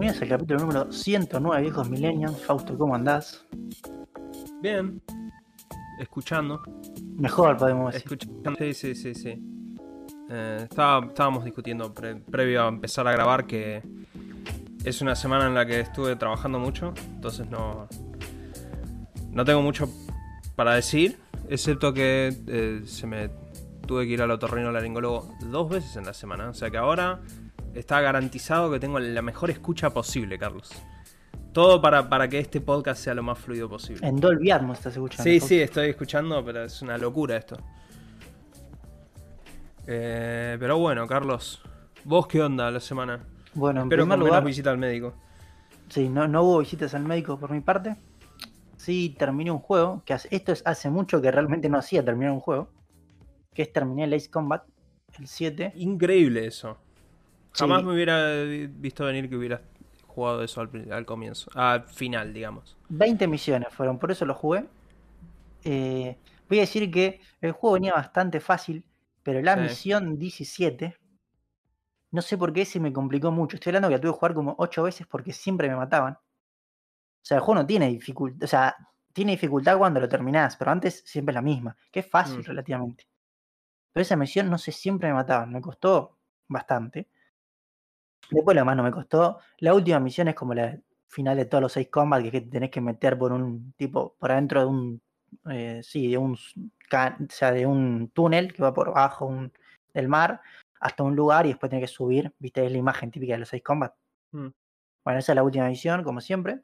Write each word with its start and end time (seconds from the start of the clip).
bienvenidos 0.00 0.22
al 0.22 0.28
capítulo 0.28 0.60
número 0.60 0.92
109, 0.92 1.62
viejos 1.62 1.90
millennials. 1.90 2.42
Fausto, 2.44 2.76
¿cómo 2.78 2.94
andás? 2.94 3.44
Bien. 4.62 5.00
Escuchando. 5.98 6.62
Mejor, 7.16 7.56
podemos 7.58 7.92
decir. 7.92 8.06
Escuchando. 8.12 8.54
Sí, 8.58 8.72
sí, 8.74 8.94
sí, 8.94 9.14
sí. 9.14 9.42
Eh, 10.30 10.60
estaba- 10.62 11.06
estábamos 11.06 11.44
discutiendo 11.44 11.92
pre- 11.92 12.16
previo 12.16 12.62
a 12.64 12.68
empezar 12.68 13.06
a 13.08 13.12
grabar 13.12 13.46
que 13.46 13.82
es 14.84 15.02
una 15.02 15.14
semana 15.14 15.46
en 15.46 15.54
la 15.54 15.66
que 15.66 15.80
estuve 15.80 16.16
trabajando 16.16 16.58
mucho, 16.58 16.94
entonces 17.14 17.48
no, 17.50 17.86
no 19.30 19.44
tengo 19.44 19.60
mucho 19.60 19.88
para 20.56 20.74
decir, 20.74 21.18
excepto 21.48 21.92
que 21.92 22.34
eh, 22.46 22.82
se 22.86 23.06
me 23.06 23.28
tuve 23.86 24.06
que 24.06 24.12
ir 24.12 24.22
al 24.22 24.30
otorrinolaringólogo 24.30 25.34
dos 25.50 25.68
veces 25.68 25.96
en 25.96 26.06
la 26.06 26.14
semana, 26.14 26.48
o 26.48 26.54
sea 26.54 26.70
que 26.70 26.78
ahora 26.78 27.20
está 27.74 28.00
garantizado 28.00 28.70
que 28.70 28.80
tengo 28.80 28.98
la 28.98 29.22
mejor 29.22 29.50
escucha 29.50 29.90
posible, 29.90 30.38
Carlos. 30.38 30.70
Todo 31.52 31.80
para, 31.82 32.08
para 32.08 32.28
que 32.28 32.38
este 32.38 32.60
podcast 32.60 33.02
sea 33.02 33.14
lo 33.14 33.22
más 33.22 33.38
fluido 33.38 33.68
posible. 33.68 34.06
En 34.06 34.16
Dolby 34.20 34.50
Atmos 34.52 34.78
estás 34.78 34.92
escuchando. 34.94 35.24
Sí, 35.24 35.40
sí, 35.40 35.60
estoy 35.60 35.88
escuchando, 35.90 36.44
pero 36.44 36.64
es 36.64 36.80
una 36.82 36.96
locura 36.96 37.36
esto. 37.36 37.58
Eh, 39.86 40.56
pero 40.60 40.78
bueno, 40.78 41.06
Carlos, 41.06 41.60
¿vos 42.04 42.26
qué 42.26 42.42
onda 42.42 42.70
la 42.70 42.80
semana? 42.80 43.24
Bueno, 43.54 43.80
en 43.80 43.86
Espero 43.86 44.02
primer 44.04 44.08
con 44.08 44.08
menos 44.20 44.26
lugar, 44.28 44.44
visita 44.44 44.70
al 44.70 44.78
médico. 44.78 45.14
sí, 45.88 46.08
no, 46.08 46.28
no 46.28 46.42
hubo 46.42 46.58
visitas 46.60 46.94
al 46.94 47.02
médico 47.04 47.38
por 47.38 47.50
mi 47.50 47.60
parte. 47.60 47.96
Sí, 48.76 49.14
terminé 49.18 49.50
un 49.50 49.58
juego, 49.58 50.02
que 50.06 50.14
hace- 50.14 50.28
esto 50.30 50.52
es 50.52 50.62
hace 50.64 50.88
mucho 50.88 51.20
que 51.20 51.30
realmente 51.30 51.68
no 51.68 51.78
hacía 51.78 52.04
terminar 52.04 52.32
un 52.32 52.40
juego, 52.40 52.70
que 53.52 53.62
es 53.62 53.72
terminé 53.72 54.04
el 54.04 54.14
Ace 54.14 54.30
Combat, 54.30 54.62
el 55.18 55.26
7. 55.26 55.72
Increíble 55.76 56.46
eso. 56.46 56.78
Jamás 57.52 57.80
Sí. 57.80 57.86
me 57.86 57.92
hubiera 57.94 58.42
visto 58.44 59.04
venir 59.04 59.28
que 59.28 59.36
hubieras 59.36 59.60
jugado 60.06 60.42
eso 60.42 60.60
al, 60.60 61.06
comienzo. 61.06 61.50
Al 61.54 61.84
final, 61.84 62.32
digamos. 62.32 62.76
20 62.88 63.26
misiones 63.28 63.72
fueron, 63.72 63.98
por 63.98 64.10
eso 64.10 64.24
lo 64.24 64.34
jugué. 64.34 64.66
Eh, 65.64 66.16
voy 66.48 66.58
a 66.58 66.62
decir 66.62 66.90
que 66.90 67.20
el 67.40 67.52
juego 67.52 67.74
venía 67.74 67.92
bastante 67.92 68.40
fácil, 68.40 68.84
pero 69.22 69.40
la 69.42 69.54
Sí. 69.54 69.60
misión 69.62 70.18
17, 70.18 70.96
no 72.12 72.22
sé 72.22 72.36
por 72.38 72.52
qué 72.52 72.64
se 72.64 72.80
me 72.80 72.92
complicó 72.92 73.30
mucho. 73.30 73.56
Estoy 73.56 73.70
hablando 73.70 73.88
que 73.88 73.94
la 73.96 74.00
tuve 74.00 74.12
que 74.12 74.18
jugar 74.18 74.34
como 74.34 74.54
8 74.58 74.82
veces 74.82 75.06
porque 75.06 75.32
siempre 75.32 75.68
me 75.68 75.76
mataban. 75.76 76.14
O 76.14 76.18
sea, 77.22 77.36
el 77.36 77.42
juego 77.42 77.60
no 77.60 77.66
tiene 77.66 77.88
dificultad, 77.88 78.42
o 78.44 78.46
sea, 78.46 78.74
tiene 79.12 79.32
dificultad 79.32 79.76
cuando 79.78 80.00
lo 80.00 80.08
terminás, 80.08 80.56
pero 80.56 80.70
antes 80.70 81.02
siempre 81.06 81.32
es 81.32 81.34
la 81.34 81.42
misma, 81.42 81.76
que 81.92 82.00
es 82.00 82.06
fácil 82.10 82.38
Mm. 82.40 82.44
relativamente. 82.44 83.06
Pero 83.92 84.02
esa 84.02 84.16
misión, 84.16 84.48
no 84.50 84.56
sé, 84.58 84.72
siempre 84.72 85.08
me 85.08 85.14
mataban, 85.14 85.52
me 85.52 85.60
costó 85.60 86.18
bastante. 86.48 87.08
Después 88.30 88.54
lo 88.54 88.60
demás 88.62 88.76
no 88.76 88.82
me 88.82 88.90
costó. 88.92 89.38
La 89.58 89.74
última 89.74 90.00
misión 90.00 90.28
es 90.28 90.34
como 90.34 90.54
la 90.54 90.78
final 91.08 91.36
de 91.36 91.44
todos 91.44 91.62
los 91.62 91.72
seis 91.72 91.88
combats, 91.88 92.22
que 92.22 92.28
es 92.28 92.32
que 92.32 92.40
te 92.42 92.50
tenés 92.50 92.70
que 92.70 92.80
meter 92.80 93.18
por 93.18 93.32
un 93.32 93.72
tipo, 93.76 94.14
por 94.18 94.30
adentro 94.32 94.60
de 94.60 94.66
un, 94.66 95.02
eh, 95.50 95.80
sí, 95.82 96.08
de 96.10 96.18
un, 96.18 96.34
s- 96.34 96.54
ca- 96.88 97.16
o 97.20 97.26
sea, 97.30 97.52
de 97.52 97.66
un 97.66 98.10
túnel 98.14 98.52
que 98.52 98.62
va 98.62 98.72
por 98.72 98.88
abajo 98.88 99.26
un- 99.26 99.52
del 99.92 100.08
mar 100.08 100.40
hasta 100.80 101.02
un 101.02 101.16
lugar 101.16 101.46
y 101.46 101.50
después 101.50 101.68
tenés 101.70 101.90
que 101.90 101.94
subir, 101.94 102.32
viste, 102.38 102.64
es 102.64 102.70
la 102.72 102.78
imagen 102.78 103.10
típica 103.10 103.34
de 103.34 103.40
los 103.40 103.48
seis 103.48 103.62
combats. 103.62 103.96
Mm. 104.32 104.48
Bueno, 105.04 105.18
esa 105.18 105.32
es 105.32 105.36
la 105.36 105.42
última 105.42 105.68
misión, 105.68 106.04
como 106.04 106.20
siempre. 106.20 106.60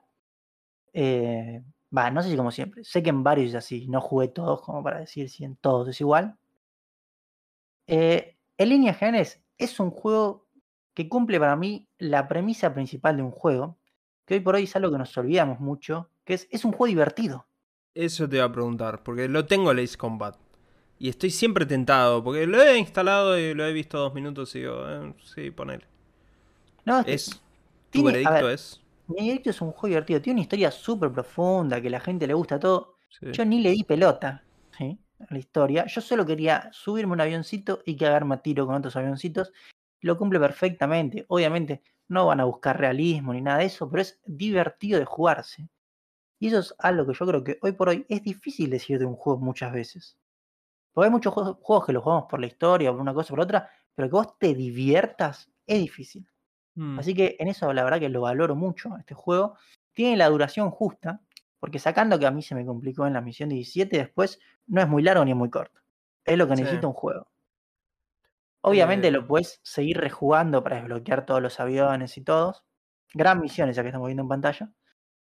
Eh, 0.92 1.62
Va, 1.97 2.11
no 2.11 2.23
sé 2.23 2.30
si 2.30 2.36
como 2.36 2.51
siempre. 2.51 2.84
Sé 2.84 3.03
que 3.03 3.11
en 3.11 3.23
varios 3.23 3.51
es 3.51 3.55
así. 3.55 3.86
No 3.89 4.01
jugué 4.01 4.28
todos 4.28 4.61
como 4.62 4.83
para 4.83 4.98
decir 5.01 5.30
si 5.30 5.45
en 5.45 5.56
todos 5.56 5.89
es 5.89 6.01
igual. 6.01 6.36
Eh, 7.86 8.36
en 8.58 8.69
líneas 8.69 8.97
generales, 8.98 9.42
es 9.58 9.78
un 9.80 9.91
juego 9.91 10.45
que 10.97 11.11
cumple 11.11 11.39
para 11.39 11.56
mí 11.56 11.86
la 11.98 12.27
premisa 12.27 12.72
principal 12.72 13.19
de 13.19 13.22
un 13.22 13.30
juego, 13.30 13.77
que 14.25 14.33
hoy 14.34 14.41
por 14.41 14.55
hoy 14.55 14.62
es 14.64 14.75
algo 14.77 14.91
que 14.91 14.97
nos 14.97 15.14
olvidamos 15.19 15.61
mucho, 15.61 16.08
que 16.25 16.33
es, 16.33 16.48
es 16.51 16.64
un 16.64 16.73
juego 16.73 16.86
divertido. 16.86 17.46
Eso 17.95 18.27
te 18.27 18.36
iba 18.36 18.46
a 18.46 18.51
preguntar, 18.52 19.02
porque 19.02 19.29
lo 19.29 19.45
tengo 19.45 19.70
el 19.70 19.79
Ace 19.79 19.98
Combat. 19.98 20.36
Y 20.98 21.11
estoy 21.11 21.29
siempre 21.29 21.67
tentado, 21.67 22.24
porque 22.24 22.46
lo 22.46 22.62
he 22.62 22.79
instalado 22.79 23.39
y 23.39 23.52
lo 23.52 23.67
he 23.67 23.74
visto 23.74 23.98
dos 23.98 24.14
minutos 24.14 24.55
y 24.56 24.61
digo, 24.61 24.89
eh, 24.89 25.14
sí, 25.23 25.51
ponele. 25.51 25.85
No, 26.86 27.01
es 27.01 27.05
que 27.05 27.12
Es. 27.12 27.42
Tiene- 27.90 28.06
veredicto 28.12 28.46
ver, 28.46 28.55
es. 28.55 28.83
Mi 29.08 29.20
Directo 29.20 29.51
es 29.51 29.61
un 29.61 29.73
juego 29.73 29.89
divertido, 29.89 30.23
tiene 30.23 30.39
una 30.39 30.42
historia 30.45 30.70
súper 30.70 31.12
profunda, 31.12 31.79
que 31.83 31.90
la 31.90 32.01
gente 32.01 32.27
le 32.27 32.33
gusta 32.33 32.58
todo. 32.58 32.96
Sí. 33.11 33.27
Yo 33.33 33.45
ni 33.45 33.61
le 33.61 33.70
di 33.70 33.85
pelota 33.85 34.42
¿sí? 34.79 34.98
a 35.20 35.27
la 35.33 35.39
historia. 35.39 35.85
Yo 35.86 36.01
solo 36.01 36.24
quería 36.24 36.70
subirme 36.73 37.12
un 37.12 37.20
avioncito 37.20 37.83
y 37.85 37.96
cagarme 37.96 38.36
a 38.36 38.39
tiro 38.39 38.67
con 38.67 38.77
otros 38.77 38.96
avioncitos. 38.96 39.52
Lo 40.06 40.17
cumple 40.17 40.39
perfectamente. 40.39 41.24
Obviamente 41.27 41.83
no 42.06 42.27
van 42.27 42.39
a 42.39 42.44
buscar 42.44 42.78
realismo 42.78 43.33
ni 43.34 43.40
nada 43.40 43.58
de 43.58 43.64
eso, 43.64 43.90
pero 43.90 44.02
es 44.02 44.20
divertido 44.24 45.00
de 45.00 45.05
jugarse. 45.05 45.68
Y 46.39 46.46
eso 46.46 46.61
es 46.61 46.74
algo 46.78 47.08
que 47.08 47.14
yo 47.14 47.27
creo 47.27 47.42
que 47.42 47.58
hoy 47.61 47.72
por 47.72 47.89
hoy 47.89 48.06
es 48.08 48.22
difícil 48.22 48.70
decir 48.70 49.00
de 49.00 49.05
un 49.05 49.17
juego 49.17 49.40
muchas 49.40 49.72
veces. 49.72 50.17
Porque 50.92 51.06
hay 51.06 51.11
muchos 51.11 51.34
juegos, 51.34 51.86
que 51.86 51.92
los 51.92 52.05
jugamos 52.05 52.27
por 52.30 52.39
la 52.39 52.46
historia, 52.46 52.92
por 52.92 53.00
una 53.00 53.14
cosa 53.14 53.33
o 53.33 53.36
por 53.36 53.40
otra, 53.40 53.68
pero 53.96 54.08
que 54.08 54.12
vos 54.12 54.39
te 54.39 54.55
diviertas 54.55 55.50
es 55.67 55.80
difícil. 55.80 56.30
Mm. 56.77 57.00
Así 57.00 57.12
que 57.12 57.34
en 57.40 57.48
eso 57.48 57.73
la 57.73 57.83
verdad 57.83 57.98
que 57.98 58.08
lo 58.08 58.20
valoro 58.20 58.55
mucho, 58.55 58.96
este 58.96 59.14
juego. 59.14 59.56
Tiene 59.92 60.17
la 60.17 60.28
duración 60.28 60.70
justa, 60.70 61.20
porque 61.58 61.80
sacando 61.80 62.17
que 62.17 62.27
a 62.27 62.30
mí 62.30 62.42
se 62.42 62.55
me 62.55 62.64
complicó 62.64 63.08
en 63.08 63.14
la 63.14 63.20
misión 63.23 63.48
17, 63.48 63.96
después 63.98 64.38
no 64.68 64.80
es 64.80 64.86
muy 64.88 65.02
largo 65.02 65.24
ni 65.24 65.34
muy 65.34 65.50
corto. 65.50 65.80
Es 66.24 66.38
lo 66.38 66.46
que 66.46 66.55
Sí. 66.55 66.62
necesita 66.62 66.86
un 66.86 66.92
juego. 66.92 67.27
Obviamente 68.67 69.09
Eh, 69.09 69.13
lo 69.13 69.27
puedes 69.27 69.61
seguir 69.63 69.99
rejugando 69.99 70.63
para 70.63 70.77
desbloquear 70.77 71.25
todos 71.25 71.41
los 71.41 71.59
aviones 71.61 72.17
y 72.19 72.23
todos. 72.23 72.65
Gran 73.15 73.41
misión 73.41 73.69
esa 73.69 73.83
que 73.83 73.89
estamos 73.89 74.07
viendo 74.09 74.23
en 74.23 74.29
pantalla. 74.29 74.71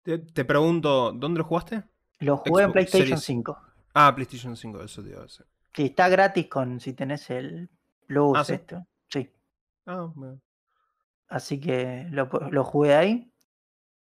Te, 0.03 0.19
te 0.19 0.45
pregunto, 0.45 1.13
¿dónde 1.13 1.39
lo 1.39 1.45
jugaste? 1.45 1.85
Lo 2.21 2.37
jugué 2.37 2.65
en 2.65 2.73
PlayStation 2.73 3.07
Series. 3.07 3.25
5. 3.25 3.59
Ah, 3.95 4.15
PlayStation 4.15 4.57
5, 4.57 4.83
eso 4.83 5.03
te 5.03 5.11
iba 5.11 5.21
a 5.21 5.23
decir. 5.23 5.47
Sí, 5.75 5.85
está 5.87 6.09
gratis 6.09 6.49
con 6.49 6.81
si 6.81 6.93
tenés 6.95 7.31
el 7.31 7.69
Plus 8.07 8.39
Ah, 8.39 8.45
¿sí? 8.45 8.55
esto. 8.55 8.87
Sí. 9.09 9.31
Ah, 9.87 10.09
bueno. 10.15 10.41
Así 11.29 11.61
que 11.61 12.07
lo, 12.11 12.27
jugué 12.65 12.95
ahí. 12.95 13.31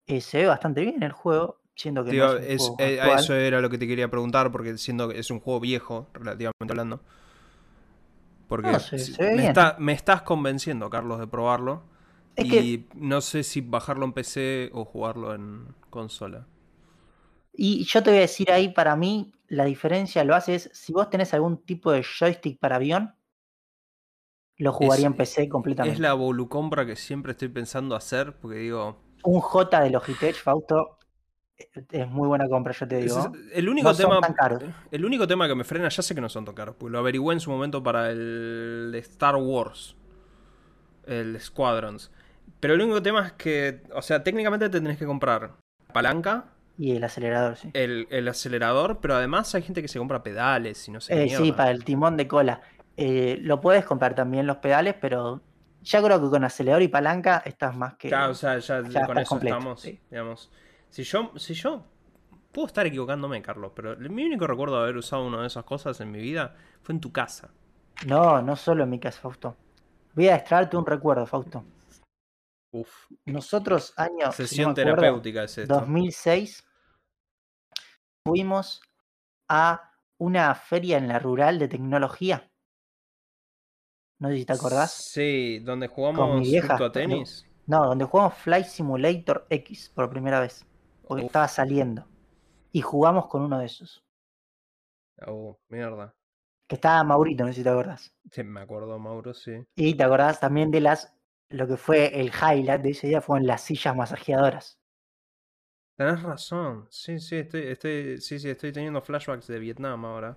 Y 0.06 0.20
se 0.20 0.38
ve 0.38 0.47
bastante 0.47 0.82
bien 0.82 1.03
el 1.03 1.12
juego. 1.12 1.60
Siendo 1.75 2.04
que 2.04 2.12
Digo, 2.12 2.26
no 2.26 2.32
es 2.34 2.41
un 2.41 2.47
es- 2.49 2.59
juego 2.59 2.76
eh, 2.81 3.00
a 3.00 3.14
eso 3.20 3.34
era 3.34 3.60
lo 3.60 3.70
que 3.70 3.78
te 3.78 3.87
quería 3.87 4.10
preguntar, 4.10 4.50
porque 4.53 4.76
siendo 4.76 5.09
que 5.09 5.19
es 5.19 5.31
un 5.31 5.41
juego 5.41 5.60
viejo, 5.60 6.06
relativamente 6.12 6.53
hablando. 6.70 7.00
Porque 8.52 8.70
No, 8.70 8.78
me, 9.18 9.36
bien. 9.36 9.48
está- 9.48 9.76
me 9.78 9.92
estás 9.94 10.22
convenciendo, 10.22 10.90
Carlos, 10.90 11.18
de 11.18 11.26
probarlo. 11.26 11.84
Es 12.36 12.44
y 12.44 12.50
que- 12.50 12.84
no 12.96 13.22
sé 13.22 13.44
si 13.44 13.62
bajarlo 13.62 14.04
en 14.04 14.12
PC 14.12 14.70
o 14.74 14.84
jugarlo 14.84 15.34
en 15.34 15.74
consola. 15.88 16.46
Y 17.54 17.84
yo 17.84 18.02
te 18.02 18.10
voy 18.10 18.18
a 18.18 18.22
decir 18.22 18.50
ahí, 18.50 18.68
para 18.68 18.94
mí, 18.94 19.32
la 19.48 19.64
diferencia 19.64 20.22
lo 20.24 20.34
hace 20.34 20.54
es, 20.56 20.70
si 20.74 20.92
vos 20.92 21.08
tenés 21.08 21.32
algún 21.32 21.64
tipo 21.64 21.90
de 21.92 22.02
joystick 22.02 22.58
para 22.58 22.76
avión, 22.76 23.14
lo 24.58 24.72
jugaría 24.72 25.06
Es- 25.06 25.12
en 25.12 25.16
PC 25.16 25.48
completamente. 25.48 25.96
Es 25.96 26.00
la 26.00 26.12
volucompra 26.14 26.84
que 26.86 26.96
siempre 26.96 27.32
estoy 27.32 27.48
pensando 27.48 27.96
hacer, 27.96 28.36
porque 28.36 28.58
digo... 28.58 28.96
Un 29.24 29.40
J 29.40 29.80
de 29.80 29.90
Logitech, 29.90 30.36
Fausto, 30.36 30.98
es 31.90 32.08
muy 32.08 32.28
buena 32.28 32.48
compra, 32.48 32.72
yo 32.72 32.88
te 32.88 32.96
digo. 32.98 33.32
es 33.50 33.56
el 33.58 33.68
único 33.68 33.88
No 33.88 33.94
son 33.94 34.10
tema... 34.10 34.20
tan 34.20 34.34
caros. 34.34 34.62
El 34.90 35.04
único 35.04 35.26
tema 35.26 35.46
que 35.48 35.54
me 35.54 35.64
frena, 35.64 35.88
ya 35.88 36.02
sé 36.02 36.14
que 36.14 36.20
no 36.20 36.28
son 36.28 36.44
tan 36.44 36.54
caros, 36.54 36.76
porque 36.78 36.92
lo 36.92 36.98
averigüé 36.98 37.34
en 37.34 37.40
su 37.40 37.50
momento 37.50 37.82
para 37.82 38.10
el 38.10 38.90
de 38.92 38.98
Star 38.98 39.36
Wars. 39.36 39.96
El 41.06 41.40
Squadrons. 41.40 42.10
Pero 42.60 42.74
el 42.74 42.80
único 42.82 43.02
tema 43.02 43.26
es 43.26 43.32
que, 43.32 43.82
o 43.94 44.02
sea, 44.02 44.22
técnicamente 44.22 44.68
te 44.68 44.80
tenés 44.80 44.98
que 44.98 45.06
comprar 45.06 45.52
palanca, 45.92 46.46
Y 46.78 46.96
el 46.96 47.04
acelerador, 47.04 47.56
sí. 47.56 47.74
el, 47.74 48.06
el 48.10 48.28
acelerador, 48.28 49.00
pero 49.00 49.14
además 49.14 49.54
hay 49.54 49.62
gente 49.62 49.82
que 49.82 49.88
se 49.88 49.98
compra 49.98 50.22
pedales 50.22 50.88
y 50.88 50.90
no 50.90 51.00
sé 51.00 51.14
qué 51.14 51.24
Eh, 51.24 51.28
sí, 51.28 51.42
mierda. 51.42 51.56
para 51.56 51.70
el 51.70 51.84
timón 51.84 52.16
de 52.16 52.26
cola. 52.28 52.62
Eh, 52.96 53.38
lo 53.42 53.60
puedes 53.60 53.84
comprar 53.84 54.14
también 54.14 54.46
los 54.46 54.58
pedales, 54.58 54.94
pero 55.00 55.43
ya 55.82 56.02
creo 56.02 56.20
que 56.22 56.31
con 56.31 56.44
acelerador 56.44 56.82
y 56.82 56.88
palanca 56.88 57.43
estás 57.44 57.76
más 57.76 57.94
que... 57.96 58.08
Claro, 58.08 58.32
o 58.32 58.34
sea, 58.34 58.58
ya, 58.58 58.82
ya 58.88 59.06
con 59.06 59.19
eso 59.19 59.28
completo, 59.28 59.58
estamos, 59.58 59.81
sí. 59.81 60.00
digamos. 60.10 60.50
Si 60.92 61.04
yo, 61.04 61.32
si 61.36 61.54
yo 61.54 61.86
puedo 62.52 62.66
estar 62.66 62.86
equivocándome, 62.86 63.40
Carlos, 63.40 63.72
pero 63.74 63.96
mi 63.96 64.26
único 64.26 64.46
recuerdo 64.46 64.76
de 64.76 64.82
haber 64.82 64.98
usado 64.98 65.26
una 65.26 65.40
de 65.40 65.46
esas 65.46 65.64
cosas 65.64 65.98
en 66.02 66.10
mi 66.10 66.20
vida 66.20 66.54
fue 66.82 66.94
en 66.94 67.00
tu 67.00 67.10
casa. 67.10 67.50
No, 68.06 68.42
no 68.42 68.56
solo 68.56 68.84
en 68.84 68.90
mi 68.90 69.00
casa, 69.00 69.18
Fausto. 69.22 69.56
Voy 70.14 70.28
a 70.28 70.36
extraerte 70.36 70.76
un 70.76 70.84
recuerdo, 70.84 71.24
Fausto. 71.24 71.64
Uf, 72.74 73.06
Nosotros, 73.24 73.94
año... 73.96 74.18
si 74.18 74.26
no 74.26 74.32
sesión 74.32 74.70
acuerdo, 74.72 74.96
terapéutica 74.96 75.44
es 75.44 75.56
esto. 75.56 75.74
2006 75.74 76.62
fuimos 78.26 78.82
a 79.48 79.92
una 80.18 80.54
feria 80.54 80.98
en 80.98 81.08
la 81.08 81.18
rural 81.18 81.58
de 81.58 81.68
tecnología. 81.68 82.50
No 84.20 84.28
sé 84.28 84.36
si 84.36 84.44
te 84.44 84.52
acordás. 84.52 84.92
Sí, 84.92 85.58
donde 85.60 85.88
Con 85.88 85.94
jugamos 85.96 86.40
mi 86.40 86.50
vieja. 86.50 86.68
justo 86.68 86.84
a 86.84 86.92
tenis. 86.92 87.46
No, 87.66 87.86
donde 87.86 88.04
jugamos 88.04 88.34
Flight 88.34 88.66
Simulator 88.66 89.46
X 89.48 89.90
por 89.94 90.10
primera 90.10 90.38
vez. 90.38 90.66
Porque 91.06 91.25
Uf. 91.25 91.28
estaba 91.28 91.49
saliendo. 91.49 92.06
Y 92.72 92.81
jugamos 92.81 93.26
con 93.26 93.43
uno 93.43 93.58
de 93.58 93.66
esos. 93.66 94.02
Oh, 95.26 95.58
mierda. 95.69 96.14
Que 96.66 96.76
estaba 96.76 97.04
Maurito, 97.04 97.44
no 97.44 97.50
sé 97.50 97.58
si 97.58 97.62
te 97.62 97.69
acordás. 97.69 98.14
Sí, 98.31 98.43
me 98.43 98.60
acuerdo, 98.60 98.99
Mauro, 98.99 99.34
sí. 99.34 99.64
Y 99.76 99.94
te 99.94 100.04
acordás 100.04 100.40
también 100.40 100.70
de 100.70 100.81
las 100.81 101.12
lo 101.52 101.66
que 101.66 101.76
fue 101.76 102.19
el 102.19 102.28
highlight 102.28 102.81
de 102.81 102.90
ese 102.90 103.08
día 103.08 103.20
fueron 103.20 103.46
las 103.46 103.60
sillas 103.62 103.94
masajeadoras. 103.94 104.78
Tenés 105.96 106.22
razón. 106.22 106.87
Sí, 106.88 107.19
sí, 107.19 107.37
estoy, 107.37 107.62
estoy, 107.64 108.19
sí, 108.20 108.38
sí, 108.38 108.49
estoy 108.49 108.72
teniendo 108.72 109.02
flashbacks 109.02 109.46
de 109.46 109.58
Vietnam 109.58 110.04
ahora. 110.04 110.37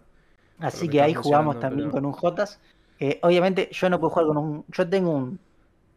Así 0.59 0.89
que 0.89 1.01
ahí 1.01 1.13
jugamos 1.13 1.59
también 1.59 1.89
con 1.89 2.05
un 2.05 2.11
Jotas. 2.11 2.59
Eh, 2.99 3.19
obviamente 3.23 3.69
yo 3.71 3.89
no 3.89 3.99
puedo 3.99 4.11
jugar 4.11 4.27
con 4.27 4.37
un... 4.37 4.65
Yo 4.69 4.89
tengo 4.89 5.11
un 5.11 5.39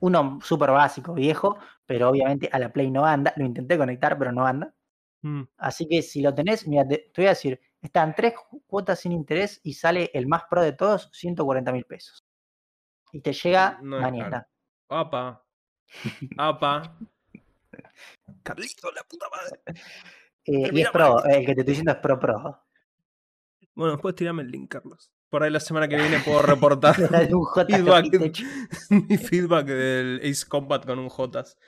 uno 0.00 0.38
súper 0.42 0.70
básico, 0.70 1.14
viejo, 1.14 1.58
pero 1.86 2.10
obviamente 2.10 2.48
a 2.52 2.58
la 2.58 2.72
Play 2.72 2.90
no 2.90 3.04
anda. 3.04 3.32
Lo 3.36 3.44
intenté 3.44 3.76
conectar, 3.76 4.18
pero 4.18 4.32
no 4.32 4.46
anda. 4.46 4.74
Mm. 5.22 5.42
Así 5.56 5.88
que 5.88 6.02
si 6.02 6.22
lo 6.22 6.34
tenés, 6.34 6.66
mira, 6.66 6.86
te, 6.86 7.10
voy 7.16 7.26
a 7.26 7.30
decir, 7.30 7.60
están 7.80 8.14
tres 8.14 8.34
cuotas 8.66 9.00
sin 9.00 9.12
interés 9.12 9.60
y 9.62 9.74
sale 9.74 10.10
el 10.14 10.26
más 10.26 10.44
pro 10.48 10.62
de 10.62 10.72
todos, 10.72 11.10
140 11.12 11.72
mil 11.72 11.84
pesos. 11.84 12.24
Y 13.12 13.20
te 13.20 13.32
llega 13.32 13.78
mañana. 13.82 14.46
Apa. 14.88 15.44
Apa. 16.36 16.96
Carlito, 18.42 18.90
la 18.92 19.02
puta 19.02 19.26
madre. 19.30 19.60
Eh, 20.44 20.70
y 20.72 20.80
es 20.80 20.90
pro, 20.90 21.24
el 21.24 21.44
que 21.44 21.54
te 21.54 21.60
estoy 21.60 21.72
diciendo 21.72 21.92
es 21.92 21.98
pro 21.98 22.18
pro. 22.18 22.62
Bueno, 23.74 23.92
después 23.92 24.14
tirame 24.14 24.42
el 24.42 24.50
link, 24.50 24.70
Carlos. 24.70 25.12
Por 25.30 25.42
ahí 25.42 25.50
la 25.50 25.60
semana 25.60 25.88
que 25.88 25.96
viene 25.96 26.20
puedo 26.20 26.40
reportar 26.42 26.94
feedback, 27.68 28.06
mi 28.90 29.18
feedback 29.18 29.66
del 29.66 30.20
Ace 30.22 30.46
Combat 30.48 30.84
con 30.86 30.98
un 30.98 31.08
Jotas. 31.08 31.58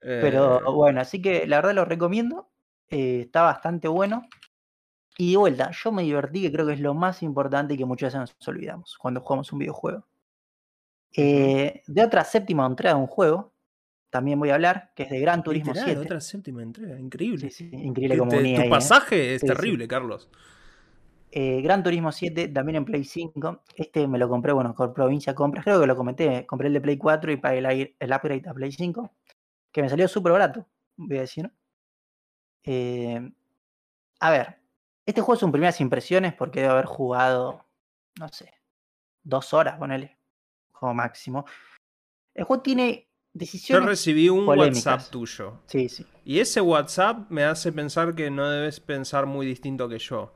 Pero 0.00 0.60
eh, 0.60 0.72
bueno, 0.72 1.00
así 1.00 1.20
que 1.20 1.46
la 1.46 1.56
verdad 1.56 1.74
lo 1.74 1.84
recomiendo. 1.84 2.50
Eh, 2.90 3.22
está 3.22 3.42
bastante 3.42 3.88
bueno. 3.88 4.22
Y 5.16 5.32
de 5.32 5.36
vuelta, 5.36 5.70
yo 5.72 5.90
me 5.90 6.02
divertí, 6.02 6.42
que 6.42 6.52
creo 6.52 6.66
que 6.66 6.74
es 6.74 6.80
lo 6.80 6.94
más 6.94 7.22
importante 7.22 7.74
y 7.74 7.76
que 7.76 7.84
muchas 7.84 8.14
veces 8.14 8.36
nos 8.38 8.48
olvidamos 8.48 8.96
cuando 8.98 9.20
jugamos 9.20 9.52
un 9.52 9.58
videojuego. 9.58 10.06
Eh, 11.16 11.82
de 11.86 12.04
otra 12.04 12.22
séptima 12.24 12.64
entrega 12.66 12.94
de 12.94 13.00
un 13.00 13.08
juego, 13.08 13.52
también 14.10 14.38
voy 14.38 14.50
a 14.50 14.54
hablar, 14.54 14.92
que 14.94 15.02
es 15.04 15.10
de 15.10 15.18
Gran 15.18 15.42
Turismo 15.42 15.74
7. 15.74 15.98
otra 15.98 16.20
séptima 16.20 16.62
entrega, 16.62 17.00
increíble. 17.00 17.50
Sí, 17.50 17.50
sí, 17.50 17.70
increíble 17.72 18.16
como 18.16 18.30
Tu 18.30 18.68
pasaje 18.70 19.34
es 19.34 19.42
terrible, 19.42 19.88
Carlos. 19.88 20.30
Eh, 21.40 21.60
Gran 21.62 21.84
Turismo 21.84 22.10
7, 22.10 22.48
también 22.48 22.74
en 22.74 22.84
Play 22.84 23.04
5. 23.04 23.62
Este 23.76 24.08
me 24.08 24.18
lo 24.18 24.28
compré, 24.28 24.52
bueno, 24.52 24.74
con 24.74 24.92
Provincia 24.92 25.36
Compras. 25.36 25.64
Creo 25.64 25.80
que 25.80 25.86
lo 25.86 25.94
comenté. 25.94 26.44
Compré 26.46 26.66
el 26.66 26.74
de 26.74 26.80
Play 26.80 26.98
4 26.98 27.30
y 27.30 27.36
pagué 27.36 27.58
el, 27.58 27.94
el 27.96 28.12
upgrade 28.12 28.42
a 28.48 28.54
Play 28.54 28.72
5. 28.72 29.12
Que 29.70 29.82
me 29.82 29.88
salió 29.88 30.08
súper 30.08 30.32
barato, 30.32 30.66
voy 30.96 31.18
a 31.18 31.20
decir. 31.20 31.48
a 34.18 34.30
ver, 34.32 34.58
este 35.06 35.20
juego 35.20 35.38
son 35.38 35.52
primeras 35.52 35.80
impresiones 35.80 36.34
porque 36.34 36.60
debo 36.60 36.72
haber 36.72 36.86
jugado, 36.86 37.64
no 38.18 38.28
sé, 38.30 38.52
dos 39.22 39.54
horas, 39.54 39.78
ponele, 39.78 40.18
como 40.72 40.92
máximo. 40.92 41.44
El 42.34 42.46
juego 42.46 42.64
tiene 42.64 43.10
decisiones. 43.32 43.84
Yo 43.84 43.88
recibí 43.88 44.28
un 44.28 44.44
WhatsApp 44.48 45.02
tuyo. 45.08 45.60
Sí, 45.66 45.88
sí. 45.88 46.04
Y 46.24 46.40
ese 46.40 46.60
WhatsApp 46.60 47.30
me 47.30 47.44
hace 47.44 47.70
pensar 47.70 48.16
que 48.16 48.28
no 48.28 48.50
debes 48.50 48.80
pensar 48.80 49.26
muy 49.26 49.46
distinto 49.46 49.88
que 49.88 50.00
yo. 50.00 50.34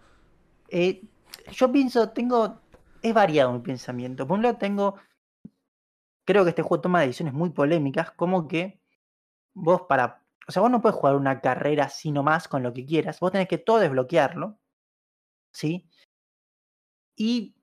Eh, 0.73 1.05
yo 1.53 1.71
pienso, 1.71 2.11
tengo. 2.11 2.61
Es 3.03 3.15
variado 3.15 3.53
mi 3.53 3.61
pensamiento. 3.61 4.27
Por 4.27 4.39
un 4.39 4.43
lado, 4.43 4.59
tengo. 4.59 4.97
Creo 6.25 6.45
que 6.45 6.51
este 6.51 6.63
juego 6.63 6.81
toma 6.81 7.01
decisiones 7.01 7.35
muy 7.35 7.51
polémicas, 7.51 8.11
como 8.13 8.49
que 8.49 8.81
vos 9.55 9.83
para. 9.89 10.25
O 10.49 10.53
sea, 10.53 10.63
vos 10.63 10.71
no 10.71 10.83
puedes 10.83 10.97
jugar 10.97 11.17
una 11.17 11.41
carrera 11.41 11.85
así 11.85 12.11
nomás 12.11 12.49
con 12.49 12.63
lo 12.65 12.73
que 12.73 12.85
quieras. 12.85 13.21
Vos 13.21 13.33
tenés 13.33 13.49
que 13.49 13.59
todo 13.59 13.79
desbloquearlo. 13.79 14.59
¿sí? 15.53 15.89
Y 17.17 17.55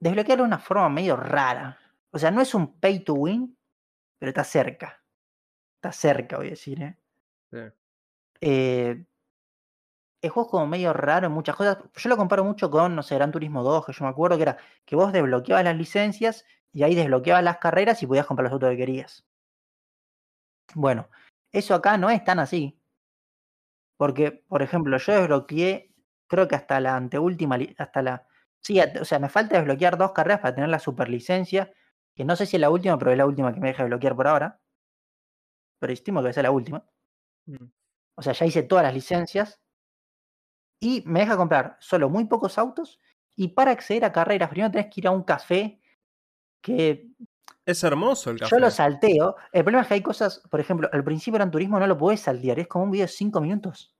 desbloquearlo 0.00 0.44
de 0.44 0.48
una 0.48 0.58
forma 0.58 0.88
medio 0.88 1.16
rara. 1.16 1.78
O 2.10 2.18
sea, 2.18 2.30
no 2.30 2.40
es 2.40 2.54
un 2.54 2.78
pay 2.78 3.04
to 3.04 3.14
win, 3.14 3.56
pero 4.18 4.30
está 4.30 4.44
cerca. 4.44 5.02
Está 5.76 5.92
cerca, 5.92 6.36
voy 6.36 6.48
a 6.48 6.50
decir, 6.50 6.82
¿eh? 6.82 6.98
Sí. 7.50 7.58
Eh, 8.40 9.04
el 10.26 10.32
juego 10.32 10.48
es 10.48 10.50
como 10.50 10.66
medio 10.66 10.92
raro 10.92 11.26
en 11.26 11.32
muchas 11.32 11.56
cosas. 11.56 11.78
Yo 11.94 12.08
lo 12.08 12.16
comparo 12.16 12.44
mucho 12.44 12.70
con, 12.70 12.94
no 12.94 13.02
sé, 13.02 13.14
Gran 13.16 13.32
Turismo 13.32 13.62
2, 13.62 13.86
que 13.86 13.92
yo 13.92 14.04
me 14.04 14.10
acuerdo 14.10 14.36
que 14.36 14.42
era 14.42 14.58
que 14.84 14.96
vos 14.96 15.12
desbloqueabas 15.12 15.64
las 15.64 15.76
licencias 15.76 16.44
y 16.72 16.82
ahí 16.82 16.94
desbloqueabas 16.94 17.44
las 17.44 17.58
carreras 17.58 18.02
y 18.02 18.06
podías 18.06 18.26
comprar 18.26 18.44
los 18.44 18.52
autos 18.54 18.70
que 18.70 18.76
querías. 18.76 19.24
Bueno, 20.74 21.08
eso 21.52 21.74
acá 21.74 21.96
no 21.98 22.10
es 22.10 22.22
tan 22.24 22.38
así. 22.38 22.78
Porque, 23.96 24.44
por 24.48 24.62
ejemplo, 24.62 24.98
yo 24.98 25.12
desbloqueé 25.14 25.96
creo 26.26 26.48
que 26.48 26.54
hasta 26.56 26.80
la 26.80 26.96
anteúltima, 26.96 27.58
hasta 27.78 28.02
la... 28.02 28.26
Sí, 28.60 28.80
o 28.80 29.04
sea, 29.04 29.18
me 29.18 29.28
falta 29.28 29.56
desbloquear 29.56 29.96
dos 29.96 30.12
carreras 30.12 30.40
para 30.40 30.54
tener 30.54 30.70
la 30.70 30.78
superlicencia, 30.80 31.72
que 32.14 32.24
no 32.24 32.34
sé 32.36 32.46
si 32.46 32.56
es 32.56 32.60
la 32.60 32.70
última, 32.70 32.98
pero 32.98 33.12
es 33.12 33.18
la 33.18 33.26
última 33.26 33.52
que 33.54 33.60
me 33.60 33.68
deja 33.68 33.84
desbloquear 33.84 34.16
por 34.16 34.26
ahora. 34.26 34.60
Pero 35.78 35.92
estimo 35.92 36.20
que 36.20 36.24
va 36.24 36.30
a 36.30 36.32
ser 36.32 36.44
la 36.44 36.50
última. 36.50 36.84
Mm. 37.46 37.66
O 38.16 38.22
sea, 38.22 38.32
ya 38.32 38.46
hice 38.46 38.62
todas 38.62 38.84
las 38.84 38.94
licencias. 38.94 39.60
Y 40.80 41.02
me 41.06 41.20
deja 41.20 41.36
comprar 41.36 41.76
solo 41.80 42.08
muy 42.08 42.24
pocos 42.26 42.58
autos. 42.58 43.00
Y 43.34 43.48
para 43.48 43.70
acceder 43.70 44.04
a 44.04 44.12
carreras, 44.12 44.48
primero 44.48 44.70
tenés 44.70 44.86
que 44.86 45.00
ir 45.00 45.06
a 45.06 45.10
un 45.10 45.22
café 45.22 45.80
que... 46.60 47.08
Es 47.64 47.82
hermoso 47.82 48.30
el 48.30 48.38
café. 48.38 48.50
Yo 48.50 48.60
lo 48.60 48.70
salteo. 48.70 49.36
El 49.52 49.64
problema 49.64 49.82
es 49.82 49.88
que 49.88 49.94
hay 49.94 50.02
cosas, 50.02 50.42
por 50.50 50.60
ejemplo, 50.60 50.88
al 50.92 51.02
principio 51.02 51.40
en 51.42 51.50
turismo 51.50 51.78
no 51.80 51.86
lo 51.86 51.98
podés 51.98 52.20
saltear. 52.20 52.60
Es 52.60 52.68
como 52.68 52.84
un 52.84 52.90
video 52.92 53.06
de 53.06 53.12
5 53.12 53.40
minutos. 53.40 53.96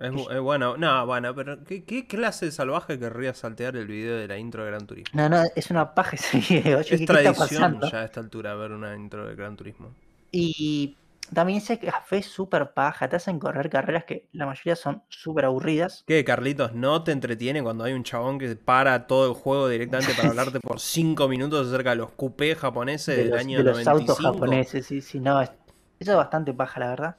Es, 0.00 0.40
bueno, 0.40 0.78
no, 0.78 1.04
bueno, 1.04 1.34
pero 1.34 1.62
¿qué, 1.62 2.06
clase 2.08 2.46
de 2.46 2.52
salvaje 2.52 2.98
querría 2.98 3.34
saltear 3.34 3.76
el 3.76 3.86
video 3.86 4.16
de 4.16 4.26
la 4.26 4.38
intro 4.38 4.64
de 4.64 4.70
Gran 4.70 4.86
Turismo? 4.86 5.10
No, 5.12 5.28
no, 5.28 5.42
es 5.54 5.70
una 5.70 5.94
paja 5.94 6.16
ese 6.16 6.38
video. 6.48 6.80
es 6.80 7.04
tradición 7.04 7.80
ya 7.82 7.98
a 7.98 8.04
esta 8.06 8.20
altura 8.20 8.54
ver 8.54 8.72
una 8.72 8.96
intro 8.96 9.28
de 9.28 9.34
Gran 9.34 9.56
Turismo. 9.56 9.94
Y 10.32 10.96
también 11.34 11.58
ese 11.58 11.78
café 11.78 12.18
es 12.18 12.26
súper 12.26 12.72
paja, 12.72 13.08
te 13.08 13.16
hacen 13.16 13.38
correr 13.38 13.70
carreras 13.70 14.04
que 14.04 14.28
la 14.32 14.46
mayoría 14.46 14.76
son 14.76 15.02
súper 15.08 15.44
aburridas. 15.44 16.04
¿Qué, 16.06 16.24
Carlitos? 16.24 16.74
¿No 16.74 17.04
te 17.04 17.12
entretiene 17.12 17.62
cuando 17.62 17.84
hay 17.84 17.92
un 17.92 18.04
chabón 18.04 18.38
que 18.38 18.54
para 18.56 19.06
todo 19.06 19.28
el 19.28 19.34
juego 19.34 19.68
directamente 19.68 20.14
para 20.14 20.28
hablarte 20.28 20.60
por 20.60 20.80
5 20.80 21.28
minutos 21.28 21.68
acerca 21.68 21.90
de 21.90 21.96
los 21.96 22.10
coupés 22.12 22.58
japoneses 22.58 23.16
del 23.16 23.34
año 23.34 23.58
de 23.58 23.64
los 23.64 23.86
autos 23.86 24.18
japoneses, 24.18 24.86
sí, 24.86 25.00
sí, 25.00 25.20
no, 25.20 25.40
eso 25.40 25.52
es 25.98 26.16
bastante 26.16 26.52
paja, 26.52 26.80
la 26.80 26.88
verdad. 26.88 27.16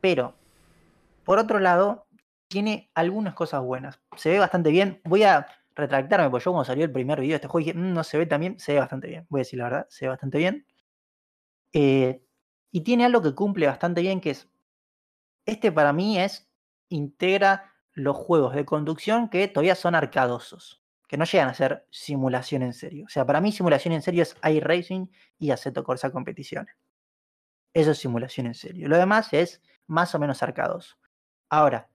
Pero 0.00 0.34
por 1.24 1.38
otro 1.38 1.60
lado, 1.60 2.06
tiene 2.48 2.90
algunas 2.94 3.34
cosas 3.34 3.62
buenas. 3.62 4.00
Se 4.16 4.30
ve 4.30 4.38
bastante 4.40 4.70
bien. 4.70 5.00
Voy 5.04 5.22
a 5.22 5.46
retractarme, 5.76 6.28
porque 6.28 6.44
yo 6.44 6.50
cuando 6.50 6.64
salió 6.64 6.84
el 6.84 6.90
primer 6.90 7.20
video 7.20 7.34
de 7.34 7.36
este 7.36 7.46
juego 7.46 7.64
dije, 7.64 7.78
mm, 7.78 7.92
no 7.92 8.02
se 8.02 8.18
ve 8.18 8.26
tan 8.26 8.40
bien, 8.40 8.58
se 8.58 8.72
ve 8.72 8.80
bastante 8.80 9.06
bien. 9.06 9.26
Voy 9.28 9.38
a 9.38 9.42
decir 9.42 9.58
la 9.58 9.64
verdad, 9.66 9.86
se 9.88 10.06
ve 10.06 10.08
bastante 10.10 10.38
bien. 10.38 10.66
Eh, 11.72 12.20
y 12.70 12.82
tiene 12.82 13.04
algo 13.04 13.22
que 13.22 13.34
cumple 13.34 13.66
bastante 13.66 14.00
bien, 14.00 14.20
que 14.20 14.30
es, 14.30 14.48
este 15.46 15.72
para 15.72 15.92
mí 15.92 16.18
es, 16.18 16.48
integra 16.88 17.72
los 17.92 18.16
juegos 18.16 18.54
de 18.54 18.64
conducción 18.64 19.28
que 19.28 19.48
todavía 19.48 19.74
son 19.74 19.94
arcadosos, 19.94 20.82
que 21.08 21.16
no 21.16 21.24
llegan 21.24 21.48
a 21.48 21.54
ser 21.54 21.86
simulación 21.90 22.62
en 22.62 22.72
serio. 22.72 23.04
O 23.06 23.08
sea, 23.08 23.26
para 23.26 23.40
mí 23.40 23.52
simulación 23.52 23.94
en 23.94 24.02
serio 24.02 24.22
es 24.22 24.36
iRacing 24.42 25.10
y 25.38 25.50
Aceto 25.50 25.84
Corsa 25.84 26.10
Competiciones. 26.10 26.76
Eso 27.74 27.92
es 27.92 27.98
simulación 27.98 28.46
en 28.46 28.54
serio. 28.54 28.88
Lo 28.88 28.96
demás 28.96 29.32
es 29.32 29.62
más 29.86 30.14
o 30.14 30.18
menos 30.18 30.42
arcadoso. 30.42 30.96
Ahora, 31.48 31.90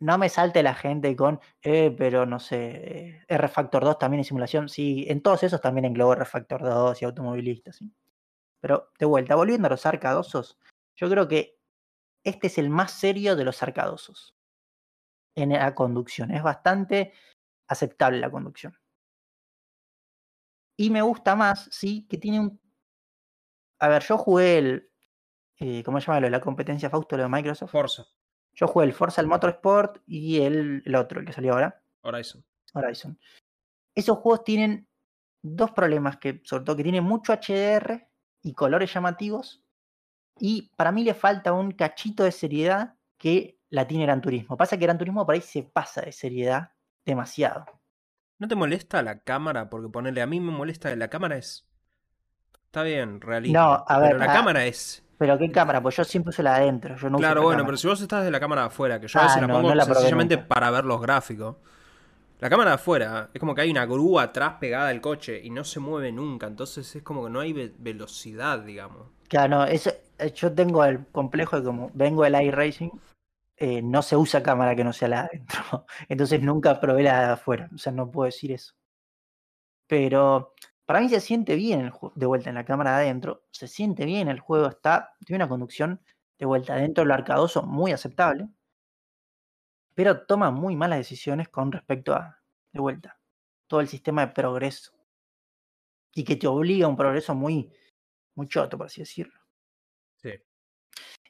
no 0.00 0.18
me 0.18 0.28
salte 0.28 0.62
la 0.62 0.74
gente 0.74 1.14
con, 1.16 1.40
eh, 1.62 1.94
pero 1.96 2.26
no 2.26 2.38
sé, 2.40 3.22
R-Factor 3.28 3.84
2 3.84 3.98
también 3.98 4.20
en 4.20 4.24
simulación. 4.24 4.68
Sí, 4.68 5.06
en 5.08 5.22
todos 5.22 5.42
esos 5.42 5.60
también 5.60 5.86
englobo 5.86 6.12
R-Factor 6.14 6.62
2 6.62 7.02
y 7.02 7.04
automovilistas. 7.04 7.76
¿sí? 7.76 7.92
Pero 8.64 8.90
de 8.98 9.04
vuelta, 9.04 9.34
volviendo 9.34 9.66
a 9.66 9.70
los 9.70 9.84
arcadosos, 9.84 10.58
yo 10.96 11.10
creo 11.10 11.28
que 11.28 11.60
este 12.24 12.46
es 12.46 12.56
el 12.56 12.70
más 12.70 12.92
serio 12.92 13.36
de 13.36 13.44
los 13.44 13.62
arcadosos 13.62 14.34
en 15.34 15.50
la 15.50 15.74
conducción. 15.74 16.30
Es 16.30 16.42
bastante 16.42 17.12
aceptable 17.68 18.20
la 18.20 18.30
conducción. 18.30 18.74
Y 20.78 20.88
me 20.88 21.02
gusta 21.02 21.36
más, 21.36 21.68
sí, 21.70 22.06
que 22.08 22.16
tiene 22.16 22.40
un... 22.40 22.58
A 23.80 23.88
ver, 23.88 24.02
yo 24.02 24.16
jugué 24.16 24.56
el... 24.56 24.90
Eh, 25.58 25.82
¿Cómo 25.84 26.00
se 26.00 26.06
llama? 26.06 26.20
Lo 26.20 26.28
de 26.28 26.30
la 26.30 26.40
competencia 26.40 26.88
Fausto 26.88 27.18
de 27.18 27.28
Microsoft. 27.28 27.70
Forza. 27.70 28.06
Yo 28.54 28.66
jugué 28.66 28.86
el 28.86 28.94
Forza, 28.94 29.20
el 29.20 29.26
Motorsport 29.26 29.98
y 30.06 30.40
el, 30.40 30.82
el 30.86 30.94
otro, 30.94 31.20
el 31.20 31.26
que 31.26 31.34
salió 31.34 31.52
ahora. 31.52 31.82
Horizon. 32.00 32.42
Horizon. 32.72 33.20
Esos 33.94 34.16
juegos 34.20 34.42
tienen 34.42 34.88
dos 35.42 35.72
problemas 35.72 36.16
que, 36.16 36.40
sobre 36.44 36.64
todo, 36.64 36.76
que 36.76 36.82
tienen 36.82 37.04
mucho 37.04 37.34
HDR 37.34 38.13
y 38.44 38.52
colores 38.54 38.94
llamativos. 38.94 39.64
Y 40.38 40.70
para 40.76 40.92
mí 40.92 41.02
le 41.02 41.14
falta 41.14 41.52
un 41.52 41.72
cachito 41.72 42.22
de 42.22 42.30
seriedad 42.30 42.94
que 43.18 43.58
la 43.70 43.88
tiene 43.88 44.04
Gran 44.04 44.20
Turismo. 44.20 44.56
Pasa 44.56 44.76
que 44.76 44.84
Gran 44.84 44.98
Turismo 44.98 45.26
por 45.26 45.34
ahí 45.34 45.40
se 45.40 45.64
pasa 45.64 46.02
de 46.02 46.12
seriedad 46.12 46.70
demasiado. 47.04 47.64
¿No 48.38 48.46
te 48.46 48.54
molesta 48.54 49.02
la 49.02 49.18
cámara? 49.18 49.68
Porque 49.68 49.88
ponerle 49.88 50.22
a 50.22 50.26
mí 50.26 50.38
me 50.38 50.52
molesta 50.52 50.94
la 50.94 51.08
cámara 51.08 51.36
es. 51.36 51.66
Está 52.66 52.84
bien, 52.84 53.20
realista. 53.20 53.58
No, 53.58 53.84
a 53.86 53.98
ver. 53.98 54.12
Pero 54.12 54.18
la 54.18 54.30
ah, 54.30 54.34
cámara 54.34 54.66
es 54.66 55.04
pero 55.18 55.38
¿qué 55.38 55.50
cámara? 55.50 55.80
Pues 55.80 55.96
yo 55.96 56.04
siempre 56.04 56.30
uso 56.30 56.42
la 56.42 56.54
de 56.54 56.62
adentro. 56.62 56.96
Yo 56.96 57.08
no 57.08 57.18
claro, 57.18 57.42
bueno, 57.42 57.64
pero 57.64 57.76
si 57.76 57.86
vos 57.86 58.00
estás 58.00 58.24
de 58.24 58.30
la 58.30 58.40
cámara 58.40 58.66
afuera, 58.66 59.00
que 59.00 59.06
yo 59.06 59.20
a 59.20 59.22
veces 59.22 59.38
ah, 59.38 59.46
la 59.46 59.48
pongo 59.48 59.84
sencillamente 59.84 60.38
para 60.38 60.70
ver 60.70 60.84
los 60.84 61.00
gráficos. 61.00 61.56
La 62.44 62.50
cámara 62.50 62.72
de 62.72 62.74
afuera, 62.74 63.30
es 63.32 63.40
como 63.40 63.54
que 63.54 63.62
hay 63.62 63.70
una 63.70 63.86
grúa 63.86 64.24
atrás 64.24 64.56
pegada 64.60 64.90
al 64.90 65.00
coche 65.00 65.40
y 65.42 65.48
no 65.48 65.64
se 65.64 65.80
mueve 65.80 66.12
nunca, 66.12 66.46
entonces 66.46 66.94
es 66.94 67.02
como 67.02 67.24
que 67.24 67.30
no 67.30 67.40
hay 67.40 67.54
velocidad, 67.54 68.58
digamos. 68.58 69.06
Claro, 69.28 69.48
no, 69.48 69.64
eso, 69.64 69.90
eh, 70.18 70.30
yo 70.34 70.52
tengo 70.52 70.84
el 70.84 71.06
complejo 71.06 71.58
de 71.58 71.64
como 71.64 71.90
vengo 71.94 72.22
del 72.22 72.34
iRacing, 72.34 72.92
eh, 73.56 73.80
no 73.80 74.02
se 74.02 74.18
usa 74.18 74.42
cámara 74.42 74.76
que 74.76 74.84
no 74.84 74.92
sea 74.92 75.08
la 75.08 75.22
de 75.22 75.28
adentro, 75.28 75.86
entonces 76.10 76.42
nunca 76.42 76.78
probé 76.78 77.04
la 77.04 77.28
de 77.28 77.32
afuera, 77.32 77.70
o 77.74 77.78
sea, 77.78 77.94
no 77.94 78.10
puedo 78.10 78.26
decir 78.26 78.52
eso. 78.52 78.74
Pero 79.86 80.52
para 80.84 81.00
mí 81.00 81.08
se 81.08 81.20
siente 81.20 81.56
bien 81.56 81.92
de 82.14 82.26
vuelta 82.26 82.50
en 82.50 82.56
la 82.56 82.66
cámara 82.66 82.98
de 82.98 83.04
adentro, 83.06 83.46
se 83.52 83.68
siente 83.68 84.04
bien, 84.04 84.28
el 84.28 84.40
juego 84.40 84.68
está, 84.68 85.14
tiene 85.24 85.42
una 85.42 85.48
conducción 85.48 85.98
de 86.38 86.44
vuelta 86.44 86.74
adentro 86.74 87.04
del 87.04 87.12
arcadoso 87.12 87.62
muy 87.62 87.92
aceptable, 87.92 88.50
pero 89.94 90.26
toma 90.26 90.50
muy 90.50 90.76
malas 90.76 90.98
decisiones 90.98 91.48
con 91.48 91.72
respecto 91.72 92.14
a, 92.14 92.40
de 92.72 92.80
vuelta, 92.80 93.18
todo 93.66 93.80
el 93.80 93.88
sistema 93.88 94.26
de 94.26 94.32
progreso. 94.32 94.92
Y 96.14 96.24
que 96.24 96.36
te 96.36 96.46
obliga 96.46 96.86
a 96.86 96.88
un 96.88 96.96
progreso 96.96 97.34
muy, 97.34 97.72
muy 98.34 98.48
choto, 98.48 98.76
por 98.78 98.86
así 98.86 99.00
decirlo. 99.00 99.40
Sí. 100.16 100.30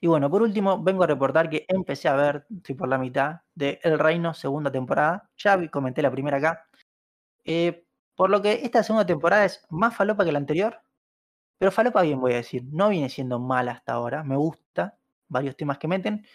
Y 0.01 0.07
bueno, 0.07 0.31
por 0.31 0.43
último, 0.43 0.83
vengo 0.83 1.05
a 1.05 1.07
reportar 1.07 1.49
que 1.49 1.65
empecé 1.69 2.09
a 2.09 2.17
ver, 2.17 2.47
estoy 2.55 2.75
por 2.75 2.89
la 2.89 2.99
mitad, 2.99 3.41
de 3.55 3.81
El 3.83 3.99
Reino, 3.99 4.35
segunda 4.35 4.71
temporada. 4.71 5.31
Ya 5.37 5.71
comenté 5.71 6.03
la 6.03 6.11
primera 6.11 6.39
acá. 6.39 6.69
Eh, 7.45 7.87
por 8.15 8.31
lo 8.31 8.43
que 8.43 8.61
esta 8.63 8.83
segunda 8.83 9.07
temporada 9.07 9.45
es 9.45 9.65
más 9.71 9.97
falopa 9.97 10.25
que 10.25 10.33
la 10.33 10.39
anterior. 10.39 10.81
Pero 11.59 11.73
falopa 11.73 12.03
bien, 12.03 12.21
voy 12.21 12.33
a 12.33 12.37
decir. 12.37 12.65
No 12.71 12.91
viene 12.91 13.09
siendo 13.09 13.39
mala 13.39 13.73
hasta 13.73 13.95
ahora. 13.95 14.23
Me 14.25 14.37
gusta 14.37 14.99
varios 15.29 15.57
temas 15.57 15.79
que 15.79 15.89
meten. 15.89 16.27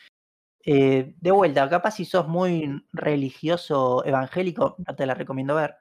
Eh, 0.65 1.15
de 1.19 1.31
vuelta, 1.31 1.69
capaz 1.69 1.91
si 1.91 2.05
sos 2.05 2.27
muy 2.27 2.85
religioso 2.91 4.05
evangélico, 4.05 4.75
no 4.85 4.95
te 4.95 5.05
la 5.05 5.13
recomiendo 5.13 5.55
ver, 5.55 5.77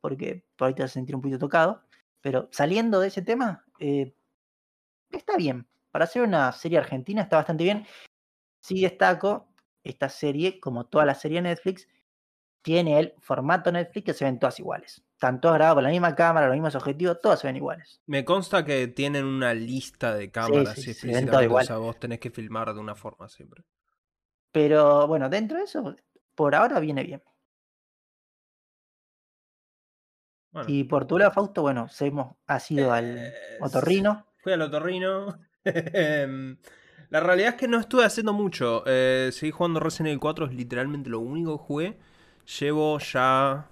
porque 0.00 0.44
por 0.56 0.68
ahí 0.68 0.74
te 0.74 0.82
vas 0.82 0.90
a 0.90 0.94
sentir 0.94 1.14
un 1.14 1.22
poquito 1.22 1.38
tocado. 1.38 1.82
Pero 2.20 2.48
saliendo 2.52 3.00
de 3.00 3.08
ese 3.08 3.22
tema, 3.22 3.64
eh, 3.78 4.14
está 5.10 5.36
bien. 5.36 5.66
Para 5.90 6.06
ser 6.06 6.22
una 6.22 6.52
serie 6.52 6.78
argentina 6.78 7.22
está 7.22 7.36
bastante 7.36 7.64
bien. 7.64 7.86
Sí 8.60 8.80
destaco, 8.80 9.48
esta 9.84 10.08
serie, 10.08 10.60
como 10.60 10.86
toda 10.86 11.04
la 11.04 11.14
serie 11.14 11.38
de 11.38 11.48
Netflix, 11.48 11.88
tiene 12.62 12.98
el 12.98 13.14
formato 13.18 13.72
Netflix 13.72 14.06
que 14.06 14.14
se 14.14 14.24
ven 14.24 14.38
todas 14.38 14.58
iguales. 14.60 15.04
Están 15.14 15.40
todas 15.40 15.56
grabadas 15.56 15.74
con 15.74 15.84
la 15.84 15.90
misma 15.90 16.14
cámara, 16.14 16.46
los 16.46 16.54
mismos 16.54 16.74
objetivos, 16.76 17.20
todas 17.20 17.40
se 17.40 17.48
ven 17.48 17.56
iguales. 17.56 18.00
Me 18.06 18.24
consta 18.24 18.64
que 18.64 18.88
tienen 18.88 19.24
una 19.24 19.52
lista 19.52 20.14
de 20.14 20.30
cámaras 20.30 20.74
sí, 20.74 20.94
sí, 20.94 21.10
o 21.10 21.62
sea, 21.62 21.76
vos 21.78 21.98
tenés 21.98 22.20
que 22.20 22.30
filmar 22.30 22.72
de 22.72 22.80
una 22.80 22.94
forma 22.94 23.28
siempre. 23.28 23.64
Pero 24.52 25.08
bueno, 25.08 25.28
dentro 25.28 25.58
de 25.58 25.64
eso, 25.64 25.96
por 26.34 26.54
ahora 26.54 26.78
viene 26.78 27.02
bien. 27.02 27.22
Y 30.66 30.84
por 30.84 31.06
tu 31.06 31.18
lado, 31.18 31.30
Fausto, 31.30 31.62
bueno, 31.62 31.88
seguimos, 31.88 32.36
ha 32.46 32.60
sido 32.60 32.92
al 32.92 33.32
otorrino. 33.60 34.26
Fui 34.42 34.52
al 34.52 34.62
otorrino. 34.62 35.38
Em, 35.64 36.56
la 37.08 37.20
realidad 37.20 37.50
es 37.50 37.54
que 37.54 37.68
no 37.68 37.78
estuve 37.78 38.04
haciendo 38.04 38.32
mucho. 38.32 38.82
Eh, 38.84 39.30
seguí 39.32 39.52
jugando 39.52 39.78
Resident 39.78 40.08
Evil 40.08 40.18
4, 40.18 40.46
es 40.46 40.54
literalmente 40.54 41.08
lo 41.08 41.20
único 41.20 41.56
que 41.56 41.64
jugué. 41.64 41.98
Llevo 42.58 42.98
ya. 42.98 43.68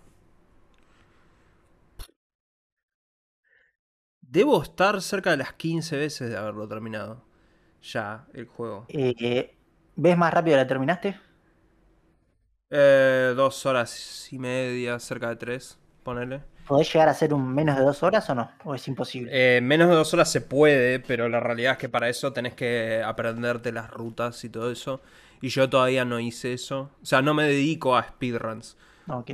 Debo 4.21 4.63
estar 4.63 5.03
cerca 5.03 5.33
de 5.33 5.39
las 5.39 5.53
15 5.55 5.97
veces 5.97 6.31
de 6.31 6.37
haberlo 6.37 6.69
terminado. 6.69 7.25
Ya, 7.83 8.27
el 8.35 8.47
juego. 8.47 8.87
Eh, 8.89 9.57
¿Ves 10.03 10.17
más 10.17 10.33
rápido 10.33 10.57
la 10.57 10.67
terminaste? 10.67 11.21
Eh, 12.71 13.35
dos 13.37 13.67
horas 13.67 14.33
y 14.33 14.39
media, 14.39 14.99
cerca 14.99 15.29
de 15.29 15.37
tres, 15.37 15.79
ponele. 16.03 16.41
¿Podés 16.67 16.91
llegar 16.91 17.11
a 17.11 17.13
ser 17.13 17.35
un 17.35 17.55
menos 17.55 17.77
de 17.77 17.83
dos 17.83 18.03
horas 18.03 18.31
o 18.31 18.35
no? 18.35 18.51
¿O 18.65 18.75
es 18.75 18.89
imposible? 18.89 19.31
Eh, 19.31 19.61
menos 19.61 19.91
de 19.91 19.97
dos 19.97 20.15
horas 20.15 20.33
se 20.33 20.41
puede, 20.41 21.01
pero 21.01 21.29
la 21.29 21.39
realidad 21.41 21.73
es 21.73 21.79
que 21.79 21.91
para 21.91 22.09
eso 22.09 22.33
tenés 22.33 22.55
que 22.55 23.03
aprenderte 23.05 23.73
las 23.73 23.91
rutas 23.91 24.43
y 24.43 24.49
todo 24.49 24.73
eso. 24.73 25.03
Y 25.43 25.51
yo 25.51 25.69
todavía 25.69 26.07
no 26.07 26.19
hice 26.19 26.55
eso. 26.55 26.89
O 27.03 27.05
sea, 27.05 27.21
no 27.21 27.35
me 27.35 27.45
dedico 27.45 27.95
a 27.95 28.05
speedruns. 28.05 28.79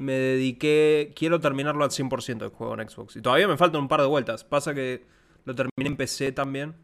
Me 0.01 0.15
dediqué. 0.15 1.13
Quiero 1.15 1.39
terminarlo 1.39 1.85
al 1.85 1.91
100% 1.91 2.39
del 2.39 2.49
juego 2.51 2.77
en 2.81 2.89
Xbox. 2.89 3.15
Y 3.15 3.23
todavía 3.23 3.47
me 3.47 3.57
faltan 3.57 3.83
un 3.83 3.89
par 3.89 4.01
de 4.01 4.09
vueltas. 4.09 4.43
Pasa 4.43 4.75
que 4.75 5.05
lo 5.45 5.55
terminé 5.55 5.91
en 5.91 5.97
PC 5.97 6.33
también. 6.33 6.75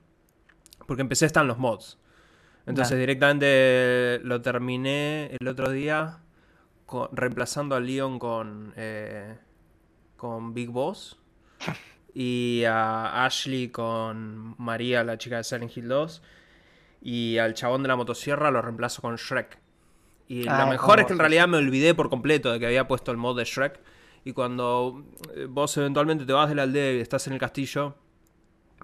Porque 0.87 1.03
en 1.03 1.09
PC 1.09 1.27
están 1.27 1.49
los 1.49 1.59
mods. 1.59 1.99
Entonces 2.67 2.99
directamente 2.99 4.21
lo 4.23 4.41
terminé 4.41 5.37
el 5.41 5.49
otro 5.49 5.71
día 5.71 6.23
reemplazando 7.13 7.75
a 7.75 7.81
Leon 7.81 8.19
con, 8.19 8.73
eh, 8.77 9.37
con 10.17 10.55
Big 10.55 10.71
Boss. 10.71 11.19
Y 12.15 12.65
a 12.67 13.25
Ashley 13.25 13.71
con 13.71 14.55
María, 14.59 15.03
la 15.03 15.17
chica 15.17 15.39
de 15.39 15.45
Silent 15.45 15.75
Hill 15.75 15.89
2. 15.89 16.23
Y 17.01 17.39
al 17.39 17.55
chabón 17.55 17.81
de 17.81 17.89
la 17.89 17.97
motosierra 17.97 18.51
lo 18.51 18.61
reemplazo 18.61 19.01
con 19.01 19.17
Shrek. 19.17 19.59
Y 20.29 20.43
lo 20.43 20.53
ah, 20.53 20.67
mejor 20.67 21.01
es 21.01 21.07
que 21.07 21.15
en 21.15 21.19
realidad 21.19 21.49
me 21.49 21.57
olvidé 21.57 21.95
por 21.95 22.11
completo 22.11 22.53
de 22.53 22.61
que 22.61 22.67
había 22.67 22.87
puesto 22.87 23.13
el 23.13 23.17
mod 23.17 23.39
de 23.39 23.45
Shrek. 23.45 23.81
Y 24.27 24.35
cuando 24.35 25.07
eh, 25.35 25.47
vos 25.49 25.75
eventualmente 25.79 26.27
te 26.27 26.35
vas 26.35 26.51
de 26.51 26.55
la 26.55 26.65
aldea 26.65 26.93
y 26.93 27.01
estás 27.01 27.27
en 27.29 27.33
el 27.33 27.39
castillo, 27.39 27.95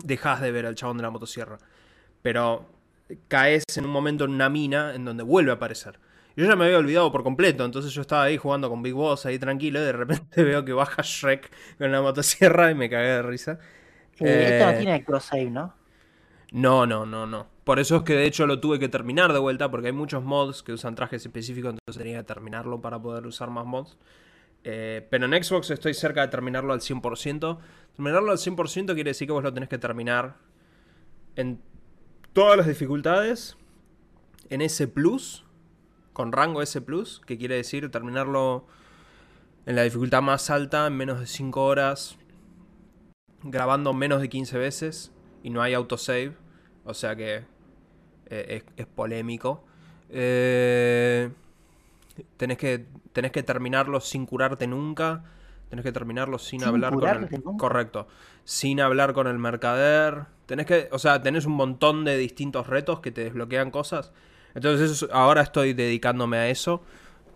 dejas 0.03 0.41
de 0.41 0.51
ver 0.51 0.65
al 0.65 0.75
chabón 0.75 0.97
de 0.97 1.03
la 1.03 1.11
motosierra. 1.11 1.59
Pero 2.23 2.65
caes 3.29 3.65
en 3.77 3.85
un 3.85 3.91
momento 3.91 4.25
en 4.25 4.33
una 4.33 4.49
mina 4.49 4.95
en 4.95 5.05
donde 5.05 5.23
vuelve 5.23 5.51
a 5.51 5.55
aparecer. 5.55 5.99
Yo 6.37 6.47
ya 6.47 6.55
me 6.55 6.67
había 6.67 6.79
olvidado 6.79 7.11
por 7.11 7.25
completo, 7.25 7.65
entonces 7.65 7.93
yo 7.93 8.01
estaba 8.01 8.23
ahí 8.23 8.37
jugando 8.37 8.69
con 8.71 8.81
Big 8.83 8.95
Boss 8.95 9.27
ahí 9.27 9.39
tranquilo 9.39 9.81
y 9.81 9.85
de 9.85 9.93
repente 9.93 10.43
veo 10.45 10.65
que 10.65 10.73
baja 10.73 11.03
Shrek 11.03 11.51
con 11.79 11.91
la 11.91 12.01
motosierra 12.01 12.71
y 12.71 12.75
me 12.75 12.89
cagué 12.89 13.09
de 13.09 13.23
risa. 13.23 13.59
esto 14.13 14.25
no 14.25 14.31
eh, 14.71 14.77
tiene 14.79 15.05
cross 15.05 15.25
save, 15.25 15.51
¿no? 15.51 15.75
No, 16.53 16.87
no, 16.87 17.05
no, 17.05 17.27
no. 17.27 17.47
Por 17.65 17.79
eso 17.79 17.97
es 17.97 18.03
que 18.05 18.15
de 18.15 18.25
hecho 18.25 18.47
lo 18.47 18.61
tuve 18.61 18.79
que 18.79 18.89
terminar 18.89 19.33
de 19.33 19.39
vuelta, 19.39 19.71
porque 19.71 19.89
hay 19.89 19.93
muchos 19.93 20.25
mods 20.25 20.63
que 20.63 20.73
usan 20.73 20.95
trajes 20.95 21.27
específicos, 21.27 21.73
entonces 21.73 22.03
tenía 22.03 22.19
que 22.19 22.25
terminarlo 22.25 22.81
para 22.81 23.01
poder 23.01 23.27
usar 23.27 23.51
más 23.51 23.67
mods. 23.67 23.99
Eh, 24.65 25.07
pero 25.11 25.27
en 25.27 25.43
Xbox 25.43 25.71
estoy 25.71 25.95
cerca 25.95 26.23
de 26.23 26.29
terminarlo 26.29 26.73
al 26.73 26.81
100%. 26.81 27.59
Terminarlo 27.95 28.31
al 28.31 28.39
100% 28.39 28.95
quiere 28.95 29.11
decir 29.11 29.27
que 29.27 29.33
vos 29.33 29.43
lo 29.43 29.53
tenés 29.53 29.69
que 29.69 29.79
terminar 29.79 30.37
en 31.37 31.61
todas 32.39 32.57
las 32.57 32.69
dificultades 32.69 33.57
en 34.49 34.63
S 34.63 34.87
Plus, 34.87 35.45
con 36.13 36.31
rango 36.31 36.63
S 36.63 36.81
Plus, 36.81 37.21
que 37.27 37.37
quiere 37.37 37.57
decir 37.57 37.91
terminarlo 37.91 38.65
en 39.67 39.75
la 39.75 39.83
dificultad 39.83 40.23
más 40.23 40.49
alta 40.49 40.87
en 40.87 40.97
menos 40.97 41.19
de 41.19 41.27
5 41.27 41.65
horas, 41.65 42.17
grabando 43.43 43.93
menos 43.93 44.21
de 44.21 44.29
15 44.29 44.57
veces 44.57 45.11
y 45.43 45.51
no 45.51 45.63
hay 45.63 45.75
autosave, 45.75 46.37
o 46.85 46.95
sea 46.95 47.17
que 47.17 47.43
eh, 48.27 48.63
es, 48.77 48.87
polémico. 48.87 49.65
Eh, 50.09 51.31
tenés, 52.37 52.57
que, 52.57 52.87
tenés 53.13 53.33
que 53.33 53.43
terminarlo 53.43 53.99
sin 54.01 54.27
curarte 54.27 54.69
nunca. 54.69 55.25
Tenés 55.69 55.85
que 55.85 55.93
terminarlo 55.93 56.39
sin, 56.39 56.65
hablar 56.65 56.95
con 56.95 57.07
el. 57.07 57.43
Correcto. 57.59 58.09
Sin 58.45 58.81
hablar 58.81 59.13
con 59.13 59.27
el 59.27 59.39
mercader. 59.39 60.27
Tenés 60.47 60.67
que, 60.67 60.89
o 60.93 60.99
sea, 60.99 61.21
tenés 61.21 61.45
un 61.45 61.53
montón 61.53 62.05
de 62.05 62.17
distintos 62.17 62.67
retos 62.67 63.01
que 63.01 63.13
te 63.13 63.25
desbloquean 63.25 63.71
cosas. 63.71 64.13
Entonces 64.55 65.07
ahora 65.13 65.43
estoy 65.43 65.75
dedicándome 65.75 66.39
a 66.39 66.49
eso. 66.49 66.83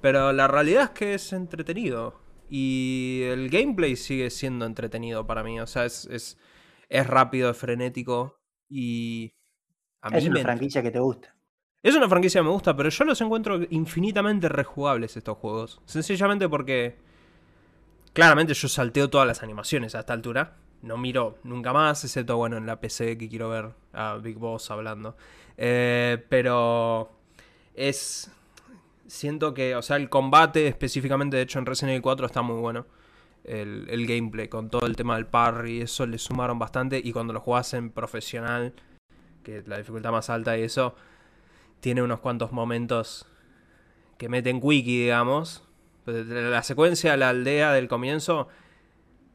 Pero 0.00 0.32
la 0.32 0.48
realidad 0.48 0.84
es 0.84 0.90
que 0.90 1.14
es 1.14 1.32
entretenido. 1.32 2.20
Y 2.50 3.22
el 3.24 3.48
gameplay 3.48 3.96
sigue 3.96 4.28
siendo 4.28 4.66
entretenido 4.66 5.26
para 5.26 5.42
mí. 5.42 5.60
O 5.60 5.66
sea, 5.66 5.84
es, 5.84 6.06
es, 6.06 6.38
es 6.88 7.06
rápido, 7.06 7.50
es 7.50 7.56
frenético. 7.56 8.40
Y. 8.68 9.32
es 10.12 10.26
una 10.26 10.40
franquicia 10.40 10.82
que 10.82 10.90
te 10.90 10.98
gusta. 10.98 11.34
Es 11.82 11.96
una 11.96 12.08
franquicia 12.08 12.40
que 12.40 12.44
me 12.44 12.50
gusta, 12.50 12.76
pero 12.76 12.90
yo 12.90 13.04
los 13.04 13.20
encuentro 13.20 13.60
infinitamente 13.70 14.48
rejugables 14.48 15.16
estos 15.16 15.38
juegos. 15.38 15.80
Sencillamente 15.86 16.48
porque. 16.48 16.98
Claramente 18.12 18.54
yo 18.54 18.68
salteo 18.68 19.08
todas 19.08 19.26
las 19.26 19.42
animaciones 19.42 19.94
a 19.94 20.00
esta 20.00 20.12
altura 20.12 20.54
no 20.82 20.98
miro 20.98 21.38
nunca 21.44 21.72
más, 21.72 22.04
excepto, 22.04 22.36
bueno, 22.36 22.56
en 22.56 22.66
la 22.66 22.80
PC 22.80 23.16
que 23.16 23.28
quiero 23.28 23.48
ver 23.48 23.70
a 23.92 24.16
Big 24.16 24.36
Boss 24.36 24.70
hablando. 24.70 25.16
Eh, 25.56 26.24
pero 26.28 27.10
es... 27.74 28.30
Siento 29.06 29.52
que, 29.52 29.76
o 29.76 29.82
sea, 29.82 29.96
el 29.96 30.08
combate 30.08 30.66
específicamente, 30.66 31.36
de 31.36 31.42
hecho, 31.42 31.58
en 31.58 31.66
Resident 31.66 31.90
Evil 31.90 32.02
4 32.02 32.26
está 32.26 32.42
muy 32.42 32.60
bueno. 32.60 32.86
El, 33.44 34.06
gameplay, 34.06 34.48
con 34.48 34.70
todo 34.70 34.86
el 34.86 34.96
tema 34.96 35.16
del 35.16 35.26
parry, 35.26 35.82
eso 35.82 36.06
le 36.06 36.18
sumaron 36.18 36.58
bastante. 36.58 37.00
Y 37.02 37.12
cuando 37.12 37.32
lo 37.32 37.40
jugás 37.40 37.74
en 37.74 37.90
profesional, 37.90 38.72
que 39.42 39.58
es 39.58 39.68
la 39.68 39.78
dificultad 39.78 40.12
más 40.12 40.30
alta 40.30 40.56
y 40.56 40.62
eso, 40.62 40.94
tiene 41.80 42.02
unos 42.02 42.20
cuantos 42.20 42.52
momentos 42.52 43.26
que 44.16 44.28
meten 44.28 44.60
wiki, 44.62 45.02
digamos. 45.02 45.62
La 46.06 46.62
secuencia, 46.62 47.16
la 47.16 47.28
aldea 47.28 47.72
del 47.72 47.88
comienzo, 47.88 48.48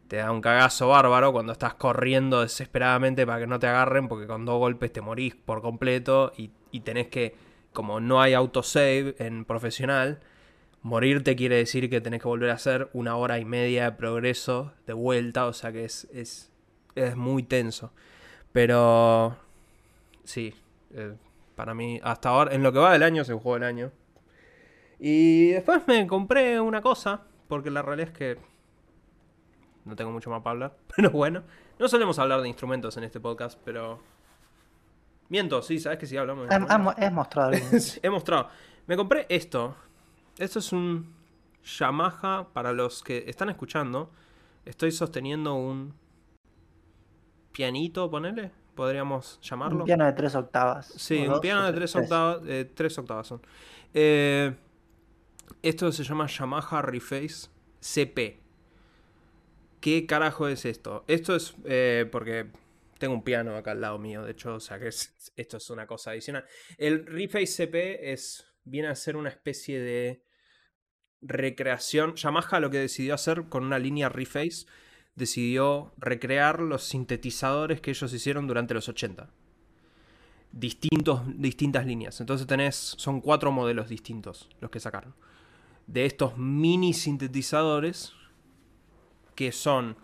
te 0.07 0.17
da 0.17 0.31
un 0.31 0.41
cagazo 0.41 0.89
bárbaro 0.89 1.31
cuando 1.31 1.51
estás 1.51 1.73
corriendo 1.73 2.41
desesperadamente 2.41 3.25
para 3.25 3.39
que 3.39 3.47
no 3.47 3.59
te 3.59 3.67
agarren, 3.67 4.07
porque 4.07 4.27
con 4.27 4.45
dos 4.45 4.57
golpes 4.57 4.91
te 4.91 5.01
morís 5.01 5.35
por 5.35 5.61
completo 5.61 6.31
y, 6.37 6.51
tenés 6.81 7.07
que, 7.07 7.35
como 7.73 7.99
no 7.99 8.21
hay 8.21 8.33
autosave 8.33 9.15
en 9.19 9.45
profesional, 9.45 10.19
morirte 10.81 11.35
quiere 11.35 11.55
decir 11.55 11.89
que 11.89 12.01
tenés 12.01 12.21
que 12.21 12.27
volver 12.27 12.51
a 12.51 12.53
hacer 12.53 12.89
una 12.93 13.15
hora 13.15 13.39
y 13.39 13.45
media 13.45 13.85
de 13.85 13.91
progreso 13.93 14.73
de 14.85 14.93
vuelta, 14.93 15.47
o 15.47 15.53
sea 15.53 15.71
que 15.71 15.85
es, 15.85 16.07
es, 16.13 16.51
es 16.95 17.15
muy 17.15 17.43
tenso. 17.43 17.91
Pero 18.51 19.37
sí, 20.23 20.53
eh, 20.93 21.15
para 21.55 21.73
mí, 21.73 21.99
hasta 22.03 22.29
ahora, 22.29 22.53
en 22.53 22.63
lo 22.63 22.71
que 22.71 22.79
va 22.79 22.93
del 22.93 23.03
año, 23.03 23.23
se 23.25 23.33
jugó 23.33 23.57
el 23.57 23.63
año. 23.63 23.91
Y 24.99 25.49
después 25.49 25.87
me 25.87 26.07
compré 26.07 26.59
una 26.59 26.81
cosa, 26.81 27.21
porque 27.47 27.69
la 27.69 27.81
realidad 27.81 28.09
es 28.09 28.17
que 28.17 28.37
no 29.85 29.95
tengo 29.95 30.11
mucho 30.11 30.29
más 30.29 30.41
para 30.41 30.51
hablar, 30.51 30.77
pero 30.95 31.11
bueno, 31.11 31.43
no 31.79 31.87
solemos 31.87 32.19
hablar 32.19 32.41
de 32.41 32.47
instrumentos 32.47 32.97
en 32.97 33.03
este 33.03 33.19
podcast, 33.19 33.59
pero... 33.63 33.99
Miento, 35.29 35.61
sí, 35.61 35.79
sabes 35.79 35.99
que 35.99 36.05
sí 36.05 36.15
hablamos 36.15 36.47
de 36.47 36.55
He, 36.55 37.09
mostrado 37.11 37.51
He 38.01 38.09
mostrado. 38.09 38.47
Me 38.85 38.95
compré 38.95 39.25
esto. 39.27 39.75
Esto 40.37 40.59
es 40.59 40.71
un 40.71 41.13
Yamaha 41.65 42.47
para 42.53 42.71
los 42.71 43.03
que 43.03 43.25
están 43.27 43.49
escuchando. 43.49 44.09
Estoy 44.63 44.93
sosteniendo 44.93 45.55
un 45.55 45.93
pianito, 47.51 48.09
ponele, 48.09 48.51
podríamos 48.73 49.37
llamarlo. 49.41 49.79
Un 49.79 49.85
piano 49.85 50.05
de 50.05 50.13
tres 50.13 50.33
octavas. 50.35 50.93
Sí, 50.95 51.27
un 51.27 51.41
piano 51.41 51.65
de 51.65 51.73
tres, 51.73 51.93
octavas. 51.95 52.41
Eh, 52.47 52.71
tres 52.73 52.97
octavas 52.97 53.27
son. 53.27 53.41
Eh, 53.93 54.55
esto 55.69 55.91
se 55.91 56.03
llama 56.03 56.27
Yamaha 56.27 56.81
Reface 56.81 57.49
CP. 57.81 58.39
¿Qué 59.79 60.05
carajo 60.05 60.47
es 60.47 60.65
esto? 60.65 61.03
Esto 61.07 61.35
es 61.35 61.55
eh, 61.65 62.07
porque 62.11 62.47
tengo 62.97 63.13
un 63.13 63.23
piano 63.23 63.55
acá 63.55 63.71
al 63.71 63.81
lado 63.81 63.99
mío, 63.99 64.23
de 64.23 64.31
hecho, 64.31 64.55
o 64.55 64.59
sea 64.59 64.79
que 64.79 64.87
esto 64.87 65.57
es 65.57 65.69
una 65.69 65.85
cosa 65.85 66.11
adicional. 66.11 66.45
El 66.77 67.05
Reface 67.05 67.47
CP 67.47 68.11
es, 68.11 68.45
viene 68.63 68.87
a 68.87 68.95
ser 68.95 69.17
una 69.17 69.29
especie 69.29 69.79
de 69.79 70.23
recreación. 71.21 72.15
Yamaha 72.15 72.59
lo 72.59 72.69
que 72.69 72.79
decidió 72.79 73.13
hacer 73.13 73.45
con 73.49 73.63
una 73.63 73.79
línea 73.79 74.09
Reface, 74.09 74.65
decidió 75.15 75.93
recrear 75.97 76.61
los 76.61 76.83
sintetizadores 76.83 77.81
que 77.81 77.91
ellos 77.91 78.13
hicieron 78.13 78.47
durante 78.47 78.73
los 78.73 78.87
80. 78.87 79.29
Distintos, 80.51 81.21
distintas 81.39 81.85
líneas. 81.85 82.19
Entonces 82.19 82.47
tenés, 82.47 82.75
son 82.75 83.21
cuatro 83.21 83.51
modelos 83.51 83.89
distintos 83.89 84.49
los 84.61 84.71
que 84.71 84.79
sacaron. 84.79 85.13
De 85.87 86.05
estos 86.05 86.37
mini 86.37 86.93
sintetizadores 86.93 88.13
que 89.35 89.51
son 89.51 89.97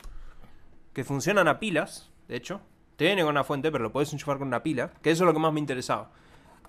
que 0.94 1.04
funcionan 1.04 1.48
a 1.48 1.60
pilas, 1.60 2.12
de 2.28 2.38
hecho. 2.38 2.62
Te 2.96 3.06
viene 3.06 3.24
con 3.24 3.32
una 3.32 3.44
fuente, 3.44 3.72
pero 3.72 3.84
lo 3.84 3.92
puedes 3.92 4.14
enchufar 4.14 4.38
con 4.38 4.48
una 4.48 4.62
pila, 4.62 4.94
que 5.02 5.12
eso 5.12 5.24
es 5.24 5.28
lo 5.28 5.34
que 5.34 5.40
más 5.40 5.52
me 5.52 5.60
interesaba. 5.60 6.12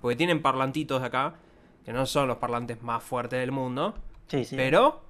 Porque 0.00 0.16
tienen 0.16 0.40
parlantitos 0.40 1.00
de 1.00 1.06
acá, 1.06 1.34
que 1.84 1.92
no 1.92 2.06
son 2.06 2.28
los 2.28 2.38
parlantes 2.38 2.82
más 2.82 3.02
fuertes 3.02 3.38
del 3.38 3.52
mundo. 3.52 3.94
Sí, 4.28 4.44
sí. 4.44 4.56
Pero 4.56 5.02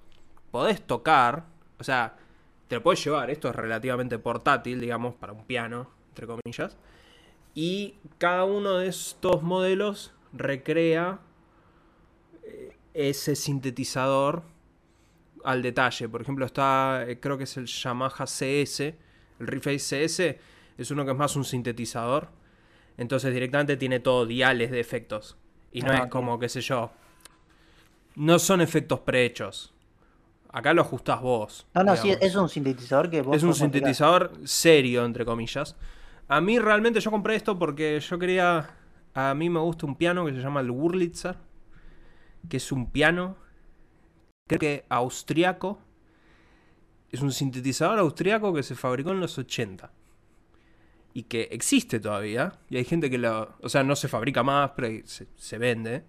podés 0.50 0.82
tocar, 0.82 1.44
o 1.78 1.84
sea, 1.84 2.16
te 2.66 2.76
lo 2.76 2.82
puedes 2.82 3.04
llevar, 3.04 3.30
esto 3.30 3.48
es 3.48 3.54
relativamente 3.54 4.18
portátil, 4.18 4.80
digamos, 4.80 5.14
para 5.14 5.32
un 5.32 5.44
piano, 5.44 5.88
entre 6.08 6.26
comillas. 6.26 6.76
Y 7.54 7.94
cada 8.18 8.44
uno 8.44 8.78
de 8.78 8.88
estos 8.88 9.42
modelos 9.42 10.12
recrea 10.32 11.20
ese 12.94 13.36
sintetizador 13.36 14.44
al 15.44 15.62
detalle. 15.62 16.08
Por 16.08 16.22
ejemplo, 16.22 16.46
está, 16.46 17.04
eh, 17.06 17.20
creo 17.20 17.36
que 17.36 17.44
es 17.44 17.56
el 17.56 17.66
Yamaha 17.66 18.24
CS, 18.24 18.80
el 18.80 19.46
Reface 19.46 20.06
CS, 20.06 20.38
es 20.78 20.90
uno 20.90 21.04
que 21.04 21.10
es 21.10 21.16
más 21.16 21.36
un 21.36 21.44
sintetizador. 21.44 22.28
Entonces 22.96 23.34
directamente 23.34 23.76
tiene 23.76 24.00
todo 24.00 24.24
diales 24.24 24.70
de 24.70 24.80
efectos. 24.80 25.36
Y 25.72 25.82
no 25.82 25.90
ah, 25.90 26.02
es 26.04 26.06
como, 26.06 26.38
qué 26.38 26.48
sé 26.48 26.60
yo. 26.60 26.92
No 28.14 28.38
son 28.38 28.60
efectos 28.60 29.00
prehechos. 29.00 29.74
Acá 30.50 30.72
lo 30.72 30.82
ajustás 30.82 31.20
vos. 31.20 31.66
No, 31.74 31.82
no, 31.82 31.96
sí, 31.96 32.14
es 32.20 32.36
un 32.36 32.48
sintetizador 32.48 33.10
que 33.10 33.22
vos 33.22 33.36
Es 33.36 33.42
un 33.42 33.54
sintetizador 33.54 34.30
serio, 34.44 35.04
entre 35.04 35.24
comillas. 35.24 35.74
A 36.28 36.40
mí 36.40 36.60
realmente 36.60 37.00
yo 37.00 37.10
compré 37.10 37.34
esto 37.34 37.58
porque 37.58 37.98
yo 37.98 38.18
quería. 38.20 38.70
A 39.14 39.34
mí 39.34 39.50
me 39.50 39.58
gusta 39.58 39.86
un 39.86 39.96
piano 39.96 40.24
que 40.24 40.32
se 40.32 40.40
llama 40.40 40.60
el 40.60 40.70
Wurlitzer. 40.70 41.36
Que 42.48 42.58
es 42.58 42.72
un 42.72 42.90
piano 42.90 43.36
creo 44.46 44.60
que 44.60 44.84
austriaco. 44.88 45.80
Es 47.10 47.20
un 47.20 47.32
sintetizador 47.32 47.98
austriaco 47.98 48.52
que 48.52 48.62
se 48.62 48.74
fabricó 48.74 49.12
en 49.12 49.20
los 49.20 49.38
80. 49.38 49.90
Y 51.12 51.24
que 51.24 51.42
existe 51.52 52.00
todavía. 52.00 52.58
Y 52.68 52.76
hay 52.76 52.84
gente 52.84 53.08
que 53.08 53.18
lo... 53.18 53.56
O 53.60 53.68
sea, 53.68 53.84
no 53.84 53.94
se 53.94 54.08
fabrica 54.08 54.42
más, 54.42 54.72
pero 54.74 55.06
se, 55.06 55.58
vende. 55.58 56.04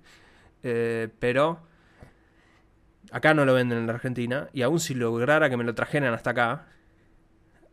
Eh, 0.63 1.09
pero... 1.19 1.59
Acá 3.11 3.35
no 3.35 3.45
lo 3.45 3.53
venden 3.53 3.77
en 3.79 3.87
la 3.87 3.93
Argentina. 3.93 4.49
Y 4.51 4.63
aún 4.63 4.79
si 4.79 4.95
lograra 4.95 5.49
que 5.49 5.57
me 5.57 5.63
lo 5.63 5.75
trajeran 5.75 6.13
hasta 6.13 6.31
acá. 6.31 6.67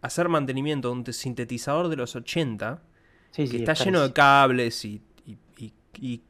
Hacer 0.03 0.29
mantenimiento 0.29 0.88
de 0.88 0.94
un 0.94 1.12
sintetizador 1.12 1.88
de 1.88 1.96
los 1.96 2.14
80. 2.14 2.83
que 3.35 3.44
está 3.44 3.72
lleno 3.72 4.03
de 4.03 4.12
cables 4.12 4.85
y, 4.85 5.01
y 5.98 6.22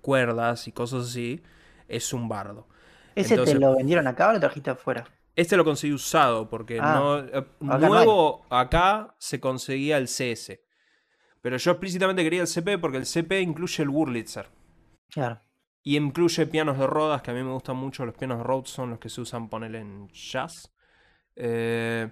cuerdas 0.00 0.68
y 0.68 0.72
cosas 0.72 1.08
así. 1.08 1.42
Es 1.88 2.12
un 2.12 2.28
bardo. 2.28 2.66
¿Ese 3.14 3.36
te 3.38 3.54
lo 3.54 3.76
vendieron 3.76 4.06
acá 4.06 4.30
o 4.30 4.32
lo 4.32 4.40
trajiste 4.40 4.70
afuera? 4.70 5.04
Este 5.34 5.56
lo 5.56 5.64
conseguí 5.64 5.92
usado, 5.92 6.48
porque 6.48 6.78
ah, 6.80 6.94
no, 6.94 7.18
eh, 7.18 7.46
nuevo 7.60 8.44
acá 8.50 9.14
se 9.18 9.40
conseguía 9.40 9.96
el 9.96 10.06
CS. 10.06 10.58
Pero 11.40 11.56
yo 11.56 11.72
explícitamente 11.72 12.22
quería 12.22 12.42
el 12.42 12.46
CP 12.46 12.78
porque 12.78 12.98
el 12.98 13.06
CP 13.06 13.40
incluye 13.40 13.82
el 13.82 13.88
Wurlitzer. 13.88 14.48
Claro. 15.10 15.40
Y 15.82 15.96
incluye 15.96 16.46
pianos 16.46 16.78
de 16.78 16.86
rodas, 16.86 17.22
que 17.22 17.32
a 17.32 17.34
mí 17.34 17.42
me 17.42 17.50
gustan 17.50 17.76
mucho. 17.76 18.06
Los 18.06 18.14
pianos 18.14 18.38
de 18.38 18.62
son 18.66 18.90
los 18.90 18.98
que 18.98 19.08
se 19.08 19.20
usan, 19.20 19.48
poner 19.48 19.74
en 19.74 20.08
jazz. 20.10 20.72
Eh, 21.34 22.08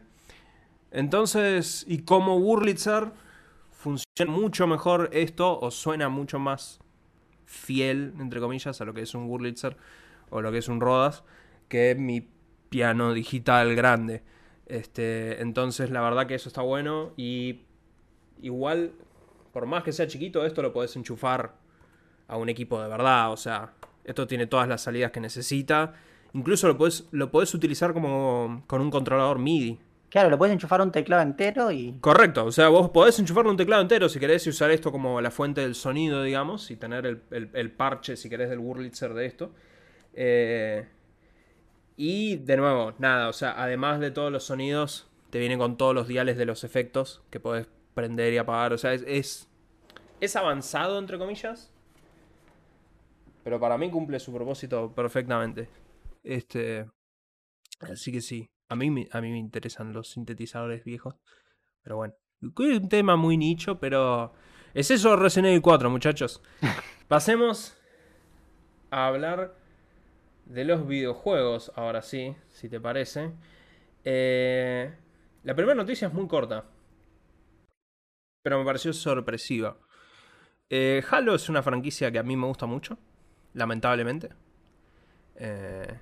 entonces, 0.90 1.84
y 1.86 2.04
como 2.04 2.38
Wurlitzer, 2.38 3.12
funciona 3.70 4.32
mucho 4.32 4.66
mejor 4.66 5.10
esto, 5.12 5.60
o 5.60 5.70
suena 5.70 6.08
mucho 6.08 6.38
más 6.40 6.80
fiel, 7.50 8.14
entre 8.20 8.40
comillas, 8.40 8.80
a 8.80 8.84
lo 8.84 8.94
que 8.94 9.02
es 9.02 9.14
un 9.14 9.24
Wurlitzer 9.24 9.76
o 10.30 10.40
lo 10.40 10.52
que 10.52 10.58
es 10.58 10.68
un 10.68 10.80
Rodas, 10.80 11.24
que 11.68 11.96
mi 11.96 12.28
piano 12.68 13.12
digital 13.12 13.74
grande. 13.74 14.22
Este, 14.66 15.42
entonces 15.42 15.90
la 15.90 16.00
verdad 16.00 16.28
que 16.28 16.36
eso 16.36 16.48
está 16.48 16.62
bueno 16.62 17.12
y 17.16 17.62
igual, 18.40 18.92
por 19.52 19.66
más 19.66 19.82
que 19.82 19.92
sea 19.92 20.06
chiquito, 20.06 20.46
esto 20.46 20.62
lo 20.62 20.72
podés 20.72 20.94
enchufar 20.94 21.56
a 22.28 22.36
un 22.36 22.48
equipo 22.48 22.80
de 22.80 22.88
verdad, 22.88 23.32
o 23.32 23.36
sea, 23.36 23.72
esto 24.04 24.28
tiene 24.28 24.46
todas 24.46 24.68
las 24.68 24.82
salidas 24.82 25.10
que 25.10 25.20
necesita. 25.20 25.94
Incluso 26.32 26.68
lo 26.68 26.78
podés, 26.78 27.08
lo 27.10 27.32
podés 27.32 27.52
utilizar 27.52 27.92
como 27.92 28.62
con 28.68 28.80
un 28.80 28.90
controlador 28.92 29.40
MIDI. 29.40 29.80
Claro, 30.10 30.28
lo 30.28 30.36
puedes 30.36 30.52
enchufar 30.52 30.80
a 30.80 30.84
un 30.84 30.92
teclado 30.92 31.22
entero 31.22 31.70
y. 31.70 31.96
Correcto, 32.00 32.44
o 32.44 32.52
sea, 32.52 32.68
vos 32.68 32.90
podés 32.90 33.18
enchufarlo 33.18 33.50
un 33.50 33.56
teclado 33.56 33.80
entero 33.80 34.08
si 34.08 34.18
querés 34.18 34.46
y 34.46 34.50
usar 34.50 34.70
esto 34.72 34.90
como 34.90 35.20
la 35.20 35.30
fuente 35.30 35.60
del 35.60 35.76
sonido, 35.76 36.22
digamos, 36.22 36.70
y 36.70 36.76
tener 36.76 37.06
el, 37.06 37.22
el 37.30 37.70
parche, 37.70 38.16
si 38.16 38.28
querés, 38.28 38.50
del 38.50 38.58
Wurlitzer 38.58 39.14
de 39.14 39.26
esto. 39.26 39.52
Eh, 40.14 40.86
y 41.96 42.36
de 42.36 42.56
nuevo, 42.56 42.94
nada, 42.98 43.28
o 43.28 43.32
sea, 43.32 43.62
además 43.62 44.00
de 44.00 44.10
todos 44.10 44.32
los 44.32 44.44
sonidos, 44.44 45.06
te 45.30 45.38
viene 45.38 45.58
con 45.58 45.76
todos 45.76 45.94
los 45.94 46.08
diales 46.08 46.36
de 46.36 46.46
los 46.46 46.64
efectos 46.64 47.22
que 47.30 47.40
puedes 47.40 47.68
prender 47.94 48.32
y 48.32 48.38
apagar. 48.38 48.72
O 48.72 48.78
sea, 48.78 48.94
es, 48.94 49.48
es, 50.20 50.36
avanzado, 50.36 50.98
entre 50.98 51.18
comillas. 51.18 51.70
Pero 53.44 53.60
para 53.60 53.78
mí 53.78 53.90
cumple 53.90 54.18
su 54.18 54.32
propósito 54.32 54.92
perfectamente. 54.92 55.68
Este. 56.22 56.86
Así 57.80 58.12
que 58.12 58.20
sí. 58.20 58.48
A 58.70 58.76
mí, 58.76 59.06
a 59.10 59.20
mí 59.20 59.30
me 59.30 59.38
interesan 59.38 59.92
los 59.92 60.10
sintetizadores 60.10 60.84
viejos. 60.84 61.16
Pero 61.82 61.96
bueno. 61.96 62.14
Es 62.40 62.78
un 62.78 62.88
tema 62.88 63.16
muy 63.16 63.36
nicho, 63.36 63.78
pero. 63.78 64.32
Es 64.72 64.90
eso 64.90 65.16
Resident 65.16 65.48
Evil 65.48 65.62
4, 65.62 65.90
muchachos. 65.90 66.42
Pasemos 67.08 67.76
a 68.90 69.08
hablar 69.08 69.56
de 70.46 70.64
los 70.64 70.86
videojuegos, 70.86 71.72
ahora 71.74 72.02
sí, 72.02 72.36
si 72.48 72.68
te 72.68 72.80
parece. 72.80 73.32
Eh, 74.04 74.94
la 75.42 75.54
primera 75.54 75.74
noticia 75.74 76.08
es 76.08 76.14
muy 76.14 76.26
corta, 76.28 76.64
pero 78.42 78.58
me 78.58 78.64
pareció 78.64 78.92
sorpresiva. 78.92 79.76
Eh, 80.68 81.02
Halo 81.10 81.34
es 81.34 81.48
una 81.48 81.62
franquicia 81.62 82.10
que 82.12 82.20
a 82.20 82.22
mí 82.22 82.36
me 82.36 82.46
gusta 82.46 82.66
mucho, 82.66 82.96
lamentablemente. 83.54 84.30
Eh, 85.34 85.98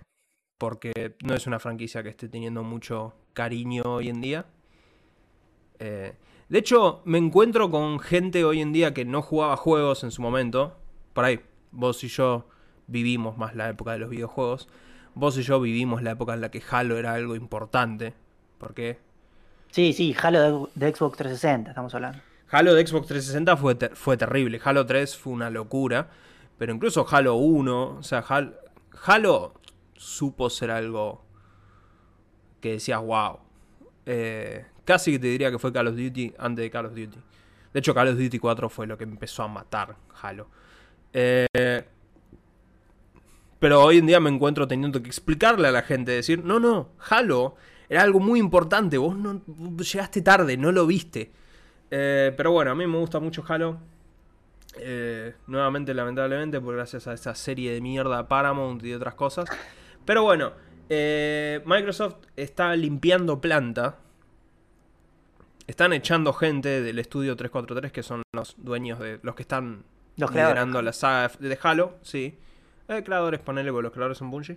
porque 0.59 1.17
no 1.25 1.35
es 1.35 1.47
una 1.47 1.59
franquicia 1.59 2.03
que 2.03 2.09
esté 2.09 2.29
teniendo 2.29 2.63
mucho 2.63 3.15
cariño 3.33 3.85
hoy 3.85 4.09
en 4.09 4.21
día. 4.21 4.47
de 5.79 6.59
hecho, 6.59 7.03
me 7.05 7.19
encuentro 7.19 7.71
con 7.71 8.01
gente 8.01 8.45
hoy 8.45 8.61
en 8.61 8.73
día 8.73 8.93
que 8.93 9.05
no 9.05 9.23
jugaba 9.23 9.57
juegos 9.57 10.05
en 10.05 10.11
su 10.11 10.21
momento. 10.21 10.77
Por 11.13 11.25
ahí, 11.25 11.41
vos 11.71 12.03
y 12.05 12.09
yo 12.09 12.49
vivimos 12.89 13.39
más 13.39 13.55
la 13.55 13.69
época 13.69 13.93
de 13.93 13.99
los 13.99 14.11
videojuegos. 14.11 14.69
Vos 15.15 15.39
y 15.39 15.43
yo 15.43 15.61
vivimos 15.61 16.03
la 16.03 16.13
época 16.13 16.35
en 16.35 16.41
la 16.41 16.51
que 16.51 16.63
Halo 16.69 16.99
era 16.99 17.15
algo 17.15 17.37
importante. 17.37 18.15
¿Por 18.59 18.75
qué? 18.75 18.99
Sí, 19.71 19.93
sí, 19.93 20.15
Halo 20.21 20.71
de, 20.75 20.95
Xbox 20.95 21.19
360, 21.19 21.71
estamos 21.71 21.95
hablando. 21.95 22.19
Halo 22.51 22.75
de 22.75 22.87
Xbox 22.87 23.09
360 23.09 23.57
fue, 23.57 23.77
fue 23.95 24.17
terrible. 24.17 24.61
Halo 24.65 24.87
3 24.87 25.17
fue 25.17 25.33
una 25.33 25.51
locura. 25.51 26.09
Pero 26.57 26.75
incluso 26.75 27.07
Halo 27.09 27.37
1, 27.37 27.97
o 27.99 28.03
sea, 28.03 28.25
Halo, 29.05 29.55
supo 29.99 30.49
ser 30.49 30.71
algo 30.71 31.23
que 32.61 32.73
decías, 32.73 33.01
wow. 33.01 33.39
Eh, 34.07 34.65
casi 34.85 35.13
que 35.13 35.19
te 35.19 35.27
diría 35.27 35.51
que 35.51 35.59
fue 35.59 35.73
Call 35.73 35.89
of 35.89 35.97
Duty 35.97 36.35
antes 36.39 36.63
de 36.63 36.71
Call 36.71 36.87
of 36.87 36.95
Duty. 36.95 37.19
De 37.73 37.81
hecho, 37.81 37.95
Call 37.95 38.09
of 38.09 38.19
Duty 38.19 38.39
4 38.39 38.69
fue 38.69 38.87
lo 38.87 38.97
que 38.97 39.05
empezó 39.05 39.43
a 39.43 39.49
matar 39.49 39.97
Halo. 40.23 40.49
Eh, 41.13 41.85
pero 43.59 43.83
hoy 43.83 43.99
en 43.99 44.07
día 44.07 44.21
me 44.21 44.31
encuentro 44.31 44.67
teniendo 44.67 45.03
que 45.03 45.09
explicarle 45.09 45.69
a 45.69 45.73
la 45.73 45.83
gente, 45.83 46.13
decir, 46.13 46.45
no, 46.45 46.61
no, 46.61 46.91
Halo 47.11 47.57
era 47.89 48.03
algo 48.03 48.21
muy 48.21 48.39
importante, 48.39 48.99
vos 48.99 49.17
no 49.17 49.43
llegaste 49.79 50.23
tarde, 50.23 50.57
no 50.57 50.73
lo 50.73 50.87
viste. 50.87 51.33
Eh, 51.91 52.33
pero 52.37 52.53
bueno, 52.53 52.71
a 52.71 52.75
mí 52.75 52.87
me 52.87 52.99
gusta 52.99 53.19
mucho 53.19 53.45
Halo. 53.47 53.79
Nuevamente, 55.49 55.93
lamentablemente, 55.93 56.61
por 56.61 56.77
gracias 56.77 57.09
a 57.09 57.13
esa 57.13 57.35
serie 57.35 57.73
de 57.73 57.81
mierda 57.81 58.29
Paramount 58.29 58.85
y 58.85 58.93
otras 58.95 59.15
cosas. 59.15 59.49
Pero 60.09 60.23
bueno, 60.23 60.53
eh, 60.89 61.61
Microsoft 61.67 62.17
está 62.35 62.75
limpiando 62.75 63.43
planta. 63.43 63.99
Están 65.67 65.93
echando 65.93 66.33
gente 66.33 66.81
del 66.81 66.99
estudio 66.99 67.37
343, 67.37 67.93
que 67.93 68.03
son 68.03 68.23
los 68.33 68.55
dueños 68.57 68.99
de 69.01 69.21
los 69.23 69.35
que 69.35 69.43
están 69.43 69.85
liderando 70.17 70.81
la 70.81 70.95
saga 70.95 71.31
de 71.39 71.59
Halo. 71.63 71.99
Sí, 72.01 72.39
eh, 72.89 73.03
creadores, 73.05 73.41
ponele 73.41 73.71
con 73.71 73.83
los 73.83 73.93
creadores 73.93 74.19
en 74.23 74.31
Bungie. 74.31 74.57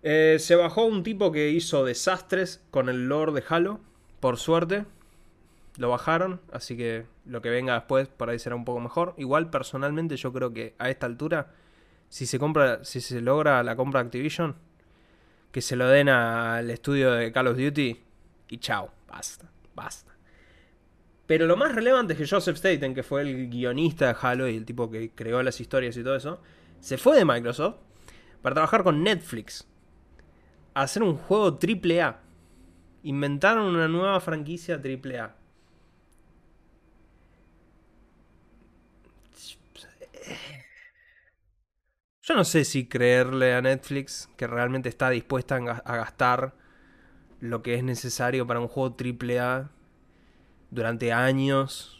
se 0.00 0.54
bajó 0.54 0.84
un 0.84 1.02
tipo 1.02 1.32
que 1.32 1.50
hizo 1.50 1.84
desastres 1.84 2.62
con 2.70 2.88
el 2.88 3.08
lore 3.08 3.32
de 3.32 3.42
Halo, 3.48 3.80
por 4.20 4.36
suerte 4.36 4.84
lo 5.76 5.88
bajaron, 5.88 6.40
así 6.52 6.76
que 6.76 7.06
lo 7.26 7.42
que 7.42 7.50
venga 7.50 7.74
después 7.74 8.06
por 8.06 8.30
ahí 8.30 8.38
será 8.38 8.54
un 8.54 8.64
poco 8.64 8.78
mejor. 8.78 9.14
Igual 9.16 9.50
personalmente 9.50 10.16
yo 10.16 10.32
creo 10.32 10.52
que 10.52 10.76
a 10.78 10.88
esta 10.88 11.06
altura, 11.06 11.48
si 12.12 12.26
se 12.26 12.38
compra, 12.38 12.84
si 12.84 13.00
se 13.00 13.22
logra 13.22 13.62
la 13.62 13.74
compra 13.74 14.02
de 14.02 14.08
Activision, 14.08 14.54
que 15.50 15.62
se 15.62 15.76
lo 15.76 15.88
den 15.88 16.10
al 16.10 16.70
estudio 16.70 17.12
de 17.12 17.32
Call 17.32 17.46
of 17.46 17.56
Duty 17.56 18.02
y 18.50 18.58
chao, 18.58 18.92
basta, 19.08 19.50
basta. 19.74 20.12
Pero 21.26 21.46
lo 21.46 21.56
más 21.56 21.74
relevante 21.74 22.12
es 22.12 22.18
que 22.18 22.26
Joseph 22.26 22.58
Staten, 22.58 22.94
que 22.94 23.02
fue 23.02 23.22
el 23.22 23.48
guionista 23.48 24.08
de 24.08 24.16
Halo 24.20 24.46
y 24.46 24.58
el 24.58 24.66
tipo 24.66 24.90
que 24.90 25.12
creó 25.14 25.42
las 25.42 25.58
historias 25.58 25.96
y 25.96 26.02
todo 26.02 26.14
eso, 26.14 26.42
se 26.80 26.98
fue 26.98 27.16
de 27.16 27.24
Microsoft 27.24 27.76
para 28.42 28.56
trabajar 28.56 28.82
con 28.82 29.02
Netflix. 29.02 29.66
A 30.74 30.82
hacer 30.82 31.02
un 31.02 31.16
juego 31.16 31.58
AAA. 31.58 32.20
Inventaron 33.04 33.74
una 33.74 33.88
nueva 33.88 34.20
franquicia 34.20 34.74
AAA. 34.74 35.34
Yo 42.22 42.36
no 42.36 42.44
sé 42.44 42.64
si 42.64 42.86
creerle 42.86 43.54
a 43.54 43.60
Netflix 43.60 44.30
que 44.36 44.46
realmente 44.46 44.88
está 44.88 45.10
dispuesta 45.10 45.56
a 45.56 45.96
gastar 45.96 46.54
lo 47.40 47.62
que 47.62 47.74
es 47.74 47.82
necesario 47.82 48.46
para 48.46 48.60
un 48.60 48.68
juego 48.68 48.96
AAA 48.96 49.70
durante 50.70 51.12
años. 51.12 51.98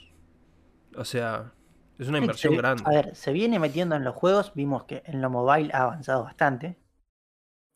O 0.96 1.04
sea, 1.04 1.52
es 1.98 2.06
una 2.06 2.18
inversión 2.18 2.56
grande. 2.56 2.84
A 2.86 2.90
ver, 2.90 3.16
se 3.16 3.32
viene 3.32 3.58
metiendo 3.58 3.96
en 3.96 4.04
los 4.04 4.14
juegos, 4.14 4.52
vimos 4.54 4.84
que 4.84 5.02
en 5.06 5.20
lo 5.20 5.28
mobile 5.28 5.72
ha 5.72 5.82
avanzado 5.82 6.22
bastante. 6.22 6.78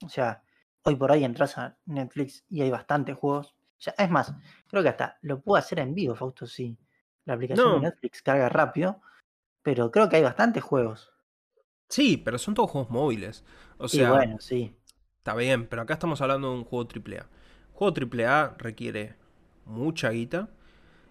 O 0.05 0.09
sea, 0.09 0.45
hoy 0.85 0.95
por 0.95 1.11
hoy 1.11 1.25
entras 1.25 1.59
a 1.59 1.77
Netflix 1.87 2.45
y 2.49 2.63
hay 2.63 2.71
bastantes 2.71 3.17
juegos. 3.17 3.57
Ya, 3.81 3.93
es 3.99 4.09
más, 4.09 4.33
creo 4.69 4.85
que 4.85 4.89
hasta 4.89 5.19
lo 5.23 5.41
puedo 5.41 5.59
hacer 5.59 5.81
en 5.81 5.95
vivo, 5.95 6.15
Fausto, 6.15 6.47
si 6.47 6.79
la 7.25 7.35
aplicación 7.35 7.81
de 7.81 7.89
Netflix 7.89 8.23
carga 8.23 8.49
rápido. 8.49 9.01
Pero 9.63 9.91
creo 9.91 10.09
que 10.09 10.15
hay 10.15 10.23
bastantes 10.23 10.63
juegos. 10.63 11.13
Sí, 11.89 12.17
pero 12.17 12.39
son 12.39 12.55
todos 12.55 12.71
juegos 12.71 12.91
móviles. 12.91 13.45
O 13.79 13.89
sea, 13.89 14.13
bueno, 14.13 14.39
sí. 14.41 14.75
Está 15.19 15.35
bien, 15.35 15.67
pero 15.67 15.83
acá 15.83 15.95
estamos 15.95 16.21
hablando 16.21 16.51
de 16.51 16.59
un 16.59 16.65
juego 16.65 16.89
AAA. 16.89 17.27
Juego 17.73 17.95
AAA 17.95 18.57
requiere 18.59 19.15
mucha 19.65 20.11
guita 20.11 20.49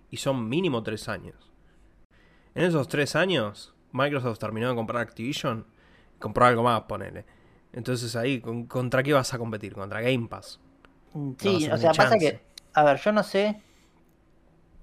y 0.09 0.17
son 0.17 0.47
mínimo 0.47 0.83
tres 0.83 1.09
años. 1.09 1.51
En 2.53 2.63
esos 2.63 2.87
tres 2.87 3.15
años, 3.15 3.73
Microsoft 3.91 4.39
terminó 4.39 4.69
de 4.69 4.75
comprar 4.75 5.01
Activision 5.01 5.65
y 6.15 6.19
compró 6.19 6.45
algo 6.45 6.63
más, 6.63 6.83
ponele. 6.83 7.25
Entonces 7.73 8.15
ahí, 8.15 8.41
¿contra 8.67 9.03
qué 9.03 9.11
vas 9.11 9.33
a 9.33 9.37
competir? 9.37 9.73
¿Contra 9.73 10.01
Game 10.01 10.27
Pass? 10.27 10.61
Mm, 11.13 11.31
sí, 11.37 11.69
o 11.69 11.77
sea, 11.77 11.91
pasa 11.91 12.17
que, 12.17 12.41
a 12.73 12.83
ver, 12.83 12.97
yo 12.97 13.11
no 13.11 13.23
sé, 13.23 13.61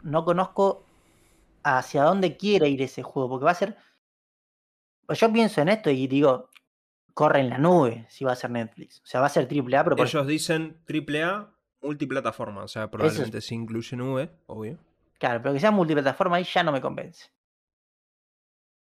no 0.03 0.25
conozco 0.27 0.85
hacia 1.63 2.05
dónde 2.05 2.37
quiere 2.37 2.69
ir 2.69 2.83
ese 2.83 3.03
juego, 3.03 3.31
porque 3.31 3.45
va 3.47 3.53
a 3.53 3.55
ser 3.55 3.77
pues 5.13 5.21
yo 5.21 5.31
pienso 5.31 5.61
en 5.61 5.69
esto 5.69 5.91
y 5.91 6.07
digo, 6.07 6.49
corre 7.13 7.41
en 7.41 7.51
la 7.51 7.59
nube 7.59 8.07
si 8.09 8.25
va 8.25 8.33
a 8.33 8.35
ser 8.35 8.51
Netflix. 8.51 9.03
O 9.05 9.07
sea, 9.07 9.21
va 9.21 9.27
a 9.27 9.29
ser 9.29 9.47
AAA, 9.47 9.85
pero... 9.85 10.03
Ellos 10.03 10.27
dicen 10.27 10.79
AAA 10.89 11.51
multiplataforma, 11.83 12.63
o 12.63 12.69
sea, 12.69 12.91
probablemente 12.91 13.43
se 13.43 13.55
incluye 13.55 13.95
nube, 13.95 14.31
obvio. 14.47 14.79
Claro, 15.19 15.43
pero 15.43 15.53
que 15.53 15.61
sea 15.61 15.71
multiplataforma 15.71 16.37
ahí 16.37 16.45
ya 16.45 16.63
no 16.63 16.73
me 16.73 16.81
convence. 16.81 17.27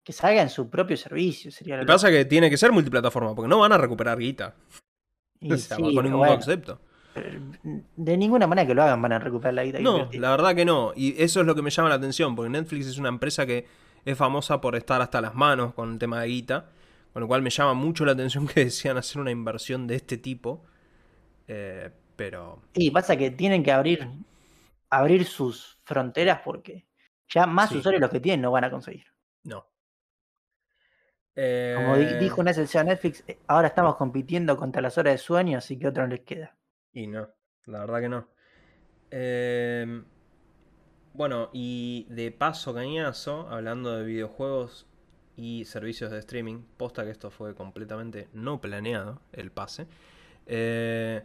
Que 0.04 0.12
salga 0.12 0.42
en 0.42 0.50
su 0.50 0.70
propio 0.70 0.98
servicio 0.98 1.50
sería 1.50 1.78
lo 1.78 1.84
que 1.84 1.88
pasa 1.88 2.10
que 2.10 2.26
tiene 2.26 2.50
que 2.50 2.58
ser 2.58 2.74
multiplataforma, 2.74 3.34
porque 3.34 3.48
no 3.48 3.60
van 3.60 3.72
a 3.72 3.78
recuperar 3.78 4.20
guita. 4.20 4.54
con 5.40 6.04
ningún 6.04 6.28
concepto. 6.28 6.82
De 7.96 8.18
ninguna 8.18 8.48
manera 8.48 8.68
que 8.68 8.74
lo 8.76 8.84
hagan 8.84 9.02
van 9.02 9.13
a 9.13 9.20
recuperar 9.20 9.54
la 9.54 9.63
guita. 9.63 9.80
No, 9.80 10.10
la 10.12 10.32
verdad 10.32 10.54
que 10.54 10.66
no. 10.66 10.92
Y 10.94 11.16
eso 11.24 11.40
es 11.40 11.48
lo 11.48 11.56
que 11.56 11.62
me 11.62 11.70
llama 11.70 11.88
la 11.88 11.96
atención, 11.96 12.36
porque 12.36 12.50
Netflix 12.50 12.88
es 12.88 12.98
una 12.98 13.08
empresa 13.08 13.46
que 13.46 13.87
es 14.08 14.17
famosa 14.17 14.62
por 14.62 14.76
estar 14.78 15.02
hasta 15.02 15.20
las 15.20 15.36
manos 15.36 15.74
con 15.74 15.91
el 15.91 16.00
tema 16.00 16.22
de 16.22 16.28
guita, 16.28 16.70
con 17.12 17.22
lo 17.22 17.28
cual 17.28 17.41
me 17.41 17.50
llama 17.50 17.74
mucho 17.74 18.06
la 18.06 18.13
atención 18.13 18.48
que 18.48 18.63
decían 18.65 18.96
hacer 18.96 19.22
una 19.22 19.32
inversión 19.32 19.86
de 19.86 19.96
este 19.96 20.17
tipo. 20.17 20.63
Eh, 21.48 21.91
pero. 22.15 22.62
Sí, 22.74 22.89
pasa 22.89 23.17
que 23.17 23.32
tienen 23.32 23.63
que 23.63 23.72
abrir, 23.74 24.08
abrir 24.89 25.26
sus 25.26 25.82
fronteras 25.84 26.39
porque 26.43 26.88
ya 27.28 27.46
más 27.46 27.72
usuarios 27.74 28.00
los 28.00 28.10
que 28.10 28.22
tienen 28.22 28.41
no 28.41 28.52
van 28.52 28.63
a 28.63 28.72
conseguir. 28.72 29.08
No. 29.43 29.67
Como 31.36 31.96
eh, 31.98 32.17
dijo 32.20 32.39
una 32.39 32.54
de 32.54 32.84
Netflix, 32.86 33.24
eh, 33.28 33.39
ahora 33.48 33.67
estamos 33.67 33.98
compitiendo 33.98 34.56
contra 34.56 34.82
las 34.82 34.98
horas 34.98 35.15
de 35.15 35.17
sueño, 35.17 35.58
así 35.58 35.78
que 35.78 35.89
otro 35.89 36.04
no 36.04 36.10
les 36.10 36.22
queda. 36.22 36.56
Y 36.93 37.08
no, 37.08 37.28
la 37.65 37.82
verdad 37.82 38.00
que 38.00 38.10
no. 38.10 38.28
Eh, 39.12 40.02
bueno, 41.18 41.50
y 41.52 42.06
de 42.10 42.32
paso, 42.32 42.76
cañazo, 42.76 43.50
hablando 43.50 43.92
de 43.98 44.06
videojuegos 44.06 44.86
y 45.36 45.66
servicios 45.66 46.12
de 46.12 46.20
streaming, 46.20 46.62
posta 46.78 47.04
que 47.04 47.10
esto 47.10 47.32
fue 47.32 47.56
completamente 47.56 48.30
no 48.34 48.62
planeado, 48.62 49.20
el 49.32 49.52
pase. 49.52 49.88
Eh, 50.46 51.24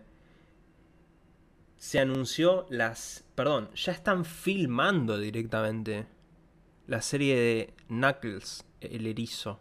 se 1.77 2.01
anunció 2.01 2.67
las. 2.71 3.27
Perdón, 3.35 3.69
ya 3.75 3.93
están 3.93 4.25
filmando 4.25 5.19
directamente 5.19 6.07
la 6.87 7.03
serie 7.03 7.37
de 7.37 7.75
Knuckles, 7.89 8.65
el 8.81 9.07
erizo, 9.07 9.61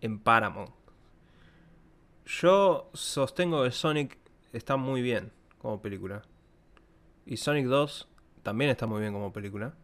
en 0.00 0.18
Paramount. 0.18 0.72
Yo 2.24 2.90
sostengo 2.94 3.64
que 3.64 3.70
Sonic 3.70 4.16
está 4.54 4.78
muy 4.78 5.02
bien 5.02 5.30
como 5.58 5.82
película. 5.82 6.22
Y 7.26 7.36
Sonic 7.36 7.66
2 7.66 8.09
también 8.42 8.70
está 8.70 8.86
muy 8.86 9.00
bien 9.00 9.12
como 9.12 9.32
película. 9.32 9.74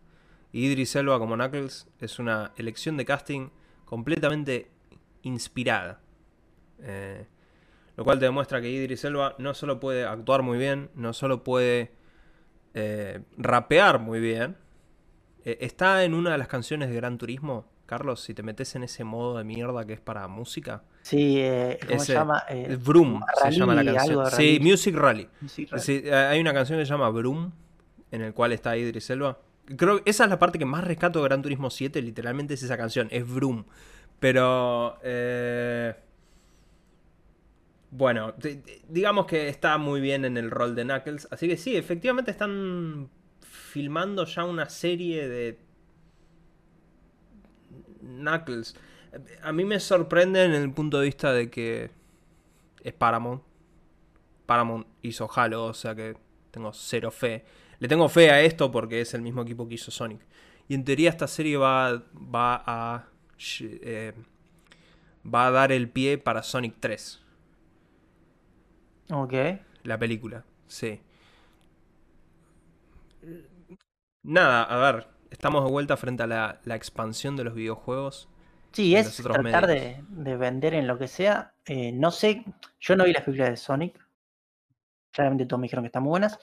Y 0.53 0.67
Idris 0.67 0.97
Elba 0.97 1.19
como 1.19 1.35
Knuckles 1.35 1.89
es 2.01 2.19
una 2.19 2.53
elección 2.57 2.97
de 2.97 3.05
casting 3.05 3.51
completamente 3.85 4.71
inspirada. 5.23 6.01
Eh, 6.81 7.27
lo 7.97 8.05
cual 8.05 8.19
te 8.19 8.27
demuestra 8.27 8.61
que 8.61 8.71
Idris 8.71 9.05
Elba 9.05 9.35
no 9.39 9.55
solo 9.55 9.81
puede 9.81 10.05
actuar 10.05 10.43
muy 10.43 10.59
bien, 10.59 10.91
no 10.95 11.13
solo 11.13 11.43
puede 11.45 11.93
eh, 12.75 13.21
rapear 13.37 13.99
muy 13.99 14.21
bien. 14.21 14.57
Eh, 15.45 15.59
está 15.61 16.05
en 16.05 16.15
una 16.15 16.33
de 16.33 16.39
las 16.39 16.49
canciones 16.49 16.91
de 16.91 16.97
Gran 16.97 17.19
Turismo. 17.19 17.71
Carlos, 17.87 18.21
si 18.21 18.35
te 18.35 18.43
metes 18.43 18.75
en 18.75 18.83
ese 18.83 19.05
modo 19.05 19.39
de 19.39 19.45
mierda 19.45 19.85
que 19.87 19.93
es 19.93 20.01
para 20.01 20.27
música. 20.27 20.83
Sí, 21.03 21.41
¿cómo 21.87 22.01
se 22.01 22.15
llama? 22.15 22.45
Broom 22.85 23.21
se 23.45 23.51
llama 23.53 23.75
la 23.75 23.95
canción. 23.95 24.31
Sí, 24.33 24.59
Music 24.61 24.97
Rally. 24.97 25.29
hay 26.13 26.41
una 26.41 26.53
canción 26.53 26.79
que 26.79 26.85
se 26.85 26.91
llama 26.91 27.11
Broom 27.11 27.53
en 28.17 28.23
el 28.23 28.35
cual 28.35 28.53
está 28.53 28.77
Idris 28.77 29.11
Elba. 29.11 29.39
Creo 29.77 30.03
que 30.03 30.11
esa 30.11 30.25
es 30.25 30.31
la 30.31 30.39
parte 30.39 30.59
que 30.59 30.65
más 30.65 30.85
rescato 30.85 31.21
de 31.21 31.29
Gran 31.29 31.43
Turismo 31.43 31.71
7, 31.71 32.01
literalmente 32.03 32.55
es 32.55 32.63
esa 32.63 32.77
canción, 32.77 33.09
es 33.11 33.29
Vroom. 33.29 33.65
Pero... 34.19 34.99
Eh, 35.03 35.95
bueno, 37.91 38.35
digamos 38.89 39.27
que 39.27 39.49
está 39.49 39.79
muy 39.79 40.01
bien 40.01 40.25
en 40.25 40.37
el 40.37 40.51
rol 40.51 40.75
de 40.75 40.85
Knuckles. 40.85 41.29
Así 41.31 41.49
que 41.49 41.57
sí, 41.57 41.77
efectivamente 41.77 42.31
están 42.31 43.09
filmando 43.41 44.25
ya 44.27 44.45
una 44.45 44.69
serie 44.69 45.29
de 45.29 45.59
Knuckles. 48.01 48.77
A 49.43 49.53
mí 49.53 49.65
me 49.65 49.81
sorprende 49.81 50.45
en 50.45 50.53
el 50.53 50.73
punto 50.73 50.99
de 50.99 51.07
vista 51.07 51.33
de 51.33 51.49
que 51.49 51.91
es 52.83 52.93
Paramount. 52.93 53.43
Paramount 54.47 54.87
hizo 55.03 55.29
Halo, 55.35 55.65
o 55.65 55.75
sea 55.75 55.95
que 55.95 56.17
tengo 56.51 56.73
cero 56.73 57.11
fe. 57.11 57.45
Le 57.79 57.89
tengo 57.89 58.09
fe 58.09 58.31
a 58.31 58.41
esto 58.41 58.71
porque 58.71 59.01
es 59.01 59.15
el 59.15 59.23
mismo 59.23 59.43
equipo 59.43 59.69
que 59.69 59.75
hizo 59.75 59.91
Sonic. 59.91 60.21
Y 60.69 60.75
en 60.75 60.85
teoría 60.85 61.11
esta 61.11 61.27
serie 61.27 61.57
va, 61.57 62.03
va 62.15 62.63
a... 62.67 63.09
Eh, 63.61 64.13
va 65.25 65.47
a 65.47 65.51
dar 65.51 65.73
el 65.73 65.91
pie 65.91 66.19
para 66.19 66.43
Sonic 66.43 66.77
3. 66.81 67.23
Ok. 69.11 69.35
La 69.83 69.99
película, 69.99 70.45
sí. 70.67 71.01
Nada, 74.23 74.65
a 74.65 74.93
ver, 74.93 75.09
estamos 75.31 75.65
de 75.65 75.71
vuelta 75.71 75.97
frente 75.97 76.25
a 76.25 76.27
la, 76.27 76.61
la 76.65 76.75
expansión 76.75 77.37
de 77.37 77.45
los 77.45 77.55
videojuegos. 77.55 78.29
Sí, 78.73 78.95
es 78.95 79.17
tratar 79.17 79.67
de, 79.67 80.05
de 80.09 80.37
vender 80.37 80.75
en 80.75 80.87
lo 80.87 80.99
que 80.99 81.09
sea. 81.09 81.55
Eh, 81.65 81.93
no 81.93 82.11
sé, 82.11 82.45
yo 82.81 82.97
no 82.97 83.05
vi 83.05 83.13
las 83.13 83.23
películas 83.23 83.51
de 83.51 83.57
Sonic. 83.57 84.07
Claramente 85.13 85.47
todos 85.47 85.61
me 85.61 85.65
dijeron 85.65 85.85
que 85.85 85.87
están 85.87 86.03
muy 86.03 86.11
buenas. 86.11 86.39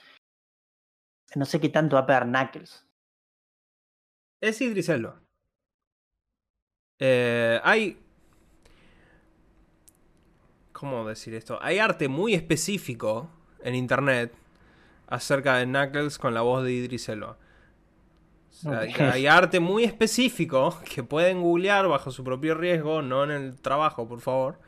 No 1.35 1.45
sé 1.45 1.59
qué 1.59 1.69
tanto 1.69 1.95
va 1.95 2.01
a 2.03 2.05
pegar 2.05 2.25
Knuckles. 2.25 2.85
Es 4.41 4.61
Idris 4.61 4.89
Elba. 4.89 5.19
Eh, 6.99 7.59
hay. 7.63 7.97
¿Cómo 10.71 11.07
decir 11.07 11.33
esto? 11.35 11.59
Hay 11.61 11.79
arte 11.79 12.07
muy 12.07 12.33
específico 12.33 13.29
en 13.63 13.75
internet 13.75 14.33
acerca 15.07 15.57
de 15.57 15.65
Knuckles 15.65 16.17
con 16.17 16.33
la 16.33 16.41
voz 16.41 16.63
de 16.63 16.73
Idris 16.73 17.07
Elba. 17.09 17.37
O 18.49 18.53
sea, 18.53 18.81
Ok. 18.81 18.99
Hay 19.01 19.27
arte 19.27 19.59
muy 19.59 19.83
específico 19.83 20.79
que 20.93 21.03
pueden 21.03 21.41
googlear 21.41 21.87
bajo 21.87 22.11
su 22.11 22.23
propio 22.23 22.55
riesgo, 22.55 23.01
no 23.01 23.23
en 23.23 23.31
el 23.31 23.59
trabajo, 23.59 24.07
por 24.07 24.21
favor. 24.21 24.59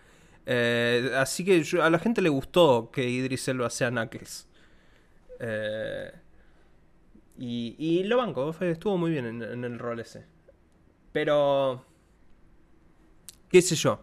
Eh, 0.45 1.11
así 1.17 1.43
que 1.43 1.61
yo- 1.63 1.83
a 1.83 1.89
la 1.89 1.99
gente 1.99 2.21
le 2.21 2.29
gustó 2.29 2.89
que 2.91 3.07
Idris 3.09 3.47
Elba 3.47 3.69
sea 3.69 3.89
Knuckles. 3.89 4.47
Eh, 5.39 6.11
y, 7.37 7.75
y 7.77 8.03
lo 8.03 8.17
banco, 8.17 8.53
fue- 8.53 8.71
estuvo 8.71 8.97
muy 8.97 9.11
bien 9.11 9.25
en, 9.25 9.41
en 9.43 9.63
el 9.63 9.79
rol 9.79 9.99
ese. 9.99 10.25
Pero. 11.11 11.85
¿Qué 13.49 13.61
sé 13.61 13.75
yo? 13.75 13.99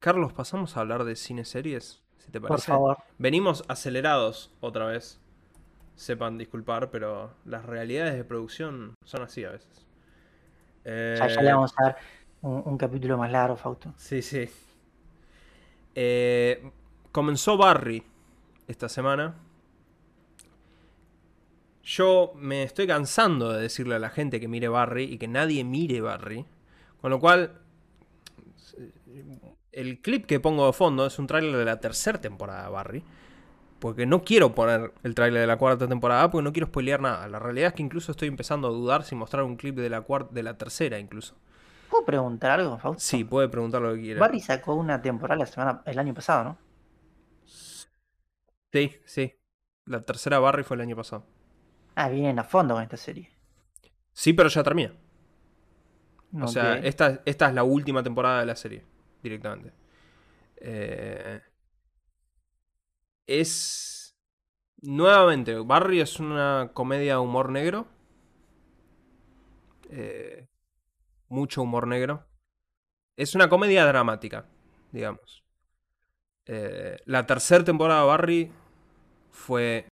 Carlos, 0.00 0.32
pasamos 0.32 0.74
a 0.76 0.80
hablar 0.80 1.04
de 1.04 1.16
cine 1.16 1.44
series, 1.44 2.02
si 2.16 2.30
te 2.30 2.40
Por 2.40 2.46
parece. 2.48 2.68
favor. 2.68 2.96
Venimos 3.18 3.62
acelerados 3.68 4.50
otra 4.60 4.86
vez. 4.86 5.20
Sepan 5.96 6.38
disculpar, 6.38 6.90
pero 6.90 7.34
las 7.44 7.64
realidades 7.66 8.14
de 8.16 8.24
producción 8.24 8.94
son 9.04 9.22
así 9.22 9.44
a 9.44 9.50
veces. 9.52 9.86
Ya, 11.18 11.26
ya 11.28 11.42
le 11.42 11.52
vamos 11.52 11.72
a 11.78 11.82
dar 11.84 11.96
un, 12.42 12.62
un 12.66 12.78
capítulo 12.78 13.16
más 13.18 13.30
largo, 13.30 13.56
Fausto. 13.56 13.94
Sí, 13.96 14.22
sí. 14.22 14.48
Eh, 15.94 16.70
comenzó 17.12 17.56
Barry 17.56 18.02
esta 18.68 18.88
semana. 18.88 19.34
Yo 21.86 22.32
me 22.34 22.64
estoy 22.64 22.88
cansando 22.88 23.52
de 23.52 23.62
decirle 23.62 23.94
a 23.94 24.00
la 24.00 24.10
gente 24.10 24.40
que 24.40 24.48
mire 24.48 24.66
Barry 24.66 25.04
y 25.04 25.18
que 25.18 25.28
nadie 25.28 25.62
mire 25.62 26.00
Barry. 26.00 26.44
Con 27.00 27.12
lo 27.12 27.20
cual, 27.20 27.60
el 29.70 30.00
clip 30.00 30.26
que 30.26 30.40
pongo 30.40 30.66
de 30.66 30.72
fondo 30.72 31.06
es 31.06 31.16
un 31.20 31.28
tráiler 31.28 31.56
de 31.56 31.64
la 31.64 31.78
tercera 31.78 32.20
temporada 32.20 32.64
de 32.64 32.70
Barry. 32.70 33.04
Porque 33.78 34.04
no 34.04 34.24
quiero 34.24 34.52
poner 34.52 34.94
el 35.04 35.14
tráiler 35.14 35.42
de 35.42 35.46
la 35.46 35.58
cuarta 35.58 35.86
temporada 35.86 36.28
porque 36.28 36.42
no 36.42 36.52
quiero 36.52 36.66
spoilear 36.66 37.00
nada. 37.00 37.28
La 37.28 37.38
realidad 37.38 37.68
es 37.68 37.74
que 37.74 37.82
incluso 37.84 38.10
estoy 38.10 38.26
empezando 38.26 38.66
a 38.66 38.72
dudar 38.72 39.04
si 39.04 39.14
mostrar 39.14 39.44
un 39.44 39.54
clip 39.54 39.76
de 39.76 39.88
la, 39.88 40.00
cuarta, 40.00 40.34
de 40.34 40.42
la 40.42 40.58
tercera 40.58 40.98
incluso. 40.98 41.36
¿Puedo 41.88 42.04
preguntar 42.04 42.50
algo, 42.58 42.78
Fausto? 42.78 43.00
Sí, 43.00 43.22
puede 43.22 43.48
preguntar 43.48 43.80
lo 43.80 43.94
que 43.94 44.00
quiera. 44.00 44.18
Barry 44.18 44.40
sacó 44.40 44.74
una 44.74 45.00
temporada 45.00 45.38
la 45.38 45.46
semana, 45.46 45.82
el 45.86 45.98
año 46.00 46.14
pasado, 46.14 46.42
¿no? 46.42 46.58
Sí, 48.72 48.96
sí. 49.04 49.38
La 49.84 50.00
tercera 50.00 50.40
Barry 50.40 50.64
fue 50.64 50.74
el 50.74 50.80
año 50.80 50.96
pasado. 50.96 51.35
Ah, 51.96 52.08
vienen 52.08 52.38
a 52.38 52.44
fondo 52.44 52.74
con 52.74 52.82
esta 52.82 52.96
serie. 52.96 53.30
Sí, 54.12 54.32
pero 54.32 54.48
ya 54.48 54.62
termina. 54.62 54.94
O 56.40 56.46
sea, 56.46 56.76
esta 56.76 57.22
es 57.24 57.54
la 57.54 57.64
última 57.64 58.02
temporada 58.02 58.40
de 58.40 58.46
la 58.46 58.54
serie, 58.54 58.84
directamente. 59.22 59.72
Eh, 60.58 61.40
es... 63.26 64.14
Nuevamente, 64.82 65.56
Barry 65.56 66.00
es 66.00 66.20
una 66.20 66.70
comedia 66.74 67.14
de 67.14 67.18
humor 67.18 67.50
negro. 67.50 67.86
Eh, 69.88 70.46
mucho 71.28 71.62
humor 71.62 71.86
negro. 71.86 72.26
Es 73.16 73.34
una 73.34 73.48
comedia 73.48 73.86
dramática, 73.86 74.46
digamos. 74.92 75.44
Eh, 76.44 76.98
la 77.06 77.26
tercera 77.26 77.64
temporada 77.64 78.02
de 78.02 78.06
Barry 78.06 78.52
fue... 79.30 79.88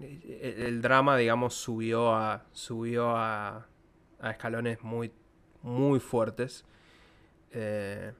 El, 0.00 0.62
el 0.62 0.82
drama, 0.82 1.16
digamos, 1.16 1.54
subió 1.54 2.14
a, 2.14 2.44
subió 2.52 3.16
a, 3.16 3.66
escalones 4.22 4.82
muy, 4.82 5.12
muy 5.62 6.00
fuertes. 6.00 6.64
Eh, 7.50 8.12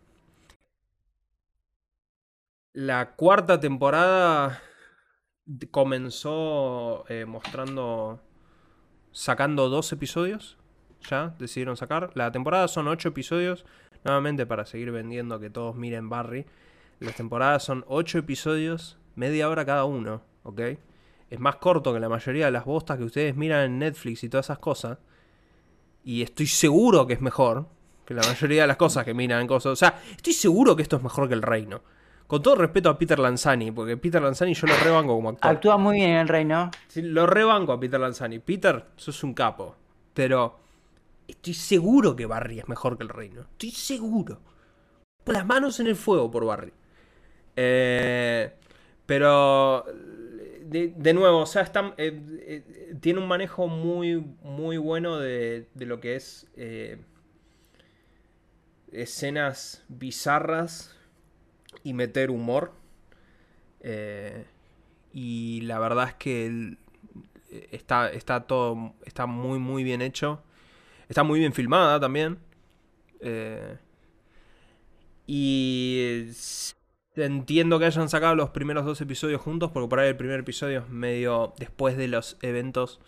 la 2.73 3.15
cuarta 3.17 3.61
temporada 3.61 4.63
comenzó 5.71 7.05
eh, 7.09 7.25
mostrando, 7.25 8.21
sacando 9.13 9.69
dos 9.69 9.93
episodios. 9.93 10.59
Ya 11.09 11.35
decidieron 11.39 11.77
sacar. 11.77 12.11
La 12.15 12.33
temporada 12.33 12.69
son 12.69 12.89
ocho 12.89 13.09
episodios. 13.09 13.65
Nuevamente 14.05 14.47
para 14.47 14.65
seguir 14.65 14.91
vendiendo 14.91 15.41
que 15.41 15.51
todos 15.51 15.77
miren 15.77 16.09
Barry. 16.09 16.47
Las 17.01 17.15
temporadas 17.15 17.63
son 17.63 17.85
ocho 17.87 18.19
episodios, 18.19 18.99
media 19.15 19.49
hora 19.49 19.65
cada 19.65 19.85
uno, 19.85 20.23
¿ok? 20.43 20.61
Es 21.31 21.39
más 21.39 21.57
corto 21.57 21.93
que 21.93 22.01
la 22.01 22.09
mayoría 22.09 22.47
de 22.47 22.53
las 22.53 22.65
bostas 22.65 22.99
que 22.99 23.05
ustedes 23.05 23.37
miran 23.37 23.65
en 23.65 23.79
Netflix 23.79 24.25
y 24.25 24.29
todas 24.29 24.47
esas 24.47 24.59
cosas. 24.59 24.99
Y 26.05 26.23
estoy 26.23 26.47
seguro 26.47 27.07
que 27.07 27.15
es 27.15 27.21
mejor 27.21 27.67
que 28.07 28.15
la 28.15 28.23
mayoría 28.23 28.63
de 28.63 28.69
las 28.69 28.79
cosas 28.79 29.05
que 29.05 29.13
miran 29.13 29.47
cosas. 29.47 29.73
O 29.73 29.77
sea, 29.77 30.01
estoy 30.11 30.33
seguro 30.33 30.75
que 30.75 30.83
esto 30.83 30.97
es 30.97 31.03
mejor 31.03 31.29
que 31.29 31.35
el 31.35 31.43
reino. 31.43 31.83
Con 32.27 32.43
todo 32.43 32.57
respeto 32.57 32.91
a 32.91 32.99
Peter 32.99 33.19
Lanzani, 33.19 33.71
porque 33.71 33.97
Peter 33.97 34.21
Lanzani 34.21 34.55
yo 34.55 34.67
lo 34.67 34.77
rebanco 34.83 35.15
como 35.15 35.31
actor. 35.31 35.51
Actúa 35.51 35.77
muy 35.77 35.97
bien 35.97 36.11
en 36.11 36.17
el 36.19 36.29
reino. 36.29 36.71
Sí, 36.87 37.03
lo 37.03 37.27
rebanco 37.27 37.73
a 37.73 37.81
Peter 37.81 38.01
Lanzani. 38.01 38.39
Peter, 38.39 38.85
sos 38.97 39.23
un 39.25 39.35
capo. 39.35 39.77
Pero 40.15 40.59
estoy 41.27 41.55
seguro 41.55 42.17
que 42.17 42.27
Barry 42.27 42.61
es 42.61 42.69
mejor 42.69 42.97
que 42.97 43.05
el 43.05 43.11
reino. 43.11 43.43
Estoy 43.43 43.71
seguro. 43.71 44.41
Pon 45.25 45.35
las 45.35 45.47
manos 45.47 45.79
en 45.81 45.87
el 45.89 45.97
fuego 45.97 46.31
por 46.31 46.45
Barry. 46.45 46.73
Eh, 47.57 48.55
pero, 49.05 49.85
de, 50.69 50.93
de 50.97 51.15
nuevo, 51.15 51.39
o 51.41 51.47
sea, 51.47 51.63
está, 51.63 51.95
eh, 51.97 52.21
eh, 52.41 52.95
tiene 53.01 53.21
un 53.21 53.29
manejo 53.29 53.69
muy, 53.69 54.17
muy 54.43 54.77
bueno 54.77 55.19
de, 55.19 55.67
de 55.75 55.87
lo 55.87 56.01
que 56.01 56.17
es 56.17 56.47
eh, 56.57 56.99
escenas 58.93 59.85
bizarras 59.89 60.97
y 61.83 61.95
meter 61.95 62.31
humor. 62.31 62.73
Y 65.13 65.63
la 65.63 65.79
verdad 65.79 66.09
es 66.09 66.15
que 66.15 66.77
está, 67.71 68.11
está 68.11 68.47
todo, 68.47 68.95
está 69.05 69.27
muy, 69.27 69.59
muy 69.59 69.83
bien 69.83 70.03
hecho. 70.03 70.43
Está 71.09 71.23
muy 71.23 71.41
bien 71.41 71.55
filmada 71.55 71.99
también. 71.99 72.39
Y 75.27 76.27
entiendo 77.25 77.79
que 77.79 77.87
hayan 77.87 78.09
sacado 78.09 78.35
los 78.35 78.51
primeros 78.51 78.85
dos 78.85 79.01
episodios 79.01 79.41
juntos, 79.41 79.71
porque 79.73 79.89
por 79.89 80.01
ahí 80.01 80.09
el 80.09 80.17
primer 80.17 80.41
episodio 80.41 80.81
es 80.81 80.89
medio 80.89 81.55
después 81.59 81.97
de 81.97 82.09
los 82.09 82.37
eventos 82.43 83.01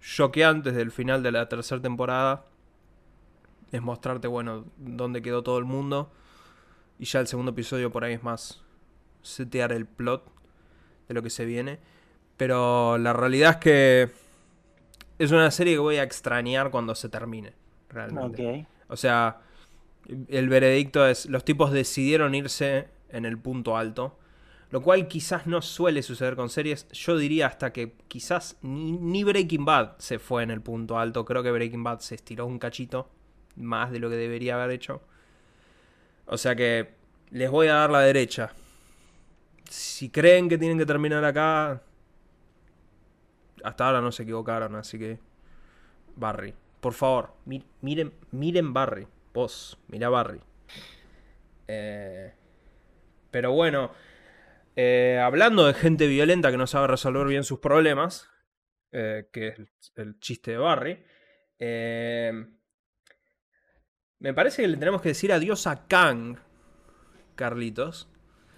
choqueantes 0.00 0.74
del 0.74 0.90
final 0.90 1.22
de 1.22 1.32
la 1.32 1.48
tercera 1.48 1.80
temporada. 1.80 2.44
Es 3.72 3.82
mostrarte, 3.82 4.28
bueno, 4.28 4.64
dónde 4.76 5.22
quedó 5.22 5.42
todo 5.42 5.58
el 5.58 5.64
mundo. 5.64 6.12
Y 6.98 7.06
ya 7.06 7.20
el 7.20 7.26
segundo 7.26 7.52
episodio 7.52 7.90
por 7.90 8.04
ahí 8.04 8.14
es 8.14 8.22
más 8.22 8.62
setear 9.22 9.72
el 9.72 9.86
plot 9.86 10.24
de 11.08 11.14
lo 11.14 11.22
que 11.22 11.30
se 11.30 11.44
viene. 11.44 11.78
Pero 12.36 12.98
la 12.98 13.12
realidad 13.12 13.52
es 13.52 13.56
que 13.56 14.10
es 15.18 15.30
una 15.30 15.50
serie 15.50 15.74
que 15.74 15.80
voy 15.80 15.96
a 15.96 16.02
extrañar 16.02 16.70
cuando 16.70 16.94
se 16.94 17.08
termine, 17.08 17.52
realmente. 17.88 18.60
Ok. 18.60 18.66
O 18.88 18.96
sea, 18.96 19.40
el 20.28 20.48
veredicto 20.48 21.06
es, 21.06 21.26
los 21.26 21.44
tipos 21.44 21.72
decidieron 21.72 22.34
irse 22.34 22.88
en 23.14 23.24
el 23.24 23.38
punto 23.38 23.76
alto, 23.76 24.18
lo 24.70 24.82
cual 24.82 25.08
quizás 25.08 25.46
no 25.46 25.62
suele 25.62 26.02
suceder 26.02 26.36
con 26.36 26.50
series. 26.50 26.88
Yo 26.90 27.16
diría 27.16 27.46
hasta 27.46 27.72
que 27.72 27.94
quizás 28.08 28.56
ni, 28.62 29.24
Breaking 29.24 29.64
Bad 29.64 29.96
se 29.98 30.18
fue 30.18 30.42
en 30.42 30.50
el 30.50 30.60
punto 30.60 30.98
alto. 30.98 31.24
Creo 31.24 31.42
que 31.42 31.50
Breaking 31.52 31.84
Bad 31.84 32.00
se 32.00 32.16
estiró 32.16 32.46
un 32.46 32.58
cachito 32.58 33.08
más 33.56 33.90
de 33.92 34.00
lo 34.00 34.10
que 34.10 34.16
debería 34.16 34.56
haber 34.56 34.70
hecho. 34.70 35.02
O 36.26 36.36
sea 36.38 36.56
que 36.56 36.94
les 37.30 37.50
voy 37.50 37.68
a 37.68 37.74
dar 37.74 37.90
la 37.90 38.00
derecha. 38.00 38.52
Si 39.70 40.10
creen 40.10 40.48
que 40.48 40.58
tienen 40.58 40.78
que 40.78 40.86
terminar 40.86 41.24
acá, 41.24 41.82
hasta 43.62 43.86
ahora 43.86 44.00
no 44.00 44.12
se 44.12 44.24
equivocaron, 44.24 44.74
así 44.74 44.98
que 44.98 45.18
Barry. 46.16 46.54
Por 46.80 46.92
favor, 46.92 47.32
mi- 47.46 47.64
miren, 47.80 48.12
miren 48.32 48.72
Barry. 48.72 49.06
Vos, 49.32 49.78
mira 49.88 50.08
Barry. 50.10 50.40
Eh, 51.66 52.32
pero 53.34 53.50
bueno, 53.50 53.90
eh, 54.76 55.20
hablando 55.20 55.66
de 55.66 55.74
gente 55.74 56.06
violenta 56.06 56.52
que 56.52 56.56
no 56.56 56.68
sabe 56.68 56.86
resolver 56.86 57.26
bien 57.26 57.42
sus 57.42 57.58
problemas, 57.58 58.30
eh, 58.92 59.28
que 59.32 59.48
es 59.48 59.58
el, 59.58 59.68
el 59.96 60.20
chiste 60.20 60.52
de 60.52 60.58
Barry, 60.58 61.04
eh, 61.58 62.46
me 64.20 64.34
parece 64.34 64.62
que 64.62 64.68
le 64.68 64.76
tenemos 64.76 65.02
que 65.02 65.08
decir 65.08 65.32
adiós 65.32 65.66
a 65.66 65.88
Kang 65.88 66.38
Carlitos. 67.34 68.08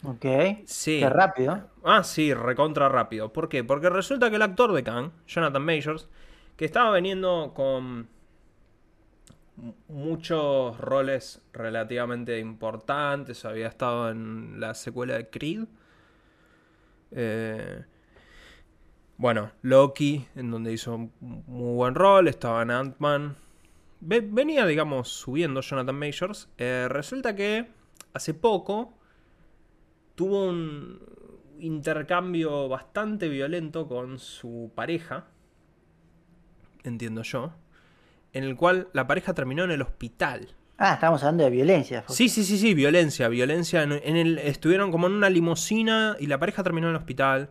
Ok. 0.02 0.26
Sí. 0.66 1.00
Qué 1.00 1.08
rápido. 1.08 1.70
Ah, 1.82 2.04
sí, 2.04 2.34
recontra 2.34 2.90
rápido. 2.90 3.32
¿Por 3.32 3.48
qué? 3.48 3.64
Porque 3.64 3.88
resulta 3.88 4.28
que 4.28 4.36
el 4.36 4.42
actor 4.42 4.74
de 4.74 4.84
Kang, 4.84 5.12
Jonathan 5.26 5.64
Majors, 5.64 6.10
que 6.58 6.66
estaba 6.66 6.90
veniendo 6.90 7.54
con 7.54 8.10
muchos 9.88 10.78
roles 10.78 11.42
relativamente 11.52 12.38
importantes, 12.38 13.44
había 13.44 13.68
estado 13.68 14.10
en 14.10 14.60
la 14.60 14.74
secuela 14.74 15.14
de 15.14 15.28
Creed. 15.30 15.64
Eh, 17.12 17.84
bueno, 19.16 19.52
Loki, 19.62 20.26
en 20.34 20.50
donde 20.50 20.72
hizo 20.72 20.94
un 20.94 21.12
muy 21.20 21.74
buen 21.74 21.94
rol, 21.94 22.28
estaba 22.28 22.62
en 22.62 22.70
Ant-Man. 22.70 23.36
Venía, 24.00 24.66
digamos, 24.66 25.08
subiendo 25.08 25.62
Jonathan 25.62 25.98
Majors. 25.98 26.48
Eh, 26.58 26.86
resulta 26.90 27.34
que 27.34 27.68
hace 28.12 28.34
poco 28.34 28.92
tuvo 30.14 30.48
un 30.48 31.00
intercambio 31.58 32.68
bastante 32.68 33.28
violento 33.28 33.88
con 33.88 34.18
su 34.18 34.70
pareja, 34.74 35.26
entiendo 36.84 37.22
yo, 37.22 37.52
en 38.36 38.44
el 38.44 38.56
cual 38.56 38.88
la 38.92 39.06
pareja 39.06 39.34
terminó 39.34 39.64
en 39.64 39.70
el 39.70 39.82
hospital. 39.82 40.54
Ah, 40.78 40.94
estamos 40.94 41.22
hablando 41.22 41.44
de 41.44 41.50
violencia. 41.50 42.04
Sí, 42.08 42.28
sí, 42.28 42.44
sí, 42.44 42.58
sí, 42.58 42.74
violencia, 42.74 43.28
violencia. 43.28 43.82
En, 43.82 44.16
el, 44.16 44.38
estuvieron 44.38 44.90
como 44.90 45.06
en 45.06 45.14
una 45.14 45.30
limusina 45.30 46.16
y 46.20 46.26
la 46.26 46.38
pareja 46.38 46.62
terminó 46.62 46.88
en 46.88 46.90
el 46.90 46.98
hospital. 46.98 47.48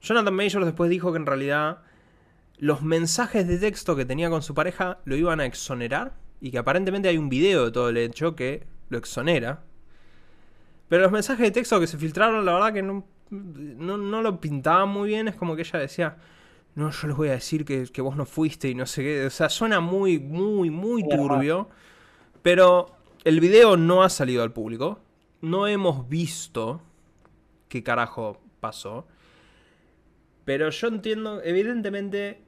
Jonathan 0.00 0.34
Majors 0.34 0.64
después 0.64 0.88
dijo 0.88 1.10
que 1.12 1.18
en 1.18 1.26
realidad 1.26 1.78
los 2.58 2.82
mensajes 2.82 3.48
de 3.48 3.58
texto 3.58 3.96
que 3.96 4.04
tenía 4.04 4.30
con 4.30 4.42
su 4.42 4.54
pareja 4.54 4.98
lo 5.04 5.16
iban 5.16 5.40
a 5.40 5.44
exonerar 5.44 6.14
y 6.40 6.52
que 6.52 6.58
aparentemente 6.58 7.08
hay 7.08 7.18
un 7.18 7.28
video 7.28 7.64
de 7.64 7.72
todo 7.72 7.88
el 7.88 7.96
hecho 7.96 8.36
que 8.36 8.64
lo 8.90 8.98
exonera. 8.98 9.64
Pero 10.88 11.02
los 11.02 11.10
mensajes 11.10 11.44
de 11.44 11.50
texto 11.50 11.80
que 11.80 11.88
se 11.88 11.98
filtraron, 11.98 12.44
la 12.44 12.52
verdad 12.52 12.72
que 12.72 12.82
no, 12.82 13.04
no, 13.30 14.22
lo 14.22 14.40
pintaban 14.40 14.88
muy 14.88 15.08
bien. 15.08 15.26
Es 15.26 15.34
como 15.34 15.56
que 15.56 15.62
ella 15.62 15.80
decía, 15.80 16.16
no, 16.74 16.90
yo 16.90 17.08
les 17.08 17.16
voy 17.16 17.28
a 17.28 17.32
decir 17.32 17.64
que, 17.64 17.84
que, 17.84 18.00
vos 18.00 18.16
no 18.16 18.24
fuiste 18.24 18.68
y 18.68 18.74
no 18.74 18.86
sé 18.86 19.02
qué. 19.02 19.26
O 19.26 19.30
sea, 19.30 19.48
suena 19.48 19.80
muy, 19.80 20.18
muy, 20.18 20.70
muy 20.70 21.06
turbio. 21.06 21.68
Pero 22.42 22.96
el 23.24 23.40
video 23.40 23.76
no 23.76 24.02
ha 24.02 24.08
salido 24.08 24.42
al 24.42 24.52
público. 24.52 25.00
No 25.40 25.66
hemos 25.66 26.08
visto 26.08 26.80
qué 27.68 27.82
carajo 27.82 28.40
pasó. 28.60 29.06
Pero 30.44 30.70
yo 30.70 30.88
entiendo, 30.88 31.42
evidentemente 31.42 32.42